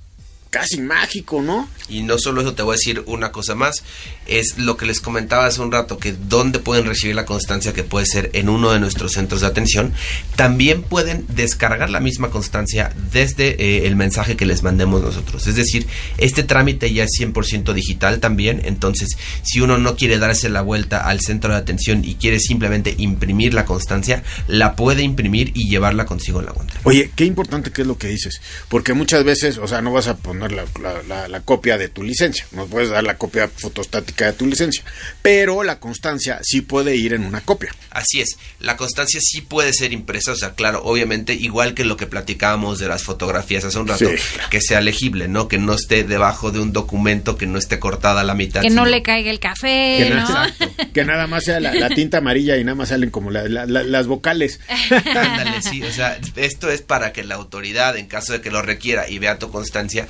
casi 0.51 0.81
mágico, 0.81 1.43
¿no? 1.43 1.69
Y 1.89 2.03
no 2.03 2.19
solo 2.19 2.41
eso, 2.41 2.55
te 2.55 2.63
voy 2.63 2.75
a 2.75 2.77
decir 2.79 3.03
una 3.07 3.33
cosa 3.33 3.55
más, 3.55 3.83
es 4.27 4.59
lo 4.59 4.77
que 4.77 4.87
les 4.87 5.01
comentaba 5.01 5.47
hace 5.47 5.61
un 5.61 5.73
rato, 5.73 5.99
que 5.99 6.13
dónde 6.13 6.59
pueden 6.59 6.87
recibir 6.87 7.15
la 7.15 7.25
constancia 7.25 7.73
que 7.73 7.85
puede 7.85 8.07
ser 8.07 8.31
en 8.33 8.49
uno 8.49 8.71
de 8.71 8.81
nuestros 8.81 9.13
centros 9.13 9.41
de 9.41 9.47
atención, 9.47 9.93
también 10.37 10.83
pueden 10.83 11.25
descargar 11.29 11.91
la 11.91 12.01
misma 12.01 12.31
constancia 12.31 12.93
desde 13.13 13.63
eh, 13.63 13.87
el 13.87 13.97
mensaje 13.97 14.37
que 14.37 14.47
les 14.47 14.63
mandemos 14.63 15.03
nosotros. 15.03 15.47
Es 15.47 15.57
decir, 15.57 15.87
este 16.19 16.43
trámite 16.43 16.93
ya 16.93 17.05
es 17.05 17.11
100% 17.19 17.73
digital 17.73 18.21
también, 18.21 18.63
entonces 18.65 19.17
si 19.43 19.61
uno 19.61 19.79
no 19.79 19.97
quiere 19.97 20.19
darse 20.19 20.49
la 20.49 20.63
vuelta 20.63 21.07
al 21.07 21.21
centro 21.21 21.53
de 21.53 21.59
atención 21.59 22.05
y 22.05 22.17
quiere 22.17 22.41
simplemente 22.41 22.95
imprimir 22.99 23.55
la 23.55 23.65
constancia, 23.65 24.23
la 24.49 24.77
puede 24.77 25.03
imprimir 25.03 25.53
y 25.55 25.69
llevarla 25.69 26.07
consigo 26.07 26.41
en 26.41 26.47
la 26.47 26.53
cuenta. 26.53 26.75
Oye, 26.85 27.11
qué 27.15 27.25
importante 27.25 27.71
que 27.71 27.83
es 27.83 27.89
lo 27.89 27.99
que 27.99 28.09
dices, 28.09 28.41
porque 28.69 28.95
muchas 28.95 29.25
veces, 29.25 29.59
o 29.59 29.69
sea, 29.69 29.83
no 29.83 29.93
vas 29.93 30.09
a 30.09 30.17
poner 30.17 30.53
la, 30.53 30.65
la, 31.07 31.29
la 31.29 31.41
copia 31.41 31.79
de 31.79 31.89
tu 31.89 32.03
licencia. 32.03 32.47
No 32.53 32.67
puedes 32.67 32.91
dar 32.91 33.05
la 33.05 33.17
copia 33.17 33.49
fotostática 33.49 34.16
de 34.25 34.33
tu 34.33 34.47
licencia. 34.47 34.83
Pero 35.23 35.63
la 35.63 35.79
constancia 35.79 36.41
sí 36.43 36.63
puede 36.63 36.97
ir 36.97 37.13
en 37.13 37.25
una 37.25 37.41
copia. 37.43 37.75
Así 37.91 38.21
es. 38.21 38.37
La 38.61 38.77
constancia 38.77 39.21
sí 39.23 39.43
puede 39.43 39.73
ser 39.73 39.93
impresa. 39.93 40.33
O 40.33 40.37
sea, 40.37 40.55
claro, 40.55 40.83
obviamente, 40.85 41.35
igual 41.35 41.75
que 41.75 41.85
lo 41.85 41.97
que 41.97 42.07
platicábamos 42.07 42.79
de 42.79 42.89
las 42.89 43.03
fotografías 43.03 43.65
hace 43.65 43.79
un 43.79 43.89
rato, 43.89 44.11
que 44.51 44.61
sea 44.61 44.81
legible, 44.81 45.29
¿no? 45.29 45.49
Que 45.49 45.59
no 45.59 45.75
esté 45.75 46.05
debajo 46.05 46.51
de 46.51 46.61
un 46.61 46.73
documento, 46.73 47.37
que 47.37 47.47
no 47.47 47.59
esté 47.59 47.79
cortada 47.79 48.23
a 48.23 48.25
la 48.25 48.35
mitad. 48.35 48.63
Que 48.63 48.71
no 48.71 48.87
le 48.87 49.03
caiga 49.03 49.31
el 49.31 49.41
café. 49.41 49.99
Que, 49.99 50.11
¿no? 50.11 50.87
que 50.95 51.05
nada 51.05 51.27
más 51.27 51.45
sea 51.45 51.61
la, 51.61 51.89
tinta 51.91 52.19
amarilla 52.19 52.57
y 52.57 52.65
nada 52.65 52.75
más 52.75 52.89
salen 52.89 53.11
como 53.11 53.31
las 53.31 54.07
vocales. 54.07 54.61
Ándale, 54.91 55.63
sí. 55.63 55.83
O 55.83 55.93
sea, 55.93 56.19
esto 56.37 56.71
es 56.71 56.83
para 56.83 57.13
que 57.13 57.25
la 57.25 57.35
autoridad, 57.35 57.97
en 57.97 58.07
caso 58.07 58.33
de 58.33 58.41
que 58.41 58.51
lo 58.51 58.63
requiera 58.63 59.09
y 59.09 59.19
vea 59.19 59.39
tu 59.39 59.51
constancia, 59.51 60.07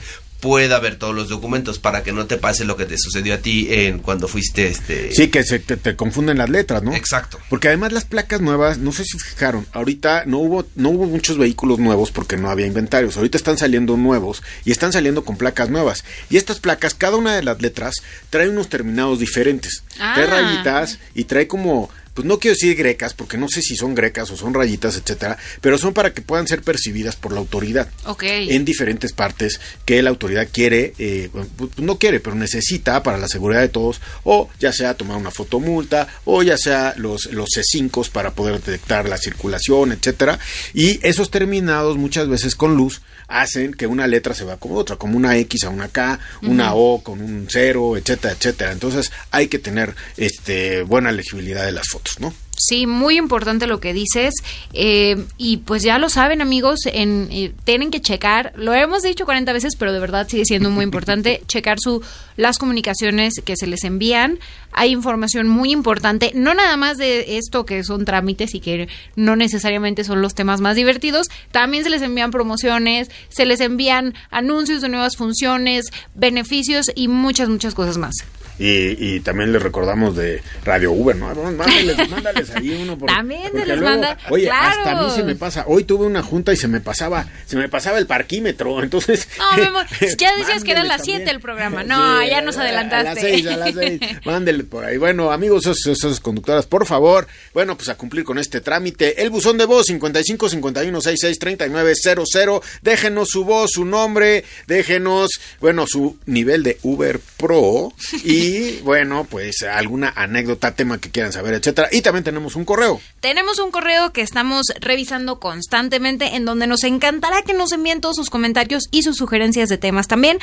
pueda 0.47 0.79
ver 0.79 0.95
todos 0.95 1.13
los 1.13 1.29
documentos 1.29 1.81
para 1.81 2.05
que 2.05 2.13
no 2.13 2.27
te 2.27 2.37
pase 2.37 2.65
lo 2.65 2.77
que 2.77 2.87
te 2.87 2.97
sucedió 2.97 3.35
a 3.35 3.39
ti 3.39 3.67
en 3.69 3.99
cuando 3.99 4.29
fuiste 4.29 4.69
este 4.69 5.13
sí 5.13 5.27
que 5.27 5.43
se 5.43 5.59
te, 5.59 5.97
confunden 5.97 6.39
las 6.39 6.49
letras 6.49 6.85
no 6.85 6.95
exacto. 6.95 7.41
Porque 7.51 7.67
además 7.67 7.93
las 7.93 8.05
placas 8.05 8.41
nuevas 8.41 8.79
no 8.79 8.93
sé 8.93 9.03
si 9.05 9.19
fijaron 9.19 9.67
ahorita 9.73 10.23
no 10.27 10.39
hubo 10.39 10.65
no 10.77 10.91
hubo 10.91 11.07
muchos 11.07 11.37
vehículos 11.37 11.81
nuevos 11.81 12.13
porque 12.13 12.37
no 12.37 12.51
había 12.51 12.67
inventarios. 12.67 13.17
Ahorita 13.17 13.37
están 13.37 13.59
saliendo 13.59 13.97
nuevos 13.97 14.43
y 14.65 14.71
están 14.71 14.93
saliendo 14.93 15.25
con 15.25 15.37
placas 15.37 15.71
nuevas. 15.71 16.05
Y 16.31 16.37
estas 16.37 16.61
placas 16.61 16.95
cada 16.95 17.17
una 17.17 17.35
de 17.35 17.43
las 17.43 17.61
letras 17.61 17.97
trae 18.31 18.49
unos 18.49 18.69
terminados 18.69 19.19
diferentes. 19.19 19.83
Trae 19.97 20.25
ah. 20.25 20.31
rayitas 20.31 20.99
y 21.15 21.25
trae 21.25 21.49
como 21.49 21.91
pues 22.17 22.27
no 22.27 22.39
quiero 22.39 22.55
decir 22.55 22.75
grecas, 22.75 23.13
porque 23.13 23.37
no 23.37 23.47
sé 23.47 23.61
si 23.61 23.77
son 23.77 23.95
grecas 23.95 24.31
o 24.31 24.39
son 24.39 24.55
rayitas, 24.55 24.97
etcétera, 24.97 25.37
pero 25.61 25.77
son 25.77 25.93
para 25.93 26.15
que 26.15 26.23
puedan 26.23 26.49
ser 26.49 26.63
percibidas 26.63 27.15
por 27.15 27.33
la 27.33 27.41
autoridad. 27.41 27.91
En 28.23 28.65
diferentes 28.65 29.13
partes 29.13 29.61
que 29.85 30.01
la 30.01 30.09
autoridad 30.09 30.49
quiere, 30.51 30.95
eh, 30.99 31.29
pues 31.57 31.79
no 31.79 31.99
quiere, 31.99 32.19
pero 32.21 32.35
necesita 32.35 33.03
para 33.03 33.19
la 33.19 33.29
seguridad 33.29 33.61
de 33.61 33.69
todos, 33.69 34.01
o 34.25 34.49
ya 34.59 34.73
sea 34.73 34.95
tomar 34.95 35.19
una 35.19 35.31
fotomulta, 35.31 36.09
o 36.25 36.43
ya 36.43 36.57
sea 36.57 36.95
los, 36.97 37.27
los 37.27 37.51
C5 37.51 38.09
para 38.09 38.33
poder 38.33 38.63
detectar 38.63 39.07
la 39.07 39.19
circulación, 39.19 39.93
etcétera. 39.93 40.39
Y 40.73 40.99
esos 41.07 41.31
terminados, 41.31 41.99
muchas 41.99 42.29
veces 42.29 42.57
con 42.57 42.77
luz, 42.77 43.03
hacen 43.29 43.75
que 43.75 43.87
una 43.87 44.07
letra 44.07 44.35
se 44.35 44.45
vea 44.45 44.57
como 44.57 44.77
otra, 44.77 44.97
como 44.97 45.17
una 45.17 45.37
X 45.39 45.65
a 45.65 45.71
una 45.71 45.89
K, 45.89 46.19
una 46.43 46.75
O 46.75 47.03
con 47.03 47.21
un 47.21 47.47
cero, 47.51 47.97
etcétera, 47.97 48.35
etcétera. 48.35 48.73
Entonces 48.73 49.13
hay 49.31 49.49
que 49.49 49.59
tener 49.59 49.95
este 50.17 50.83
buena 50.83 51.13
legibilidad 51.13 51.65
de 51.65 51.73
las 51.73 51.89
fotos, 51.89 52.21
¿no? 52.21 52.33
Sí, 52.59 52.87
muy 52.87 53.19
importante 53.19 53.67
lo 53.67 53.81
que 53.81 53.93
dices. 53.93 54.35
Eh, 54.73 55.25
y 55.37 55.59
pues 55.59 55.83
ya 55.83 55.99
lo 55.99 56.09
saben, 56.09 56.41
amigos, 56.41 56.81
en, 56.87 57.29
eh, 57.31 57.53
tienen 57.65 57.91
que 57.91 58.01
checar, 58.01 58.53
lo 58.57 58.73
hemos 58.73 59.03
dicho 59.03 59.25
40 59.25 59.53
veces, 59.53 59.77
pero 59.77 59.93
de 59.93 60.01
verdad 60.01 60.27
sigue 60.29 60.45
siendo 60.45 60.71
muy 60.71 60.85
importante, 60.85 61.43
checar 61.49 61.79
su, 61.79 62.03
las 62.37 62.59
comunicaciones 62.59 63.41
que 63.45 63.57
se 63.57 63.67
les 63.67 63.85
envían. 63.85 64.39
Hay 64.73 64.91
información 64.93 65.49
muy 65.49 65.73
importante, 65.73 66.33
no 66.35 66.55
nada 66.55 66.77
más 66.77 66.99
de 66.99 67.39
esto 67.39 67.65
que 67.65 67.83
son 67.83 68.05
trámites 68.05 68.55
y 68.55 68.61
que 68.61 68.89
no 69.15 69.37
necesariamente 69.37 70.05
son 70.05 70.21
los 70.21 70.35
temas 70.35 70.61
más 70.61 70.77
divertidos, 70.77 71.29
también 71.51 71.83
se 71.83 71.91
les 71.91 72.03
envían 72.03 72.31
promociones, 72.31 73.11
se 73.29 73.47
les 73.47 73.61
envían 73.61 74.15
anuncios 74.31 74.83
de 74.83 74.89
nuevas 74.89 75.17
funciones, 75.17 75.87
beneficios 76.15 76.91
y 76.95 77.09
muchas, 77.09 77.49
muchas 77.49 77.75
cosas 77.75 77.97
más. 77.97 78.17
Y, 78.59 79.17
y, 79.17 79.21
también 79.21 79.53
les 79.53 79.63
recordamos 79.63 80.17
de 80.17 80.43
Radio 80.65 80.91
Uber, 80.93 81.15
¿no? 81.15 81.27
Mándales, 81.35 82.09
mándales 82.11 82.51
ahí 82.55 82.71
uno. 82.71 82.97
Por, 82.97 83.07
también 83.11 83.53
se 83.53 83.67
les 83.67 83.81
manda. 83.83 84.17
Oye, 84.31 84.51
hasta 84.51 84.93
a 84.93 85.03
mí 85.03 85.11
se 85.11 85.23
me 85.25 85.35
pasa. 85.35 85.65
Hoy 85.67 85.85
tuve 85.85 86.07
una 86.07 86.23
junta 86.23 86.55
y 86.55 86.57
se 86.57 86.67
me 86.67 86.81
pasaba, 86.81 87.27
se 87.45 87.57
me 87.57 87.69
pasaba 87.69 87.99
el 87.99 88.07
parquímetro. 88.07 88.83
Entonces. 88.83 89.29
No, 89.39 89.57
mi 89.59 89.69
amor, 89.69 89.87
ya 90.17 90.35
decías 90.39 90.65
que 90.65 90.73
eran 90.73 90.89
las 90.89 91.05
7 91.05 91.31
el 91.31 91.41
programa. 91.41 91.85
No, 91.85 92.23
ya 92.29 92.41
nos 92.41 92.57
adelantaste. 92.57 93.09
A 93.09 93.15
las 93.15 93.21
6, 93.21 93.47
a 93.47 93.57
las 93.57 93.75
6. 93.75 94.01
Mándele 94.25 94.65
por 94.65 94.85
ahí. 94.85 94.97
Bueno, 94.99 95.31
amigos, 95.33 95.67
esas, 95.67 96.21
conductoras, 96.21 96.67
por 96.67 96.87
favor, 96.87 97.27
bueno, 97.55 97.77
pues 97.77 97.89
a 97.89 97.97
cumplir 97.97 98.25
con 98.25 98.39
este 98.39 98.61
trámite. 98.61 99.23
El 99.23 99.31
buzón 99.31 99.59
de 99.59 99.65
voz 99.65 99.87
55 99.87 100.49
51 100.49 101.01
66 101.01 101.39
39 101.39 101.95
00. 101.95 102.63
Déjenos 102.83 103.29
su 103.31 103.45
voz, 103.45 103.71
su 103.73 103.85
nombre, 103.85 104.45
déjenos, 104.67 105.41
bueno, 105.61 105.87
su 105.87 106.19
nivel 106.27 106.63
de 106.63 106.79
Uber 106.83 107.21
Pro 107.37 107.93
y 108.25 108.79
bueno, 108.83 109.27
pues 109.29 109.63
alguna 109.63 110.13
anécdota, 110.17 110.75
tema 110.75 110.99
que 110.99 111.11
quieran 111.11 111.33
saber, 111.33 111.55
etcétera. 111.55 111.89
Y 111.93 112.03
también 112.03 112.25
tenemos 112.25 112.57
un 112.57 112.65
correo. 112.65 113.01
Tenemos 113.21 113.59
un 113.59 113.71
correo 113.71 114.13
que 114.13 114.23
estamos 114.23 114.67
revisando 114.81 115.41
constantemente 115.41 116.37
en 116.37 116.45
donde 116.45 116.67
nos 116.67 116.85
encantará 116.85 117.43
que 117.43 117.55
nos 117.55 117.73
envíen 117.73 118.01
todos 118.01 118.17
sus 118.17 118.31
comentarios 118.31 118.85
y 118.91 119.03
sus 119.03 119.17
sugerencias 119.17 119.69
de 119.69 119.79
temas 119.79 120.09
también. 120.09 120.39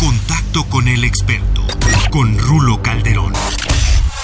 Contacto 0.00 0.64
con 0.68 0.88
el 0.88 1.04
experto, 1.04 1.64
con 2.10 2.36
Rulo 2.38 2.82
Calderón. 2.82 3.32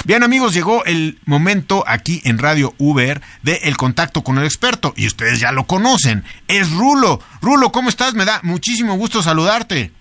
Bien 0.05 0.25
amigos, 0.25 0.53
llegó 0.53 0.85
el 0.85 1.21
momento 1.27 1.85
aquí 1.87 2.21
en 2.25 2.39
Radio 2.39 2.75
Uber 2.79 3.21
de 3.43 3.61
el 3.63 3.77
contacto 3.77 4.25
con 4.25 4.37
el 4.39 4.45
experto 4.45 4.93
y 4.97 5.07
ustedes 5.07 5.39
ya 5.39 5.53
lo 5.53 5.69
conocen, 5.69 6.25
es 6.49 6.73
Rulo. 6.73 7.21
Rulo, 7.41 7.71
¿cómo 7.71 7.89
estás? 7.89 8.15
Me 8.15 8.25
da 8.25 8.41
muchísimo 8.43 8.97
gusto 8.97 9.23
saludarte. 9.23 9.93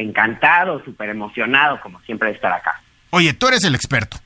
Encantado, 0.00 0.82
súper 0.84 1.10
emocionado 1.10 1.78
como 1.82 2.00
siempre 2.00 2.28
de 2.28 2.34
estar 2.34 2.50
acá. 2.52 2.80
Oye, 3.10 3.34
tú 3.34 3.48
eres 3.48 3.64
el 3.64 3.74
experto. 3.74 4.16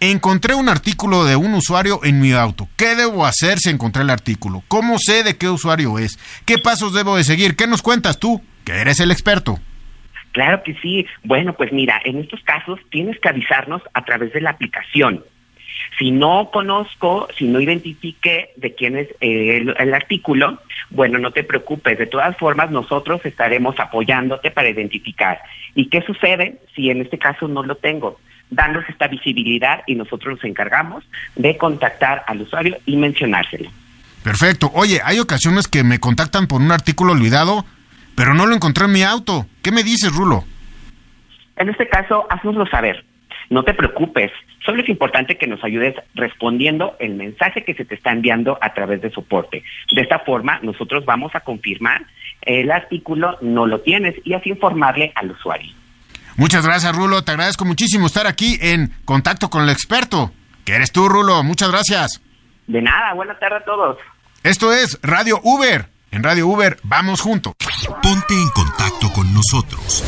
Encontré 0.00 0.54
un 0.54 0.68
artículo 0.68 1.24
de 1.24 1.36
un 1.36 1.52
usuario 1.54 2.00
en 2.02 2.20
mi 2.20 2.32
auto. 2.32 2.68
¿Qué 2.76 2.94
debo 2.94 3.26
hacer 3.26 3.58
si 3.58 3.68
encontré 3.68 4.02
el 4.02 4.10
artículo? 4.10 4.62
¿Cómo 4.68 4.96
sé 4.98 5.24
de 5.24 5.36
qué 5.36 5.48
usuario 5.48 5.98
es? 5.98 6.18
¿Qué 6.46 6.56
pasos 6.58 6.94
debo 6.94 7.16
de 7.16 7.24
seguir? 7.24 7.56
¿Qué 7.56 7.66
nos 7.66 7.82
cuentas 7.82 8.18
tú? 8.18 8.40
Que 8.64 8.72
eres 8.72 9.00
el 9.00 9.10
experto. 9.10 9.58
Claro 10.32 10.62
que 10.62 10.74
sí. 10.80 11.06
Bueno, 11.24 11.52
pues 11.54 11.72
mira, 11.72 12.00
en 12.04 12.20
estos 12.20 12.40
casos 12.44 12.78
tienes 12.90 13.18
que 13.20 13.28
avisarnos 13.28 13.82
a 13.92 14.04
través 14.04 14.32
de 14.32 14.40
la 14.40 14.50
aplicación. 14.50 15.24
Si 15.98 16.10
no 16.10 16.50
conozco, 16.52 17.28
si 17.36 17.46
no 17.46 17.60
identifique 17.60 18.50
de 18.56 18.74
quién 18.74 18.96
es 18.96 19.08
eh, 19.20 19.64
el, 19.76 19.94
artículo, 19.94 20.60
bueno, 20.90 21.18
no 21.18 21.32
te 21.32 21.42
preocupes. 21.42 21.98
De 21.98 22.06
todas 22.06 22.36
formas, 22.36 22.70
nosotros 22.70 23.20
estaremos 23.24 23.78
apoyándote 23.80 24.50
para 24.50 24.68
identificar. 24.68 25.40
¿Y 25.74 25.88
qué 25.88 26.02
sucede 26.02 26.60
si 26.74 26.90
en 26.90 27.00
este 27.00 27.18
caso 27.18 27.48
no 27.48 27.62
lo 27.62 27.76
tengo? 27.76 28.20
Danos 28.50 28.84
esta 28.88 29.08
visibilidad 29.08 29.82
y 29.86 29.96
nosotros 29.96 30.36
nos 30.36 30.44
encargamos 30.44 31.04
de 31.34 31.56
contactar 31.56 32.24
al 32.26 32.42
usuario 32.42 32.78
y 32.86 32.96
mencionárselo. 32.96 33.70
Perfecto. 34.22 34.70
Oye, 34.74 35.00
hay 35.04 35.18
ocasiones 35.18 35.68
que 35.68 35.84
me 35.84 35.98
contactan 35.98 36.46
por 36.46 36.60
un 36.60 36.70
artículo 36.70 37.12
olvidado 37.12 37.64
pero 38.18 38.34
no 38.34 38.46
lo 38.46 38.56
encontré 38.56 38.86
en 38.86 38.92
mi 38.92 39.04
auto. 39.04 39.46
¿Qué 39.62 39.70
me 39.70 39.84
dices, 39.84 40.12
Rulo? 40.12 40.42
En 41.54 41.68
este 41.68 41.88
caso, 41.88 42.26
haznoslo 42.28 42.66
saber. 42.66 43.04
No 43.50 43.62
te 43.62 43.74
preocupes. 43.74 44.30
Solo 44.64 44.82
es 44.82 44.88
importante 44.88 45.38
que 45.38 45.46
nos 45.46 45.62
ayudes 45.64 45.94
respondiendo 46.14 46.96
el 46.98 47.14
mensaje 47.14 47.64
que 47.64 47.74
se 47.74 47.84
te 47.84 47.94
está 47.94 48.12
enviando 48.12 48.58
a 48.60 48.74
través 48.74 49.00
de 49.00 49.10
soporte. 49.10 49.62
De 49.92 50.02
esta 50.02 50.18
forma, 50.18 50.58
nosotros 50.62 51.04
vamos 51.04 51.34
a 51.34 51.40
confirmar 51.40 52.04
el 52.42 52.70
artículo 52.70 53.36
no 53.40 53.66
lo 53.66 53.80
tienes 53.80 54.14
y 54.24 54.34
así 54.34 54.50
informarle 54.50 55.12
al 55.14 55.30
usuario. 55.30 55.72
Muchas 56.36 56.64
gracias, 56.64 56.94
Rulo. 56.94 57.22
Te 57.22 57.32
agradezco 57.32 57.64
muchísimo 57.64 58.06
estar 58.06 58.26
aquí 58.26 58.58
en 58.60 58.92
contacto 59.04 59.50
con 59.50 59.62
el 59.64 59.70
experto. 59.70 60.32
¿Qué 60.64 60.74
eres 60.74 60.92
tú, 60.92 61.08
Rulo? 61.08 61.42
Muchas 61.42 61.70
gracias. 61.70 62.22
De 62.66 62.80
nada. 62.80 63.12
Buenas 63.14 63.40
tardes 63.40 63.62
a 63.62 63.64
todos. 63.64 63.98
Esto 64.44 64.72
es 64.72 64.98
Radio 65.02 65.40
Uber. 65.42 65.86
En 66.10 66.22
Radio 66.22 66.46
Uber, 66.46 66.78
vamos 66.84 67.20
juntos. 67.20 67.54
Ponte 68.02 68.34
en 68.34 68.48
contacto 68.50 69.12
con 69.12 69.34
nosotros. 69.34 70.04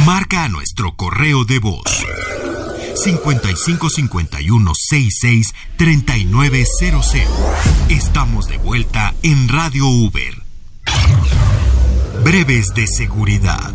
Marca 0.06 0.44
a 0.44 0.50
nuestro 0.50 0.98
correo 0.98 1.46
de 1.46 1.60
voz 1.60 2.06
5551 3.02 4.74
66 4.76 5.54
3900. 5.78 7.16
Estamos 7.88 8.50
de 8.50 8.58
vuelta 8.58 9.16
en 9.24 9.48
Radio 9.48 9.88
Uber. 9.88 10.44
Breves 12.22 12.74
de 12.76 12.86
seguridad. 12.86 13.74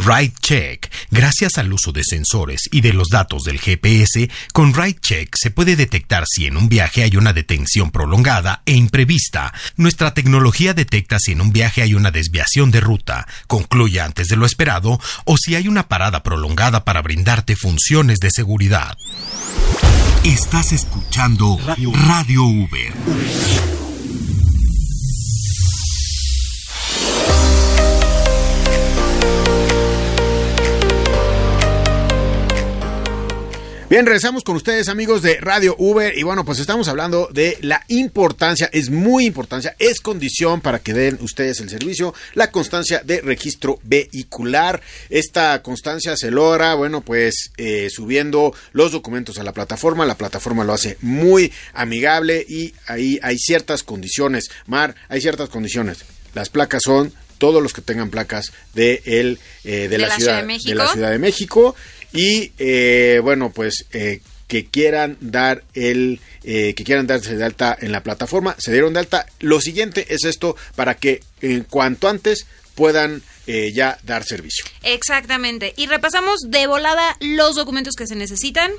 Ride 0.00 0.32
Check. 0.40 0.90
Gracias 1.10 1.58
al 1.58 1.72
uso 1.72 1.92
de 1.92 2.04
sensores 2.04 2.68
y 2.72 2.80
de 2.80 2.92
los 2.92 3.08
datos 3.08 3.44
del 3.44 3.60
GPS, 3.60 4.30
con 4.52 4.74
Ride 4.74 4.98
Check 5.00 5.34
se 5.36 5.50
puede 5.50 5.76
detectar 5.76 6.24
si 6.26 6.46
en 6.46 6.56
un 6.56 6.68
viaje 6.68 7.02
hay 7.02 7.16
una 7.16 7.32
detención 7.32 7.90
prolongada 7.90 8.62
e 8.64 8.72
imprevista. 8.72 9.52
Nuestra 9.76 10.14
tecnología 10.14 10.74
detecta 10.74 11.18
si 11.18 11.32
en 11.32 11.40
un 11.40 11.52
viaje 11.52 11.82
hay 11.82 11.94
una 11.94 12.10
desviación 12.10 12.70
de 12.70 12.80
ruta, 12.80 13.26
concluye 13.46 14.00
antes 14.00 14.28
de 14.28 14.36
lo 14.36 14.46
esperado, 14.46 15.00
o 15.24 15.36
si 15.36 15.54
hay 15.54 15.68
una 15.68 15.88
parada 15.88 16.22
prolongada 16.22 16.84
para 16.84 17.02
brindarte 17.02 17.56
funciones 17.56 18.20
de 18.20 18.30
seguridad. 18.30 18.96
Estás 20.24 20.72
escuchando 20.72 21.58
Radio, 22.06 22.44
Uber. 22.44 23.79
Bien, 33.90 34.06
regresamos 34.06 34.44
con 34.44 34.54
ustedes 34.54 34.88
amigos 34.88 35.20
de 35.20 35.38
Radio 35.40 35.74
Uber 35.76 36.16
y 36.16 36.22
bueno, 36.22 36.44
pues 36.44 36.60
estamos 36.60 36.86
hablando 36.86 37.28
de 37.32 37.58
la 37.60 37.84
importancia, 37.88 38.70
es 38.72 38.88
muy 38.88 39.26
importancia, 39.26 39.74
es 39.80 40.00
condición 40.00 40.60
para 40.60 40.78
que 40.78 40.94
den 40.94 41.18
ustedes 41.20 41.58
el 41.58 41.68
servicio, 41.68 42.14
la 42.34 42.52
constancia 42.52 43.02
de 43.04 43.20
registro 43.20 43.80
vehicular. 43.82 44.80
Esta 45.08 45.60
constancia 45.62 46.16
se 46.16 46.30
logra, 46.30 46.74
bueno, 46.74 47.00
pues 47.00 47.50
eh, 47.56 47.90
subiendo 47.90 48.54
los 48.70 48.92
documentos 48.92 49.40
a 49.40 49.42
la 49.42 49.52
plataforma, 49.52 50.06
la 50.06 50.16
plataforma 50.16 50.62
lo 50.62 50.72
hace 50.72 50.96
muy 51.00 51.52
amigable 51.74 52.46
y 52.48 52.72
ahí 52.86 53.18
hay 53.24 53.38
ciertas 53.38 53.82
condiciones. 53.82 54.52
Mar, 54.66 54.94
hay 55.08 55.20
ciertas 55.20 55.48
condiciones. 55.48 56.04
Las 56.32 56.48
placas 56.48 56.82
son 56.84 57.12
todos 57.38 57.60
los 57.60 57.72
que 57.72 57.80
tengan 57.80 58.10
placas 58.10 58.52
de, 58.74 59.02
el, 59.04 59.40
eh, 59.64 59.88
de, 59.88 59.98
la, 59.98 60.14
ciudad, 60.14 60.44
de 60.44 60.74
la 60.76 60.86
Ciudad 60.92 61.10
de 61.10 61.18
México 61.18 61.74
y 62.12 62.52
eh, 62.58 63.20
bueno 63.22 63.50
pues 63.50 63.86
eh, 63.92 64.20
que 64.48 64.66
quieran 64.66 65.16
dar 65.20 65.62
el 65.74 66.20
eh, 66.42 66.74
que 66.74 66.84
quieran 66.84 67.06
darse 67.06 67.36
de 67.36 67.44
alta 67.44 67.76
en 67.80 67.92
la 67.92 68.02
plataforma 68.02 68.56
se 68.58 68.72
dieron 68.72 68.92
de 68.92 69.00
alta. 69.00 69.26
Lo 69.38 69.60
siguiente 69.60 70.06
es 70.10 70.24
esto 70.24 70.56
para 70.74 70.96
que 70.96 71.22
en 71.40 71.64
cuanto 71.64 72.08
antes 72.08 72.46
puedan 72.74 73.22
ya 73.74 73.98
dar 74.04 74.22
servicio. 74.22 74.64
Exactamente. 74.84 75.74
Y 75.76 75.88
repasamos 75.88 76.38
de 76.46 76.68
volada 76.68 77.16
los 77.18 77.56
documentos 77.56 77.96
que 77.96 78.06
se 78.06 78.14
necesitan 78.14 78.70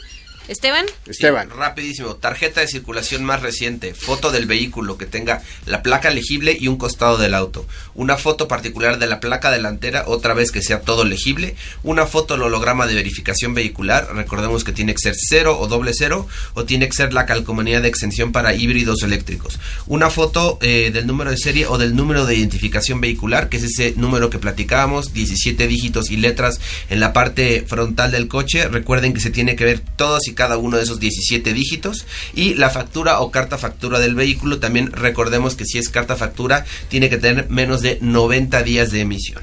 Esteban. 0.48 0.86
Esteban. 1.06 1.50
rapidísimo. 1.50 2.16
Tarjeta 2.16 2.62
de 2.62 2.68
circulación 2.68 3.24
más 3.24 3.42
reciente. 3.42 3.94
Foto 3.94 4.32
del 4.32 4.48
vehículo 4.48 4.98
que 4.98 5.06
tenga 5.06 5.44
la 5.66 5.84
placa 5.84 6.10
legible 6.10 6.58
y 6.60 6.68
un 6.68 6.78
costado 6.78 7.18
del 7.18 7.36
auto. 7.36 7.66
Una 7.94 8.18
foto 8.18 8.48
particular 8.48 8.98
de 8.98 9.08
la 9.08 9.20
placa 9.20 9.52
delantera, 9.52 10.04
otra 10.08 10.34
vez 10.34 10.52
que 10.52 10.62
sea 10.62 10.82
todo 10.82 11.06
legible. 11.06 11.56
Una 11.84 12.06
foto 12.06 12.34
holograma 12.34 12.88
de 12.88 12.96
verificación 12.96 13.54
vehicular. 13.54 14.14
Recordemos 14.16 14.64
que 14.64 14.72
tiene 14.72 14.94
que 14.94 15.00
ser 15.00 15.16
cero 15.16 15.58
o 15.60 15.68
doble 15.68 15.94
cero. 15.94 16.28
O 16.54 16.66
tiene 16.66 16.88
que 16.88 16.96
ser 16.96 17.14
la 17.14 17.26
calcomanía 17.26 17.80
de 17.80 17.88
extensión 17.88 18.32
para 18.32 18.54
híbridos 18.56 19.04
eléctricos. 19.04 19.60
Una 19.88 20.10
foto 20.10 20.58
eh, 20.62 20.90
del 20.92 21.08
número 21.08 21.32
de 21.32 21.38
serie 21.38 21.68
o 21.68 21.78
del 21.78 21.96
número 21.96 22.26
de 22.26 22.36
identificación 22.36 23.00
vehicular, 23.00 23.48
que 23.48 23.58
es 23.58 23.64
ese 23.64 23.94
número 23.96 24.30
que 24.30 24.40
platicábamos. 24.40 25.14
17 25.14 25.68
dígitos 25.68 26.10
y 26.10 26.18
letras 26.18 26.60
en 26.90 27.00
la 27.00 27.14
parte 27.14 27.64
frontal 27.68 28.12
del 28.12 28.28
coche. 28.28 28.68
Recuerden 28.68 29.14
que 29.14 29.20
se 29.20 29.30
tiene 29.30 29.56
que 29.56 29.66
ver 29.66 29.80
todos 29.80 30.28
y 30.28 30.31
cada 30.34 30.58
uno 30.58 30.78
de 30.78 30.84
esos 30.84 31.00
17 31.00 31.54
dígitos 31.54 32.06
y 32.34 32.56
la 32.56 32.70
factura 32.70 33.20
o 33.20 33.32
carta 33.32 33.58
factura 33.58 34.00
del 34.00 34.16
vehículo 34.16 34.60
también 34.60 34.92
recordemos 34.92 35.56
que 35.56 35.66
si 35.66 35.78
es 35.78 35.90
carta 35.90 36.16
factura 36.16 36.66
tiene 36.90 37.10
que 37.10 37.18
tener 37.18 37.50
menos 37.50 37.82
de 37.82 37.98
90 38.02 38.64
días 38.64 38.92
de 38.92 39.02
emisión. 39.02 39.42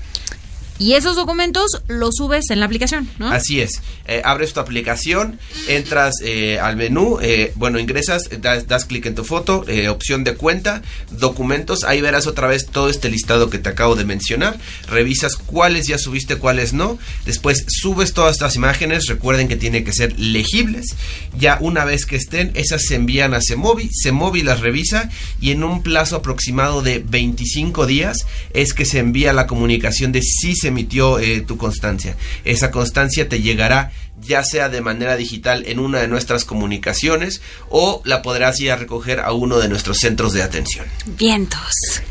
Y 0.79 0.95
esos 0.95 1.16
documentos 1.16 1.83
los 1.89 2.16
subes 2.16 2.51
en 2.51 2.61
la 2.61 2.66
aplicación, 2.66 3.09
¿no? 3.18 3.29
Así 3.29 3.61
es. 3.61 3.83
Eh, 4.07 4.22
abres 4.24 4.53
tu 4.53 4.61
aplicación, 4.61 5.39
entras 5.66 6.14
eh, 6.22 6.59
al 6.61 6.76
menú, 6.76 7.18
eh, 7.20 7.53
bueno, 7.57 7.79
ingresas, 7.79 8.22
das, 8.41 8.66
das 8.68 8.85
clic 8.85 9.07
en 9.07 9.14
tu 9.14 9.24
foto, 9.24 9.64
opción 9.91 10.24
de 10.24 10.35
cuenta, 10.35 10.83
documentos, 11.11 11.85
ahí 11.85 12.01
verás 12.01 12.26
otra 12.26 12.47
vez 12.47 12.66
todo 12.66 12.89
este 12.89 13.11
listado 13.11 13.51
que 13.51 13.59
te 13.59 13.68
acabo 13.68 13.97
de 13.97 14.05
mencionar, 14.05 14.59
revisas 14.89 15.37
cuáles 15.37 15.87
ya 15.87 15.99
subiste, 15.99 16.37
cuáles 16.37 16.72
no, 16.72 16.99
después 17.26 17.64
subes 17.68 18.14
todas 18.14 18.37
estas 18.37 18.57
imágenes, 18.57 19.07
recuerden 19.07 19.49
que 19.49 19.57
tienen 19.57 19.85
que 19.85 19.93
ser 19.93 20.18
legibles, 20.18 20.95
ya 21.37 21.59
una 21.61 21.85
vez 21.85 22.07
que 22.07 22.16
estén, 22.16 22.53
esas 22.55 22.83
se 22.83 22.95
envían 22.95 23.35
a 23.35 23.41
Semovi, 23.41 23.91
Semovi 23.93 24.43
las 24.43 24.61
revisa 24.61 25.11
y 25.41 25.51
en 25.51 25.64
un 25.64 25.83
plazo 25.83 26.16
aproximado 26.16 26.83
de 26.83 27.01
25 27.01 27.87
días 27.87 28.18
es 28.55 28.72
que 28.72 28.85
se 28.85 29.01
envía 29.01 29.33
la 29.33 29.47
comunicación 29.47 30.12
de 30.12 30.22
si 30.22 30.55
se 30.55 30.68
emitió 30.69 31.19
eh, 31.19 31.41
tu 31.41 31.57
constancia. 31.57 32.16
Esa 32.45 32.71
constancia 32.71 33.29
te 33.29 33.41
llegará 33.41 33.93
ya 34.21 34.43
sea 34.43 34.69
de 34.69 34.81
manera 34.81 35.16
digital 35.16 35.64
en 35.66 35.79
una 35.79 36.01
de 36.01 36.09
nuestras 36.09 36.45
comunicaciones 36.45 37.41
o 37.69 38.03
la 38.05 38.23
podrás 38.23 38.59
ir 38.61 38.73
a 38.73 38.77
recoger 38.77 39.21
a 39.21 39.33
uno 39.33 39.59
de 39.59 39.69
nuestros 39.69 39.99
centros 39.99 40.33
de 40.33 40.43
atención. 40.43 40.87
Vientos. 41.07 42.03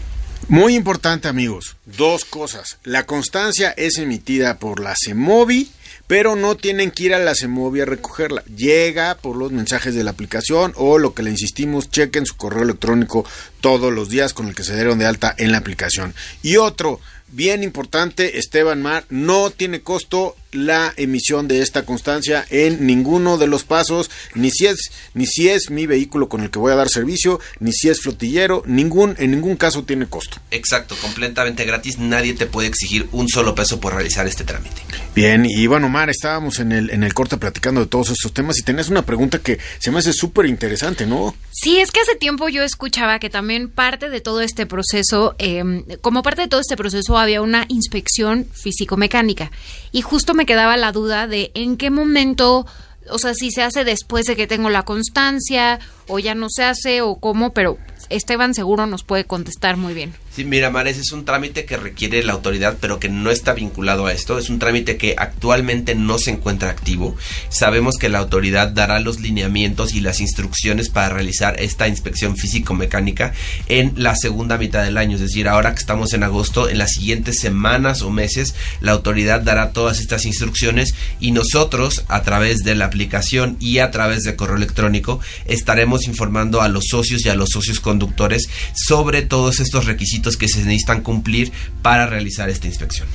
Muy 0.49 0.75
importante 0.75 1.27
amigos, 1.27 1.75
dos 1.85 2.23
cosas. 2.23 2.77
La 2.83 3.05
constancia 3.05 3.71
es 3.71 3.97
emitida 3.97 4.59
por 4.59 4.79
la 4.79 4.95
CEMOVI, 4.95 5.69
pero 6.07 6.37
no 6.37 6.55
tienen 6.55 6.91
que 6.91 7.03
ir 7.03 7.13
a 7.13 7.19
la 7.19 7.35
CEMOVI 7.35 7.81
a 7.81 7.85
recogerla. 7.85 8.43
Llega 8.45 9.15
por 9.15 9.35
los 9.35 9.51
mensajes 9.51 9.93
de 9.93 10.05
la 10.05 10.11
aplicación 10.11 10.71
o 10.77 10.99
lo 10.99 11.13
que 11.13 11.23
le 11.23 11.31
insistimos, 11.31 11.91
chequen 11.91 12.25
su 12.25 12.37
correo 12.37 12.63
electrónico 12.63 13.25
todos 13.59 13.91
los 13.91 14.07
días 14.07 14.33
con 14.33 14.47
el 14.47 14.55
que 14.55 14.63
se 14.63 14.75
dieron 14.75 14.99
de 14.99 15.05
alta 15.05 15.35
en 15.37 15.51
la 15.51 15.57
aplicación. 15.57 16.13
Y 16.43 16.55
otro, 16.55 17.01
bien 17.29 17.63
importante, 17.63 18.37
Esteban 18.39 18.81
Mar, 18.81 19.05
no 19.09 19.49
tiene 19.49 19.81
costo 19.81 20.35
la 20.51 20.93
emisión 20.97 21.47
de 21.47 21.61
esta 21.61 21.85
constancia 21.85 22.45
en 22.49 22.85
ninguno 22.85 23.37
de 23.37 23.47
los 23.47 23.63
pasos, 23.63 24.09
ni 24.33 24.51
si 24.51 24.67
es 24.67 24.91
ni 25.13 25.25
si 25.25 25.49
es 25.49 25.69
mi 25.69 25.85
vehículo 25.85 26.29
con 26.29 26.41
el 26.41 26.49
que 26.49 26.59
voy 26.59 26.71
a 26.71 26.75
dar 26.75 26.89
servicio, 26.89 27.39
ni 27.59 27.71
si 27.71 27.89
es 27.89 28.01
flotillero, 28.01 28.63
ningún 28.65 29.15
en 29.19 29.31
ningún 29.31 29.55
caso 29.55 29.83
tiene 29.83 30.07
costo. 30.07 30.37
Exacto, 30.51 30.95
completamente 31.01 31.65
gratis, 31.65 31.97
nadie 31.99 32.33
te 32.33 32.45
puede 32.45 32.67
exigir 32.67 33.07
un 33.11 33.27
solo 33.27 33.55
peso 33.55 33.79
por 33.79 33.93
realizar 33.93 34.27
este 34.27 34.43
trámite. 34.43 34.81
Bien, 35.15 35.45
y 35.45 35.67
bueno, 35.67 35.89
Mar, 35.89 36.09
estábamos 36.09 36.59
en 36.59 36.71
el 36.71 36.89
en 36.91 37.03
el 37.03 37.13
corte 37.13 37.37
platicando 37.37 37.81
de 37.81 37.87
todos 37.87 38.09
estos 38.09 38.33
temas 38.33 38.57
y 38.57 38.63
tenías 38.63 38.89
una 38.89 39.03
pregunta 39.03 39.39
que 39.39 39.59
se 39.79 39.91
me 39.91 39.99
hace 39.99 40.13
súper 40.13 40.45
interesante, 40.45 41.05
¿no? 41.05 41.35
Sí, 41.51 41.79
es 41.79 41.91
que 41.91 41.99
hace 41.99 42.15
tiempo 42.15 42.49
yo 42.49 42.63
escuchaba 42.63 43.19
que 43.19 43.29
también 43.29 43.69
parte 43.69 44.09
de 44.09 44.21
todo 44.21 44.41
este 44.41 44.65
proceso, 44.65 45.35
em, 45.39 45.83
como 46.01 46.23
parte 46.23 46.43
de 46.43 46.47
todo 46.47 46.61
este 46.61 46.77
proceso 46.77 47.17
había 47.17 47.41
una 47.41 47.65
inspección 47.67 48.47
físico-mecánica 48.53 49.51
y 49.97 50.03
justo 50.03 50.35
me 50.35 50.45
quedaba 50.45 50.77
la 50.77 50.91
duda 50.91 51.25
de 51.25 51.49
en 51.55 51.75
qué 51.75 51.89
momento, 51.89 52.67
o 53.09 53.17
sea, 53.17 53.33
si 53.33 53.49
se 53.49 53.63
hace 53.63 53.83
después 53.83 54.27
de 54.27 54.35
que 54.35 54.45
tengo 54.45 54.69
la 54.69 54.83
constancia 54.83 55.79
o 56.07 56.19
ya 56.19 56.35
no 56.35 56.49
se 56.51 56.63
hace 56.63 57.01
o 57.01 57.15
cómo, 57.15 57.51
pero 57.51 57.79
Esteban 58.09 58.53
seguro 58.53 58.85
nos 58.85 59.03
puede 59.03 59.25
contestar 59.25 59.77
muy 59.77 59.93
bien. 59.93 60.13
Sí, 60.37 60.43
mira, 60.43 60.69
Mares, 60.69 60.99
es 60.99 61.11
un 61.13 61.25
trámite 61.25 61.65
que 61.65 61.77
requiere 61.77 62.23
la 62.23 62.33
autoridad, 62.33 62.77
pero 62.79 62.99
que 62.99 63.09
no 63.09 63.31
está 63.31 63.53
vinculado 63.53 64.05
a 64.05 64.13
esto. 64.13 64.37
Es 64.37 64.51
un 64.51 64.59
trámite 64.59 64.95
que 64.95 65.15
actualmente 65.17 65.95
no 65.95 66.19
se 66.19 66.29
encuentra 66.29 66.69
activo. 66.69 67.15
Sabemos 67.49 67.97
que 67.97 68.07
la 68.07 68.19
autoridad 68.19 68.69
dará 68.69 68.99
los 68.99 69.19
lineamientos 69.19 69.95
y 69.95 69.99
las 69.99 70.21
instrucciones 70.21 70.89
para 70.89 71.09
realizar 71.09 71.59
esta 71.59 71.87
inspección 71.87 72.37
físico-mecánica 72.37 73.33
en 73.67 73.93
la 73.95 74.15
segunda 74.15 74.59
mitad 74.59 74.83
del 74.83 74.97
año. 74.97 75.15
Es 75.15 75.21
decir, 75.21 75.47
ahora 75.47 75.73
que 75.73 75.79
estamos 75.79 76.13
en 76.13 76.21
agosto, 76.21 76.69
en 76.69 76.77
las 76.77 76.91
siguientes 76.91 77.39
semanas 77.39 78.03
o 78.03 78.11
meses, 78.11 78.53
la 78.79 78.91
autoridad 78.91 79.41
dará 79.41 79.71
todas 79.71 79.99
estas 79.99 80.25
instrucciones 80.25 80.93
y 81.19 81.31
nosotros, 81.31 82.03
a 82.09 82.21
través 82.21 82.59
de 82.59 82.75
la 82.75 82.85
aplicación 82.85 83.57
y 83.59 83.79
a 83.79 83.89
través 83.89 84.21
de 84.21 84.35
correo 84.35 84.57
electrónico, 84.57 85.19
estaremos 85.45 86.05
informando 86.05 86.61
a 86.61 86.67
los 86.67 86.85
socios 86.89 87.25
y 87.25 87.29
a 87.29 87.35
los 87.35 87.49
socios 87.49 87.79
conductores 87.97 88.47
sobre 88.73 89.23
todos 89.23 89.59
estos 89.59 89.85
requisitos 89.85 90.37
que 90.37 90.47
se 90.47 90.59
necesitan 90.59 91.01
cumplir 91.01 91.51
para 91.81 92.05
realizar 92.05 92.49
esta 92.49 92.67
inspección. 92.67 93.07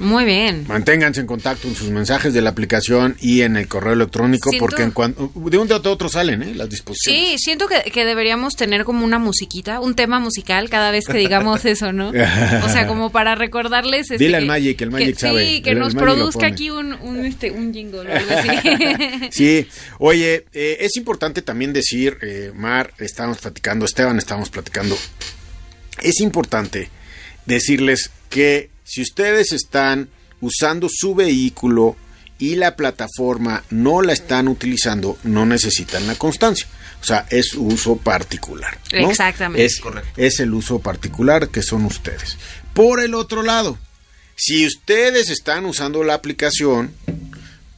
Muy 0.00 0.24
bien. 0.24 0.64
Manténganse 0.66 1.20
en 1.20 1.26
contacto 1.26 1.68
en 1.68 1.74
sus 1.74 1.90
mensajes 1.90 2.32
de 2.32 2.40
la 2.40 2.48
aplicación 2.50 3.16
y 3.20 3.42
en 3.42 3.56
el 3.56 3.68
correo 3.68 3.92
electrónico, 3.92 4.48
Siento- 4.48 4.64
porque 4.66 4.82
en 4.82 4.92
cuan- 4.92 5.14
de 5.14 5.58
un 5.58 5.68
día 5.68 5.76
a 5.76 5.88
otro 5.90 6.08
salen 6.08 6.42
¿eh? 6.42 6.54
las 6.54 6.70
disposiciones. 6.70 7.32
Sí, 7.32 7.38
siento 7.38 7.68
que, 7.68 7.82
que 7.90 8.04
deberíamos 8.06 8.56
tener 8.56 8.84
como 8.84 9.04
una 9.04 9.18
musiquita, 9.18 9.78
un 9.78 9.94
tema 9.94 10.18
musical 10.18 10.70
cada 10.70 10.90
vez 10.90 11.04
que 11.06 11.18
digamos 11.18 11.64
eso, 11.66 11.92
¿no? 11.92 12.08
O 12.08 12.68
sea, 12.70 12.86
como 12.86 13.10
para 13.12 13.34
recordarles. 13.34 14.10
este, 14.10 14.16
Dile 14.24 14.38
al 14.38 14.46
Magic, 14.46 14.80
el 14.80 14.90
Magic 14.90 15.14
que, 15.14 15.20
sabe. 15.20 15.46
Sí, 15.46 15.60
que 15.62 15.74
nos 15.74 15.94
produzca 15.94 16.46
aquí 16.46 16.70
un, 16.70 16.94
un, 16.94 17.24
este, 17.26 17.50
un 17.50 17.72
jingle 17.74 17.98
o 17.98 18.02
algo 18.02 18.34
así. 18.34 18.48
Sí, 19.30 19.68
oye, 19.98 20.46
eh, 20.54 20.78
es 20.80 20.96
importante 20.96 21.42
también 21.42 21.72
decir, 21.74 22.16
eh, 22.22 22.52
Mar, 22.54 22.92
estábamos 22.98 23.38
platicando, 23.38 23.84
Esteban, 23.84 24.16
estábamos 24.18 24.48
platicando, 24.50 24.96
es 26.02 26.20
importante 26.20 26.88
decirles 27.46 28.10
que 28.28 28.70
si 28.90 29.02
ustedes 29.02 29.52
están 29.52 30.08
usando 30.40 30.88
su 30.92 31.14
vehículo 31.14 31.96
y 32.40 32.56
la 32.56 32.74
plataforma 32.74 33.62
no 33.70 34.02
la 34.02 34.12
están 34.12 34.48
utilizando, 34.48 35.16
no 35.22 35.46
necesitan 35.46 36.08
la 36.08 36.16
constancia. 36.16 36.66
O 37.00 37.04
sea, 37.04 37.24
es 37.30 37.54
uso 37.54 37.98
particular. 37.98 38.80
¿no? 38.92 39.08
Exactamente. 39.08 39.64
Es, 39.64 39.80
es 40.16 40.40
el 40.40 40.52
uso 40.52 40.80
particular 40.80 41.50
que 41.50 41.62
son 41.62 41.84
ustedes. 41.84 42.36
Por 42.74 42.98
el 42.98 43.14
otro 43.14 43.44
lado, 43.44 43.78
si 44.34 44.66
ustedes 44.66 45.30
están 45.30 45.66
usando 45.66 46.02
la 46.02 46.14
aplicación, 46.14 46.92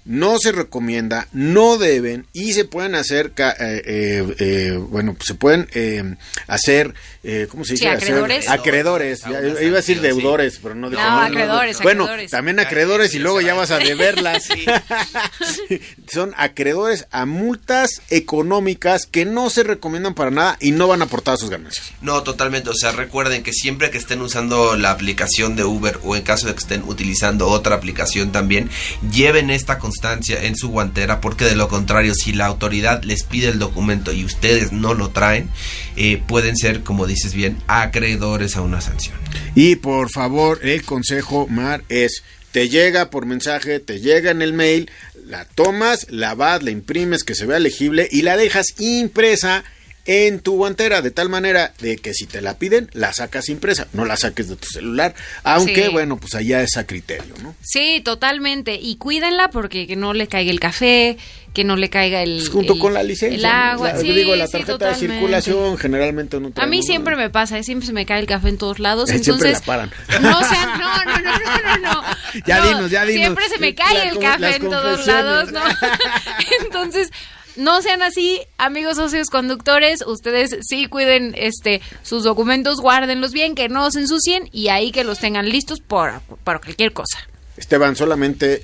no 0.05 0.39
se 0.39 0.53
recomienda, 0.53 1.29
no 1.33 1.79
deben 1.79 2.27
y 2.33 2.53
se 2.55 2.65
pueden 2.65 2.95
hacer, 2.95 3.33
ca- 3.33 3.57
eh, 3.59 3.83
eh, 3.87 4.35
eh, 4.39 4.73
bueno, 4.77 5.15
pues 5.15 5.27
se 5.29 5.35
pueden 5.35 5.69
eh, 5.75 6.17
hacer, 6.49 6.95
eh, 7.23 7.47
¿cómo 7.51 7.65
se 7.65 7.77
Sí, 7.77 7.85
dice? 7.85 7.89
Hacer- 7.89 7.97
acreedores. 8.09 8.49
acreedores. 8.49 9.21
Iba 9.27 9.39
a 9.39 9.41
decir 9.81 9.97
sí. 9.99 10.03
deudores, 10.03 10.59
pero 10.63 10.75
no. 10.75 10.91
No, 10.91 10.97
dije- 10.97 11.03
acreedores, 11.03 11.79
Bueno, 11.83 12.05
acreedores. 12.05 12.31
también 12.33 12.59
acreedores 12.61 13.15
y 13.15 13.19
luego 13.21 13.41
ya 13.41 13.55
vas 13.55 13.71
a 13.71 13.79
deberlas. 13.79 14.45
Sí. 14.45 15.79
Son 16.13 16.35
acreedores 16.37 17.07
a 17.11 17.25
multas 17.25 18.03
económicas 18.11 19.07
que 19.07 19.25
no 19.25 19.49
se 19.49 19.63
recomiendan 19.63 20.15
para 20.15 20.31
nada 20.31 20.57
y 20.61 20.73
no 20.73 20.89
van 20.89 21.01
a 21.01 21.07
aportar 21.07 21.39
sus 21.39 21.49
ganancias. 21.49 21.93
No, 22.03 22.23
totalmente. 22.23 22.71
O 22.71 22.75
sea, 22.75 22.93
recuerden 22.93 23.43
que 23.43 23.53
siempre 23.53 23.91
que 23.91 23.99
estén 23.99 24.21
usando 24.21 24.77
la 24.77 24.91
aplicación 24.91 25.57
de 25.57 25.65
Uber 25.65 25.99
o 26.03 26.15
en 26.17 26.23
caso 26.23 26.47
de 26.47 26.53
que 26.53 26.61
estén 26.61 26.83
utilizando 26.85 27.49
otra 27.49 27.77
aplicación 27.77 28.31
también, 28.31 28.69
lleven 29.11 29.51
esta 29.51 29.79
constancia 29.79 30.43
en 30.45 30.57
su 30.57 30.69
guantera 30.69 31.21
porque 31.21 31.45
de 31.45 31.57
lo 31.57 31.69
contrario, 31.69 32.15
si 32.15 32.33
la 32.33 32.47
autoridad 32.47 33.03
les 33.05 33.23
pide 33.23 33.49
el 33.49 33.59
documento 33.59 34.13
y 34.13 34.25
ustedes 34.25 34.73
no 34.73 34.95
lo 34.95 35.11
traen, 35.11 35.49
eh, 35.97 36.23
pueden 36.27 36.57
ser, 36.57 36.83
como 36.83 37.07
dices 37.07 37.35
bien, 37.35 37.57
acreedores 37.67 38.57
a 38.57 38.61
una 38.61 38.81
sanción. 38.81 39.17
Y 39.55 39.77
por 39.77 40.11
favor, 40.11 40.61
el 40.63 40.85
consejo, 40.85 41.47
Mar, 41.49 41.85
es, 41.89 42.23
te 42.53 42.69
llega 42.69 43.11
por 43.11 43.27
mensaje, 43.27 43.81
te 43.81 44.01
llega 44.01 44.31
en 44.31 44.43
el 44.43 44.53
mail, 44.53 44.91
la 45.33 45.47
tomas, 45.47 46.11
la 46.11 46.35
vas, 46.35 46.63
la 46.63 46.71
imprimes, 46.71 47.25
que 47.25 47.35
se 47.35 47.47
vea 47.47 47.59
legible 47.59 48.07
y 48.11 48.21
la 48.21 48.37
dejas 48.37 48.79
impresa 48.79 49.65
en 50.05 50.41
tu 50.41 50.57
guantera, 50.57 51.01
de 51.03 51.11
tal 51.13 51.29
manera 51.29 51.73
de 51.81 51.97
que 51.97 52.13
si 52.13 52.27
te 52.27 52.41
la 52.43 52.59
piden, 52.59 52.91
la 52.93 53.13
sacas 53.13 53.49
impresa, 53.49 53.87
no 53.93 54.05
la 54.05 54.17
saques 54.17 54.49
de 54.49 54.57
tu 54.57 54.67
celular, 54.69 55.15
aunque 55.45 55.85
Sí. 55.87 55.93
bueno, 55.93 56.17
pues 56.17 56.35
allá 56.35 56.61
es 56.63 56.77
a 56.77 56.87
criterio, 56.87 57.35
¿no? 57.43 57.55
Sí, 57.63 58.01
totalmente. 58.05 58.75
Y 58.81 58.97
cuídenla 58.97 59.51
porque 59.51 59.87
que 59.87 59.95
no 59.97 60.13
le 60.13 60.27
caiga 60.27 60.51
el 60.51 60.59
café, 60.61 61.19
que 61.55 61.65
no 61.65 61.77
le 61.77 61.89
caiga 61.91 62.23
el. 62.23 62.37
Pues 62.39 62.49
junto 62.49 62.73
el- 62.73 62.79
con 62.81 62.95
la 62.95 63.03
licencia. 63.03 63.37
El 63.37 63.43
¿no? 63.43 63.49
agua. 63.49 63.93
La- 63.93 64.01
sí, 64.01 64.11
digo, 64.13 64.35
la 64.35 64.47
sí, 64.47 64.53
tarjeta 64.53 64.89
de 64.89 64.95
circulación 64.97 65.79
generalmente 65.79 66.41
no 66.41 66.51
A 66.57 66.67
mí 66.67 66.83
siempre 66.83 67.15
me 67.15 67.31
pasa, 67.31 67.59
¿eh? 67.59 67.63
siempre 67.63 67.87
se 67.87 67.93
me 67.93 68.05
cae 68.07 68.21
el 68.21 68.27
café 68.27 68.49
en 68.49 68.59
todos 68.59 68.79
lados. 68.81 69.09
Eh, 69.11 69.19
siempre 69.23 69.51
entonces, 69.51 69.61
la 69.61 69.67
paran. 69.67 69.91
No 70.21 70.41
sean, 70.49 70.79
no, 70.81 71.05
no, 71.05 71.19
no, 71.21 71.39
no, 71.39 71.79
no, 71.79 71.93
no. 71.95 72.03
Ya 72.47 72.59
No, 72.61 72.67
dinos, 72.69 72.91
ya 72.91 73.05
dinos. 73.05 73.21
Siempre 73.21 73.49
se 73.51 73.59
me 73.59 73.75
cae 73.75 73.95
La 73.95 74.03
el 74.09 74.19
café 74.19 74.57
en 74.57 74.63
todos 74.63 75.07
lados, 75.07 75.53
¿no? 75.53 75.61
Entonces, 76.65 77.11
no 77.57 77.83
sean 77.83 78.03
así, 78.03 78.41
amigos 78.59 78.97
socios 78.97 79.29
conductores, 79.29 80.05
ustedes 80.07 80.57
sí 80.63 80.87
cuiden 80.87 81.35
este 81.37 81.81
sus 82.03 82.25
documentos, 82.25 82.81
guárdenlos 82.81 83.33
bien, 83.33 83.55
que 83.55 83.69
no 83.69 83.91
se 83.91 84.01
ensucien 84.01 84.49
y 84.53 84.69
ahí 84.69 84.93
que 84.93 85.05
los 85.05 85.19
tengan 85.19 85.49
listos 85.49 85.81
por 85.81 86.21
cualquier 86.43 86.93
cosa. 86.93 87.19
Esteban, 87.57 87.97
solamente 87.97 88.63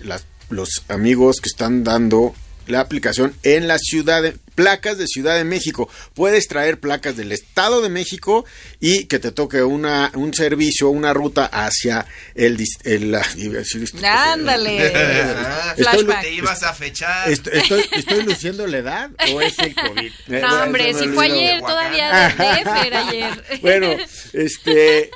los 0.50 0.84
amigos 0.88 1.40
que 1.40 1.48
están 1.48 1.84
dando 1.84 2.34
la 2.70 2.80
aplicación 2.80 3.34
en 3.42 3.66
la 3.68 3.78
ciudad 3.78 4.22
de 4.22 4.36
placas 4.54 4.98
de 4.98 5.06
Ciudad 5.06 5.36
de 5.36 5.44
México. 5.44 5.88
Puedes 6.14 6.48
traer 6.48 6.80
placas 6.80 7.16
del 7.16 7.30
Estado 7.30 7.80
de 7.80 7.88
México 7.90 8.44
y 8.80 9.04
que 9.04 9.18
te 9.20 9.30
toque 9.30 9.62
una 9.62 10.10
un 10.14 10.34
servicio, 10.34 10.88
una 10.90 11.14
ruta 11.14 11.46
hacia 11.46 12.06
el, 12.34 12.58
el-. 12.84 13.14
Ándale. 14.04 14.92
Ah, 14.98 15.74
Estoy- 15.76 16.04
Flashback. 16.04 16.22
te 16.22 16.32
ibas 16.34 16.62
a 16.62 16.74
fechar. 16.74 17.30
Est- 17.30 17.46
Estoy, 17.46 17.84
estoy 17.92 18.22
luciendo 18.24 18.66
la 18.66 18.78
edad 18.78 19.10
o 19.32 19.40
es 19.40 19.58
el 19.58 19.74
COVID? 19.74 20.12
No, 20.28 20.62
hombre, 20.64 20.92
si 20.94 21.08
fue 21.08 21.26
ayer, 21.26 21.60
todavía 21.60 22.28
de, 22.28 22.44
DF 22.44 22.86
era 22.86 23.08
ayer. 23.08 23.44
Bueno, 23.62 23.88
este, 24.32 25.10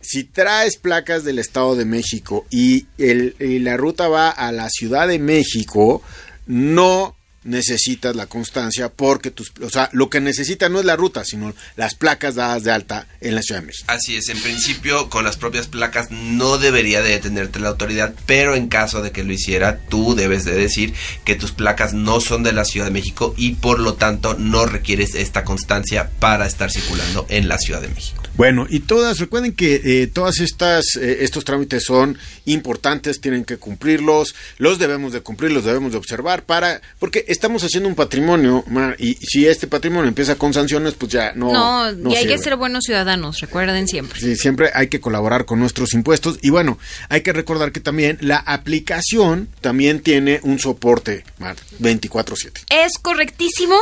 si 0.00 0.24
traes 0.24 0.76
placas 0.76 1.24
del 1.24 1.38
Estado 1.38 1.76
de 1.76 1.84
México 1.84 2.46
y, 2.50 2.86
el, 2.98 3.36
y 3.38 3.58
la 3.60 3.76
ruta 3.76 4.08
va 4.08 4.30
a 4.30 4.50
la 4.52 4.68
Ciudad 4.70 5.06
de 5.08 5.18
México, 5.18 6.02
no 6.50 7.14
necesitas 7.44 8.14
la 8.16 8.26
constancia 8.26 8.90
porque 8.90 9.30
tus, 9.30 9.52
o 9.62 9.70
sea, 9.70 9.88
lo 9.92 10.10
que 10.10 10.20
necesitas 10.20 10.70
no 10.70 10.78
es 10.78 10.84
la 10.84 10.96
ruta, 10.96 11.24
sino 11.24 11.54
las 11.76 11.94
placas 11.94 12.34
dadas 12.34 12.64
de 12.64 12.72
alta 12.72 13.06
en 13.20 13.34
la 13.34 13.42
Ciudad 13.42 13.60
de 13.60 13.68
México. 13.68 13.84
Así 13.88 14.16
es, 14.16 14.28
en 14.28 14.38
principio 14.42 15.08
con 15.08 15.24
las 15.24 15.36
propias 15.36 15.68
placas 15.68 16.10
no 16.10 16.58
debería 16.58 17.00
de 17.02 17.10
detenerte 17.10 17.60
la 17.60 17.70
autoridad, 17.70 18.14
pero 18.26 18.56
en 18.56 18.68
caso 18.68 19.00
de 19.00 19.12
que 19.12 19.24
lo 19.24 19.32
hiciera, 19.32 19.78
tú 19.88 20.14
debes 20.14 20.44
de 20.44 20.52
decir 20.52 20.92
que 21.24 21.34
tus 21.34 21.52
placas 21.52 21.94
no 21.94 22.20
son 22.20 22.42
de 22.42 22.52
la 22.52 22.64
Ciudad 22.64 22.86
de 22.86 22.92
México 22.92 23.32
y 23.36 23.52
por 23.52 23.78
lo 23.78 23.94
tanto 23.94 24.34
no 24.34 24.66
requieres 24.66 25.14
esta 25.14 25.44
constancia 25.44 26.10
para 26.18 26.46
estar 26.46 26.70
circulando 26.70 27.26
en 27.30 27.48
la 27.48 27.58
Ciudad 27.58 27.80
de 27.80 27.88
México. 27.88 28.22
Bueno, 28.36 28.66
y 28.68 28.80
todas, 28.80 29.18
recuerden 29.18 29.52
que 29.52 29.80
eh, 29.84 30.06
todas 30.06 30.40
estas, 30.40 30.96
eh, 30.96 31.18
estos 31.20 31.44
trámites 31.44 31.84
son 31.84 32.16
importantes, 32.52 33.20
tienen 33.20 33.44
que 33.44 33.56
cumplirlos, 33.56 34.34
los 34.58 34.78
debemos 34.78 35.12
de 35.12 35.20
cumplir, 35.20 35.52
los 35.52 35.64
debemos 35.64 35.92
de 35.92 35.98
observar 35.98 36.44
para, 36.44 36.80
porque 36.98 37.24
estamos 37.28 37.62
haciendo 37.64 37.88
un 37.88 37.94
patrimonio, 37.94 38.64
y 38.98 39.14
si 39.14 39.46
este 39.46 39.66
patrimonio 39.66 40.08
empieza 40.08 40.36
con 40.36 40.52
sanciones, 40.52 40.94
pues 40.94 41.12
ya 41.12 41.32
no. 41.34 41.52
No, 41.52 41.92
no 41.92 42.10
y 42.10 42.16
hay 42.16 42.26
que 42.26 42.38
ser 42.38 42.56
buenos 42.56 42.84
ciudadanos, 42.84 43.40
recuerden 43.40 43.88
siempre. 43.88 44.20
Sí, 44.20 44.36
siempre 44.36 44.70
hay 44.74 44.88
que 44.88 45.00
colaborar 45.00 45.44
con 45.44 45.58
nuestros 45.60 45.94
impuestos 45.94 46.38
y 46.42 46.50
bueno, 46.50 46.78
hay 47.08 47.22
que 47.22 47.32
recordar 47.32 47.72
que 47.72 47.80
también 47.80 48.18
la 48.20 48.38
aplicación 48.38 49.48
también 49.60 50.00
tiene 50.00 50.40
un 50.42 50.58
soporte, 50.58 51.24
Mar, 51.38 51.56
24/7. 51.78 52.64
Es 52.70 52.98
correctísimo, 52.98 53.76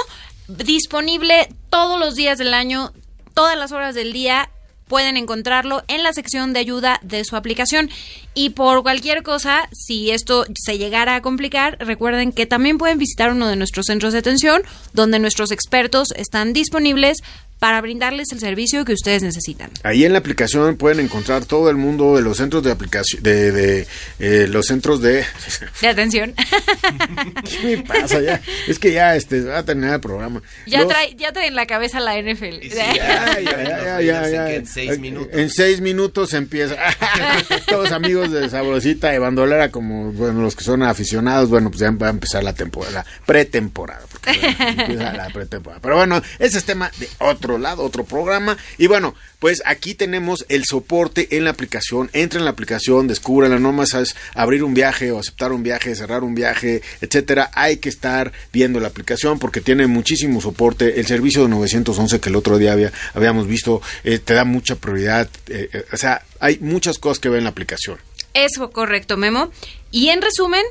disponible 0.48 1.48
todos 1.70 1.98
los 1.98 2.14
días 2.14 2.38
del 2.38 2.54
año, 2.54 2.92
todas 3.34 3.56
las 3.56 3.72
horas 3.72 3.94
del 3.94 4.12
día. 4.12 4.50
Pueden 4.88 5.16
encontrarlo 5.16 5.84
en 5.88 6.02
la 6.02 6.12
sección 6.12 6.52
de 6.52 6.60
ayuda 6.60 6.98
de 7.02 7.24
su 7.24 7.36
aplicación. 7.36 7.90
Y 8.34 8.50
por 8.50 8.82
cualquier 8.82 9.22
cosa, 9.22 9.68
si 9.72 10.10
esto 10.10 10.44
se 10.54 10.78
llegara 10.78 11.14
a 11.14 11.22
complicar, 11.22 11.76
recuerden 11.80 12.32
que 12.32 12.46
también 12.46 12.78
pueden 12.78 12.98
visitar 12.98 13.32
uno 13.32 13.48
de 13.48 13.56
nuestros 13.56 13.86
centros 13.86 14.12
de 14.12 14.20
atención, 14.20 14.62
donde 14.92 15.18
nuestros 15.18 15.50
expertos 15.52 16.08
están 16.16 16.52
disponibles 16.52 17.18
para 17.58 17.80
brindarles 17.80 18.28
el 18.32 18.38
servicio 18.40 18.84
que 18.84 18.92
ustedes 18.92 19.22
necesitan. 19.22 19.70
Ahí 19.82 20.04
en 20.04 20.12
la 20.12 20.18
aplicación 20.20 20.76
pueden 20.76 21.00
encontrar 21.00 21.44
todo 21.44 21.70
el 21.70 21.76
mundo 21.76 22.16
de 22.16 22.22
los 22.22 22.36
centros 22.36 22.62
de 22.62 22.70
aplicación, 22.70 23.22
de, 23.22 23.50
de, 23.52 23.86
eh, 24.20 24.46
los 24.48 24.66
centros 24.66 25.00
de... 25.02 25.24
De 25.80 25.88
atención. 25.88 26.34
¿Qué 27.44 27.76
me 27.76 27.82
pasa 27.84 28.20
ya? 28.20 28.40
Es 28.66 28.78
que 28.78 28.92
ya 28.92 29.16
este, 29.16 29.42
va 29.42 29.58
a 29.58 29.64
terminar 29.64 29.94
el 29.94 30.00
programa. 30.00 30.42
ya, 30.66 30.80
Los- 30.80 30.88
trae, 30.88 31.14
ya 31.16 31.32
trae 31.32 31.48
en 31.48 31.54
la 31.54 31.66
cabeza 31.66 32.00
la 32.00 32.20
NFL. 32.20 32.60
Sí, 32.62 32.68
Ya, 32.74 32.94
ya, 33.40 33.40
ya, 33.40 34.00
ya, 34.00 34.28
ya. 34.28 34.52
En 34.54 34.66
seis 34.66 34.98
minutos. 34.98 35.28
En 35.32 35.50
seis 35.50 35.80
minutos 35.80 36.34
empieza. 36.34 36.76
Todos 37.66 37.92
amigos 37.92 38.30
de 38.30 38.48
Sabrosita 38.48 39.14
y 39.14 39.18
Bandolera, 39.18 39.70
como 39.70 40.12
bueno, 40.12 40.42
los 40.42 40.54
que 40.56 40.64
son 40.64 40.82
aficionados, 40.82 41.48
bueno, 41.48 41.70
pues 41.70 41.80
ya 41.80 41.90
va 41.90 42.08
a 42.08 42.10
empezar 42.10 42.42
la 42.44 42.52
temporada, 42.54 42.92
la 43.04 43.06
pretemporada. 43.26 44.02
porque, 44.10 44.38
bueno, 44.38 44.82
empieza 44.82 45.12
la 45.12 45.28
pretemporada. 45.30 45.80
Pero 45.82 45.96
bueno, 45.96 46.22
ese 46.38 46.58
es 46.58 46.64
tema 46.64 46.90
de 46.98 47.08
otro 47.18 47.47
lado, 47.56 47.84
otro 47.84 48.04
programa. 48.04 48.58
Y 48.76 48.88
bueno, 48.88 49.14
pues 49.38 49.62
aquí 49.64 49.94
tenemos 49.94 50.44
el 50.48 50.64
soporte 50.66 51.36
en 51.36 51.44
la 51.44 51.50
aplicación. 51.50 52.10
Entra 52.12 52.40
en 52.40 52.44
la 52.44 52.50
aplicación, 52.50 53.06
descúbrela, 53.06 53.58
no 53.58 53.72
más 53.72 53.94
es 53.94 54.16
abrir 54.34 54.64
un 54.64 54.74
viaje 54.74 55.12
o 55.12 55.18
aceptar 55.18 55.52
un 55.52 55.62
viaje, 55.62 55.94
cerrar 55.94 56.24
un 56.24 56.34
viaje, 56.34 56.82
etcétera. 57.00 57.50
Hay 57.54 57.78
que 57.78 57.88
estar 57.88 58.32
viendo 58.52 58.80
la 58.80 58.88
aplicación 58.88 59.38
porque 59.38 59.60
tiene 59.60 59.86
muchísimo 59.86 60.40
soporte. 60.40 61.00
El 61.00 61.06
servicio 61.06 61.42
de 61.42 61.48
911 61.48 62.20
que 62.20 62.28
el 62.28 62.36
otro 62.36 62.58
día 62.58 62.72
había, 62.72 62.92
habíamos 63.14 63.46
visto 63.46 63.80
eh, 64.04 64.18
te 64.18 64.34
da 64.34 64.44
mucha 64.44 64.74
prioridad. 64.76 65.30
eh, 65.48 65.70
eh, 65.72 65.84
o 65.92 65.96
sea, 65.96 66.24
hay 66.40 66.58
muchas 66.58 66.98
cosas 66.98 67.20
que 67.20 67.28
ver 67.28 67.38
en 67.38 67.44
la 67.44 67.50
aplicación. 67.50 67.98
Eso 68.34 68.70
correcto, 68.70 69.16
Memo. 69.16 69.50
Y 69.90 70.08
en 70.08 70.22
resumen, 70.22 70.64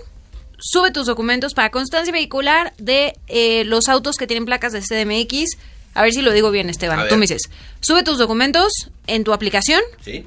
sube 0.59 0.91
tus 0.91 1.05
documentos 1.05 1.53
para 1.53 1.69
constancia 1.69 2.11
vehicular 2.11 2.73
de 2.77 3.13
eh, 3.27 3.63
los 3.65 3.87
autos 3.87 4.17
que 4.17 4.27
tienen 4.27 4.45
placas 4.45 4.73
de 4.73 4.81
CDMX. 4.81 5.57
A 5.97 6.03
ver 6.03 6.13
si 6.13 6.21
lo 6.21 6.31
digo 6.31 6.51
bien, 6.51 6.69
Esteban. 6.69 7.07
Tú 7.09 7.15
me 7.15 7.21
dices, 7.21 7.49
sube 7.81 8.03
tus 8.03 8.17
documentos 8.17 8.71
en 9.07 9.23
tu 9.23 9.33
aplicación. 9.33 9.81
¿Sí? 10.03 10.25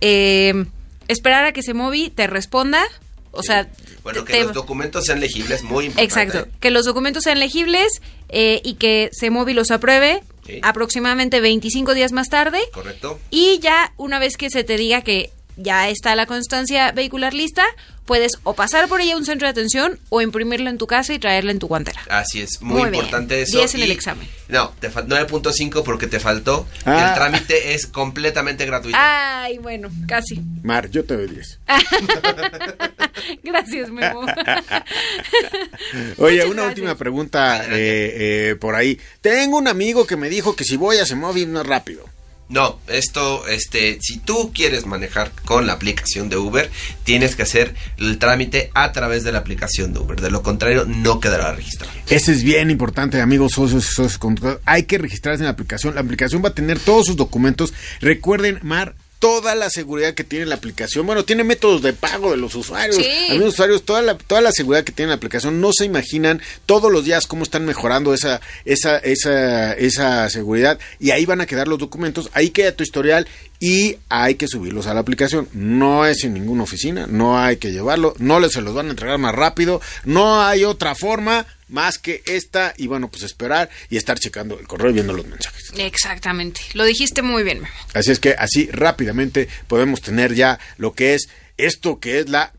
eh, 0.00 0.64
esperar 1.08 1.44
a 1.44 1.52
que 1.52 1.62
Semovi 1.62 2.10
te 2.10 2.26
responda. 2.26 2.82
O 3.30 3.42
sea, 3.42 3.68
Bueno, 4.02 4.24
que 4.24 4.32
te- 4.34 4.42
los 4.44 4.52
documentos 4.52 5.06
sean 5.06 5.20
legibles, 5.20 5.62
muy 5.62 5.86
importante. 5.86 6.04
Exacto, 6.22 6.48
que 6.60 6.70
los 6.70 6.84
documentos 6.84 7.24
sean 7.24 7.40
legibles 7.40 7.88
eh, 8.28 8.60
y 8.64 8.74
que 8.74 9.08
Semovi 9.12 9.54
los 9.54 9.70
apruebe 9.70 10.22
Sí. 10.46 10.58
aproximadamente 10.62 11.40
25 11.40 11.94
días 11.94 12.12
más 12.12 12.28
tarde. 12.28 12.58
¿Correcto? 12.72 13.18
Y 13.30 13.58
ya 13.60 13.92
una 13.96 14.18
vez 14.18 14.36
que 14.36 14.50
se 14.50 14.62
te 14.62 14.76
diga 14.76 15.00
que 15.02 15.30
ya 15.56 15.88
está 15.88 16.14
la 16.16 16.26
constancia 16.26 16.92
vehicular 16.92 17.34
lista, 17.34 17.64
puedes 18.06 18.32
o 18.42 18.54
pasar 18.54 18.86
por 18.88 19.00
ella 19.00 19.14
a 19.14 19.16
un 19.16 19.24
centro 19.24 19.46
de 19.46 19.52
atención 19.52 19.98
o 20.10 20.20
imprimirla 20.20 20.68
en 20.68 20.76
tu 20.78 20.86
casa 20.86 21.14
y 21.14 21.18
traerla 21.18 21.52
en 21.52 21.58
tu 21.58 21.68
guantera. 21.68 22.02
Así 22.10 22.40
es, 22.42 22.60
muy, 22.60 22.80
Muy 22.82 22.90
bien. 22.90 22.94
importante 23.04 23.40
eso. 23.42 23.56
10 23.58 23.74
en 23.76 23.82
el 23.82 23.90
examen. 23.92 24.28
No, 24.48 24.72
te 24.80 24.90
fal- 24.90 25.06
9.5 25.06 25.82
porque 25.84 26.06
te 26.06 26.20
faltó 26.20 26.66
que 26.84 26.90
Ah. 26.90 27.08
el 27.08 27.14
trámite 27.14 27.74
es 27.74 27.86
completamente 27.86 28.66
gratuito. 28.66 28.98
Ay, 29.00 29.56
bueno, 29.58 29.88
casi. 30.06 30.40
Mar, 30.62 30.90
yo 30.90 31.04
te 31.04 31.16
doy 31.16 31.28
10. 31.28 31.58
Gracias, 33.42 33.88
Memo. 33.90 34.20
Oye, 36.18 36.36
Muchas 36.36 36.46
una 36.50 36.62
gracias. 36.62 36.68
última 36.68 36.94
pregunta 36.96 37.64
eh, 37.70 38.50
eh, 38.50 38.56
por 38.60 38.74
ahí. 38.74 38.98
Tengo 39.20 39.56
un 39.58 39.68
amigo 39.68 40.06
que 40.06 40.16
me 40.16 40.28
dijo 40.28 40.54
que 40.56 40.64
si 40.64 40.76
voy 40.76 40.98
a 40.98 41.06
Semovi 41.06 41.46
no 41.46 41.60
es 41.62 41.66
rápido. 41.66 42.04
No, 42.48 42.78
esto, 42.88 43.46
este, 43.48 43.98
si 44.02 44.18
tú 44.18 44.52
quieres 44.54 44.84
manejar 44.84 45.32
con 45.44 45.66
la 45.66 45.72
aplicación 45.72 46.28
de 46.28 46.36
Uber, 46.36 46.70
tienes 47.02 47.36
que 47.36 47.42
hacer 47.42 47.74
el 47.96 48.18
trámite 48.18 48.70
a 48.74 48.92
través 48.92 49.24
de 49.24 49.32
la 49.32 49.38
aplicación 49.38 49.94
de 49.94 50.00
Uber. 50.00 50.20
De 50.20 50.30
lo 50.30 50.42
contrario, 50.42 50.84
no 50.86 51.20
quedará 51.20 51.52
registrado. 51.52 51.92
Ese 52.08 52.32
es 52.32 52.42
bien 52.42 52.70
importante, 52.70 53.20
amigos 53.20 53.52
socios 53.52 53.86
socios. 53.86 54.20
Hay 54.66 54.82
que 54.82 54.98
registrarse 54.98 55.42
en 55.42 55.46
la 55.46 55.52
aplicación. 55.52 55.94
La 55.94 56.02
aplicación 56.02 56.44
va 56.44 56.50
a 56.50 56.54
tener 56.54 56.78
todos 56.78 57.06
sus 57.06 57.16
documentos. 57.16 57.72
Recuerden, 58.00 58.58
Mar, 58.62 58.94
toda 59.24 59.54
la 59.54 59.70
seguridad 59.70 60.12
que 60.12 60.22
tiene 60.22 60.44
la 60.44 60.56
aplicación. 60.56 61.06
Bueno, 61.06 61.24
tiene 61.24 61.44
métodos 61.44 61.80
de 61.80 61.94
pago 61.94 62.32
de 62.32 62.36
los 62.36 62.54
usuarios. 62.54 62.96
Sí. 62.96 63.08
Amigos 63.30 63.54
usuarios, 63.54 63.82
toda 63.82 64.02
la, 64.02 64.18
toda 64.18 64.42
la 64.42 64.52
seguridad 64.52 64.84
que 64.84 64.92
tiene 64.92 65.08
la 65.08 65.14
aplicación. 65.14 65.62
No 65.62 65.72
se 65.72 65.86
imaginan 65.86 66.42
todos 66.66 66.92
los 66.92 67.06
días 67.06 67.26
cómo 67.26 67.42
están 67.42 67.64
mejorando 67.64 68.12
esa, 68.12 68.42
esa, 68.66 68.98
esa, 68.98 69.72
esa 69.72 70.28
seguridad. 70.28 70.78
Y 71.00 71.12
ahí 71.12 71.24
van 71.24 71.40
a 71.40 71.46
quedar 71.46 71.68
los 71.68 71.78
documentos. 71.78 72.28
Ahí 72.34 72.50
queda 72.50 72.72
tu 72.72 72.82
historial. 72.82 73.26
Y 73.60 73.96
hay 74.08 74.34
que 74.34 74.48
subirlos 74.48 74.86
a 74.86 74.94
la 74.94 75.00
aplicación. 75.00 75.48
No 75.52 76.06
es 76.06 76.24
en 76.24 76.34
ninguna 76.34 76.64
oficina, 76.64 77.06
no 77.06 77.38
hay 77.38 77.56
que 77.56 77.72
llevarlo, 77.72 78.14
no 78.18 78.40
les 78.40 78.52
se 78.52 78.60
los 78.60 78.74
van 78.74 78.88
a 78.88 78.90
entregar 78.90 79.18
más 79.18 79.34
rápido, 79.34 79.80
no 80.04 80.42
hay 80.42 80.64
otra 80.64 80.94
forma 80.94 81.46
más 81.68 81.98
que 81.98 82.22
esta 82.26 82.74
y 82.76 82.86
bueno, 82.86 83.10
pues 83.10 83.22
esperar 83.22 83.70
y 83.88 83.96
estar 83.96 84.18
checando 84.18 84.58
el 84.58 84.66
correo 84.66 84.90
y 84.90 84.94
viendo 84.94 85.12
los 85.12 85.26
mensajes. 85.26 85.72
Exactamente. 85.76 86.60
Lo 86.74 86.84
dijiste 86.84 87.22
muy 87.22 87.42
bien. 87.42 87.62
Así 87.94 88.10
es 88.10 88.20
que 88.20 88.34
así 88.38 88.68
rápidamente 88.70 89.48
podemos 89.66 90.00
tener 90.00 90.34
ya 90.34 90.58
lo 90.76 90.92
que 90.92 91.14
es 91.14 91.28
esto 91.56 92.00
que 92.00 92.18
es 92.18 92.28
la 92.28 92.52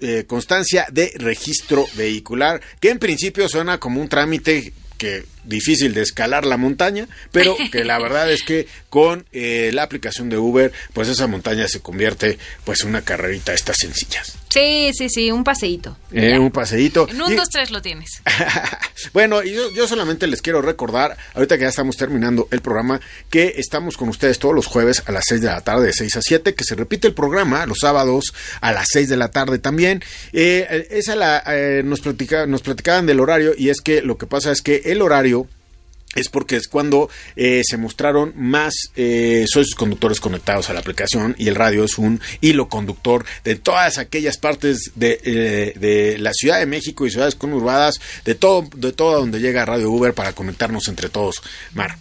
eh, 0.00 0.24
constancia 0.26 0.86
de 0.90 1.12
registro 1.16 1.86
vehicular, 1.94 2.60
que 2.80 2.90
en 2.90 2.98
principio 2.98 3.48
suena 3.48 3.78
como 3.78 4.00
un 4.00 4.08
trámite 4.08 4.72
que 4.98 5.24
difícil 5.44 5.94
de 5.94 6.02
escalar 6.02 6.44
la 6.46 6.56
montaña, 6.56 7.08
pero 7.32 7.56
que 7.72 7.84
la 7.84 7.98
verdad 7.98 8.30
es 8.30 8.42
que 8.42 8.66
con 8.88 9.26
eh, 9.32 9.70
la 9.72 9.82
aplicación 9.84 10.28
de 10.28 10.38
Uber, 10.38 10.72
pues 10.92 11.08
esa 11.08 11.26
montaña 11.26 11.68
se 11.68 11.80
convierte 11.80 12.38
pues 12.64 12.82
en 12.82 12.88
una 12.88 13.02
carrerita 13.02 13.52
estas 13.54 13.76
sencillas. 13.78 14.34
Sí, 14.48 14.90
sí, 14.94 15.08
sí, 15.08 15.30
un 15.30 15.44
paseíto. 15.44 15.96
Eh, 16.12 16.36
un 16.38 16.50
paseíto. 16.50 17.08
En 17.08 17.22
un, 17.22 17.32
Y- 17.32 17.36
dos, 17.36 17.48
tres 17.50 17.70
lo 17.70 17.80
tienes. 17.80 18.20
bueno, 19.12 19.42
y 19.44 19.52
yo, 19.52 19.70
yo 19.72 19.86
solamente 19.86 20.26
les 20.26 20.42
quiero 20.42 20.60
recordar, 20.60 21.16
ahorita 21.34 21.56
que 21.56 21.62
ya 21.62 21.68
estamos 21.68 21.96
terminando 21.96 22.48
el 22.50 22.60
programa, 22.60 23.00
que 23.30 23.54
estamos 23.58 23.96
con 23.96 24.08
ustedes 24.08 24.38
todos 24.40 24.54
los 24.54 24.66
jueves 24.66 25.02
a 25.06 25.12
las 25.12 25.24
6 25.28 25.40
de 25.42 25.46
la 25.46 25.60
tarde, 25.60 25.86
de 25.86 25.92
6 25.92 26.16
a 26.16 26.22
7, 26.22 26.54
que 26.54 26.64
se 26.64 26.74
repite 26.74 27.06
el 27.08 27.14
programa 27.14 27.64
los 27.66 27.78
sábados 27.80 28.34
a 28.60 28.72
las 28.72 28.86
6 28.92 29.08
de 29.08 29.16
la 29.16 29.30
tarde 29.30 29.58
también. 29.60 30.02
Eh, 30.32 30.88
esa 30.90 31.14
la, 31.14 31.44
nos, 31.84 32.00
platica- 32.00 32.46
nos 32.46 32.62
platicaban 32.62 33.06
del 33.06 33.20
horario 33.20 33.52
y 33.56 33.68
es 33.70 33.80
que 33.80 34.02
lo 34.02 34.18
que 34.18 34.26
pasa 34.26 34.50
es 34.50 34.62
que 34.62 34.82
el 34.86 35.00
horario 35.02 35.39
es 36.14 36.28
porque 36.28 36.56
es 36.56 36.68
cuando 36.68 37.08
eh, 37.36 37.62
se 37.64 37.76
mostraron 37.76 38.32
más 38.36 38.74
eh, 38.96 39.46
conductores 39.76 40.20
conectados 40.20 40.68
a 40.68 40.74
la 40.74 40.80
aplicación 40.80 41.34
y 41.38 41.48
el 41.48 41.54
radio 41.54 41.84
es 41.84 41.98
un 41.98 42.20
hilo 42.40 42.68
conductor 42.68 43.24
de 43.44 43.56
todas 43.56 43.98
aquellas 43.98 44.36
partes 44.36 44.92
de, 44.96 45.20
eh, 45.24 45.72
de 45.78 46.18
la 46.18 46.32
Ciudad 46.32 46.58
de 46.58 46.66
México 46.66 47.06
y 47.06 47.10
ciudades 47.10 47.34
conurbadas, 47.34 48.00
de 48.24 48.34
todo, 48.34 48.68
de 48.74 48.92
todo 48.92 49.20
donde 49.20 49.40
llega 49.40 49.64
Radio 49.64 49.90
Uber 49.90 50.14
para 50.14 50.32
conectarnos 50.32 50.88
entre 50.88 51.08
todos. 51.08 51.42
Mar. 51.74 51.96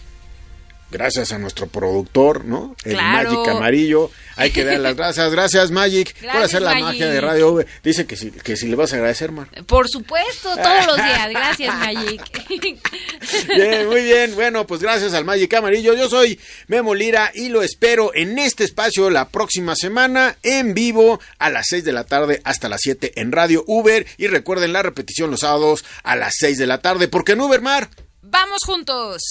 gracias 0.92 1.32
a 1.32 1.38
nuestro 1.38 1.68
productor, 1.68 2.46
¿no? 2.46 2.76
El 2.84 2.94
Claro. 2.94 3.32
Magic 3.32 3.48
Amarillo. 3.50 4.12
Hay 4.36 4.52
que 4.52 4.64
dar 4.66 4.80
las 4.80 4.96
gracias. 4.98 5.32
Gracias, 5.32 5.72
Magic, 5.72 6.14
por 6.14 6.24
Gracias, 6.24 6.46
hacer 6.46 6.62
la 6.62 6.70
Magic. 6.72 6.84
magia 6.86 7.08
de 7.10 7.22
Radio 7.22 7.52
V. 7.54 7.68
Dice 7.84 8.06
que 8.06 8.16
si, 8.16 8.32
que 8.32 8.56
si 8.58 8.68
le 8.68 8.76
vas 8.76 8.94
a 8.94 8.96
agradecer, 8.98 9.32
Mar. 9.32 9.48
Por 9.66 9.90
supuesto, 9.90 10.56
todos 10.56 10.86
los 10.88 10.96
días. 10.96 11.30
Gracias, 11.30 11.76
Magic. 11.76 12.22
Bien, 13.56 13.88
muy 13.88 14.02
bien. 14.04 14.34
Bueno, 14.36 14.66
pues 14.66 14.82
gracias 14.82 15.14
al 15.14 15.26
Magic 15.26 15.54
Amarillo. 15.54 15.94
Yo 15.94 16.10
soy 16.10 16.40
Memo 16.68 16.96
Lira 16.96 17.32
y 17.34 17.50
lo 17.50 17.62
espero 17.62 18.12
en 18.16 18.40
este 18.40 18.64
espacio 18.64 19.10
la 19.10 19.30
próxima 19.30 19.76
semana 19.76 20.38
en 20.44 20.74
vivo 20.74 21.20
a 21.38 21.50
las 21.50 21.68
6 21.70 21.84
de 21.84 21.92
la 21.92 22.06
tarde 22.06 22.42
hasta 22.44 22.70
las 22.70 22.82
7 22.82 23.14
en 23.16 23.32
Radio 23.32 23.64
Uber. 23.68 24.06
Y 24.18 24.28
recuerden 24.28 24.74
la 24.74 24.82
repetición 24.84 25.30
los 25.32 25.42
sábados 25.42 25.84
a 26.04 26.16
las 26.16 26.34
6 26.40 26.58
de 26.58 26.68
la 26.68 26.82
tarde, 26.82 27.08
porque 27.08 27.34
en 27.34 27.42
Uber 27.42 27.62
Mar. 27.62 27.90
Vamos 28.22 28.60
juntos. 28.66 29.22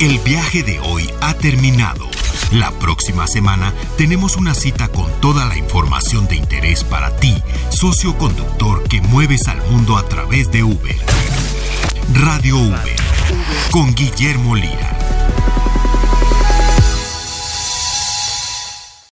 El 0.00 0.18
viaje 0.18 0.62
de 0.62 0.80
hoy 0.80 1.08
ha 1.20 1.34
terminado. 1.34 2.06
La 2.52 2.70
próxima 2.72 3.26
semana 3.26 3.72
tenemos 3.96 4.36
una 4.36 4.54
cita 4.54 4.88
con 4.88 5.10
toda 5.20 5.46
la 5.46 5.56
información 5.56 6.28
de 6.28 6.36
interés 6.36 6.84
para 6.84 7.16
ti, 7.16 7.42
socio 7.70 8.16
conductor 8.18 8.82
que 8.84 9.00
mueves 9.00 9.48
al 9.48 9.62
mundo 9.70 9.96
a 9.96 10.06
través 10.08 10.52
de 10.52 10.62
Uber. 10.62 10.96
Radio 12.12 12.58
Uber 12.58 12.96
con 13.70 13.94
Guillermo 13.94 14.54
Lira. 14.54 14.98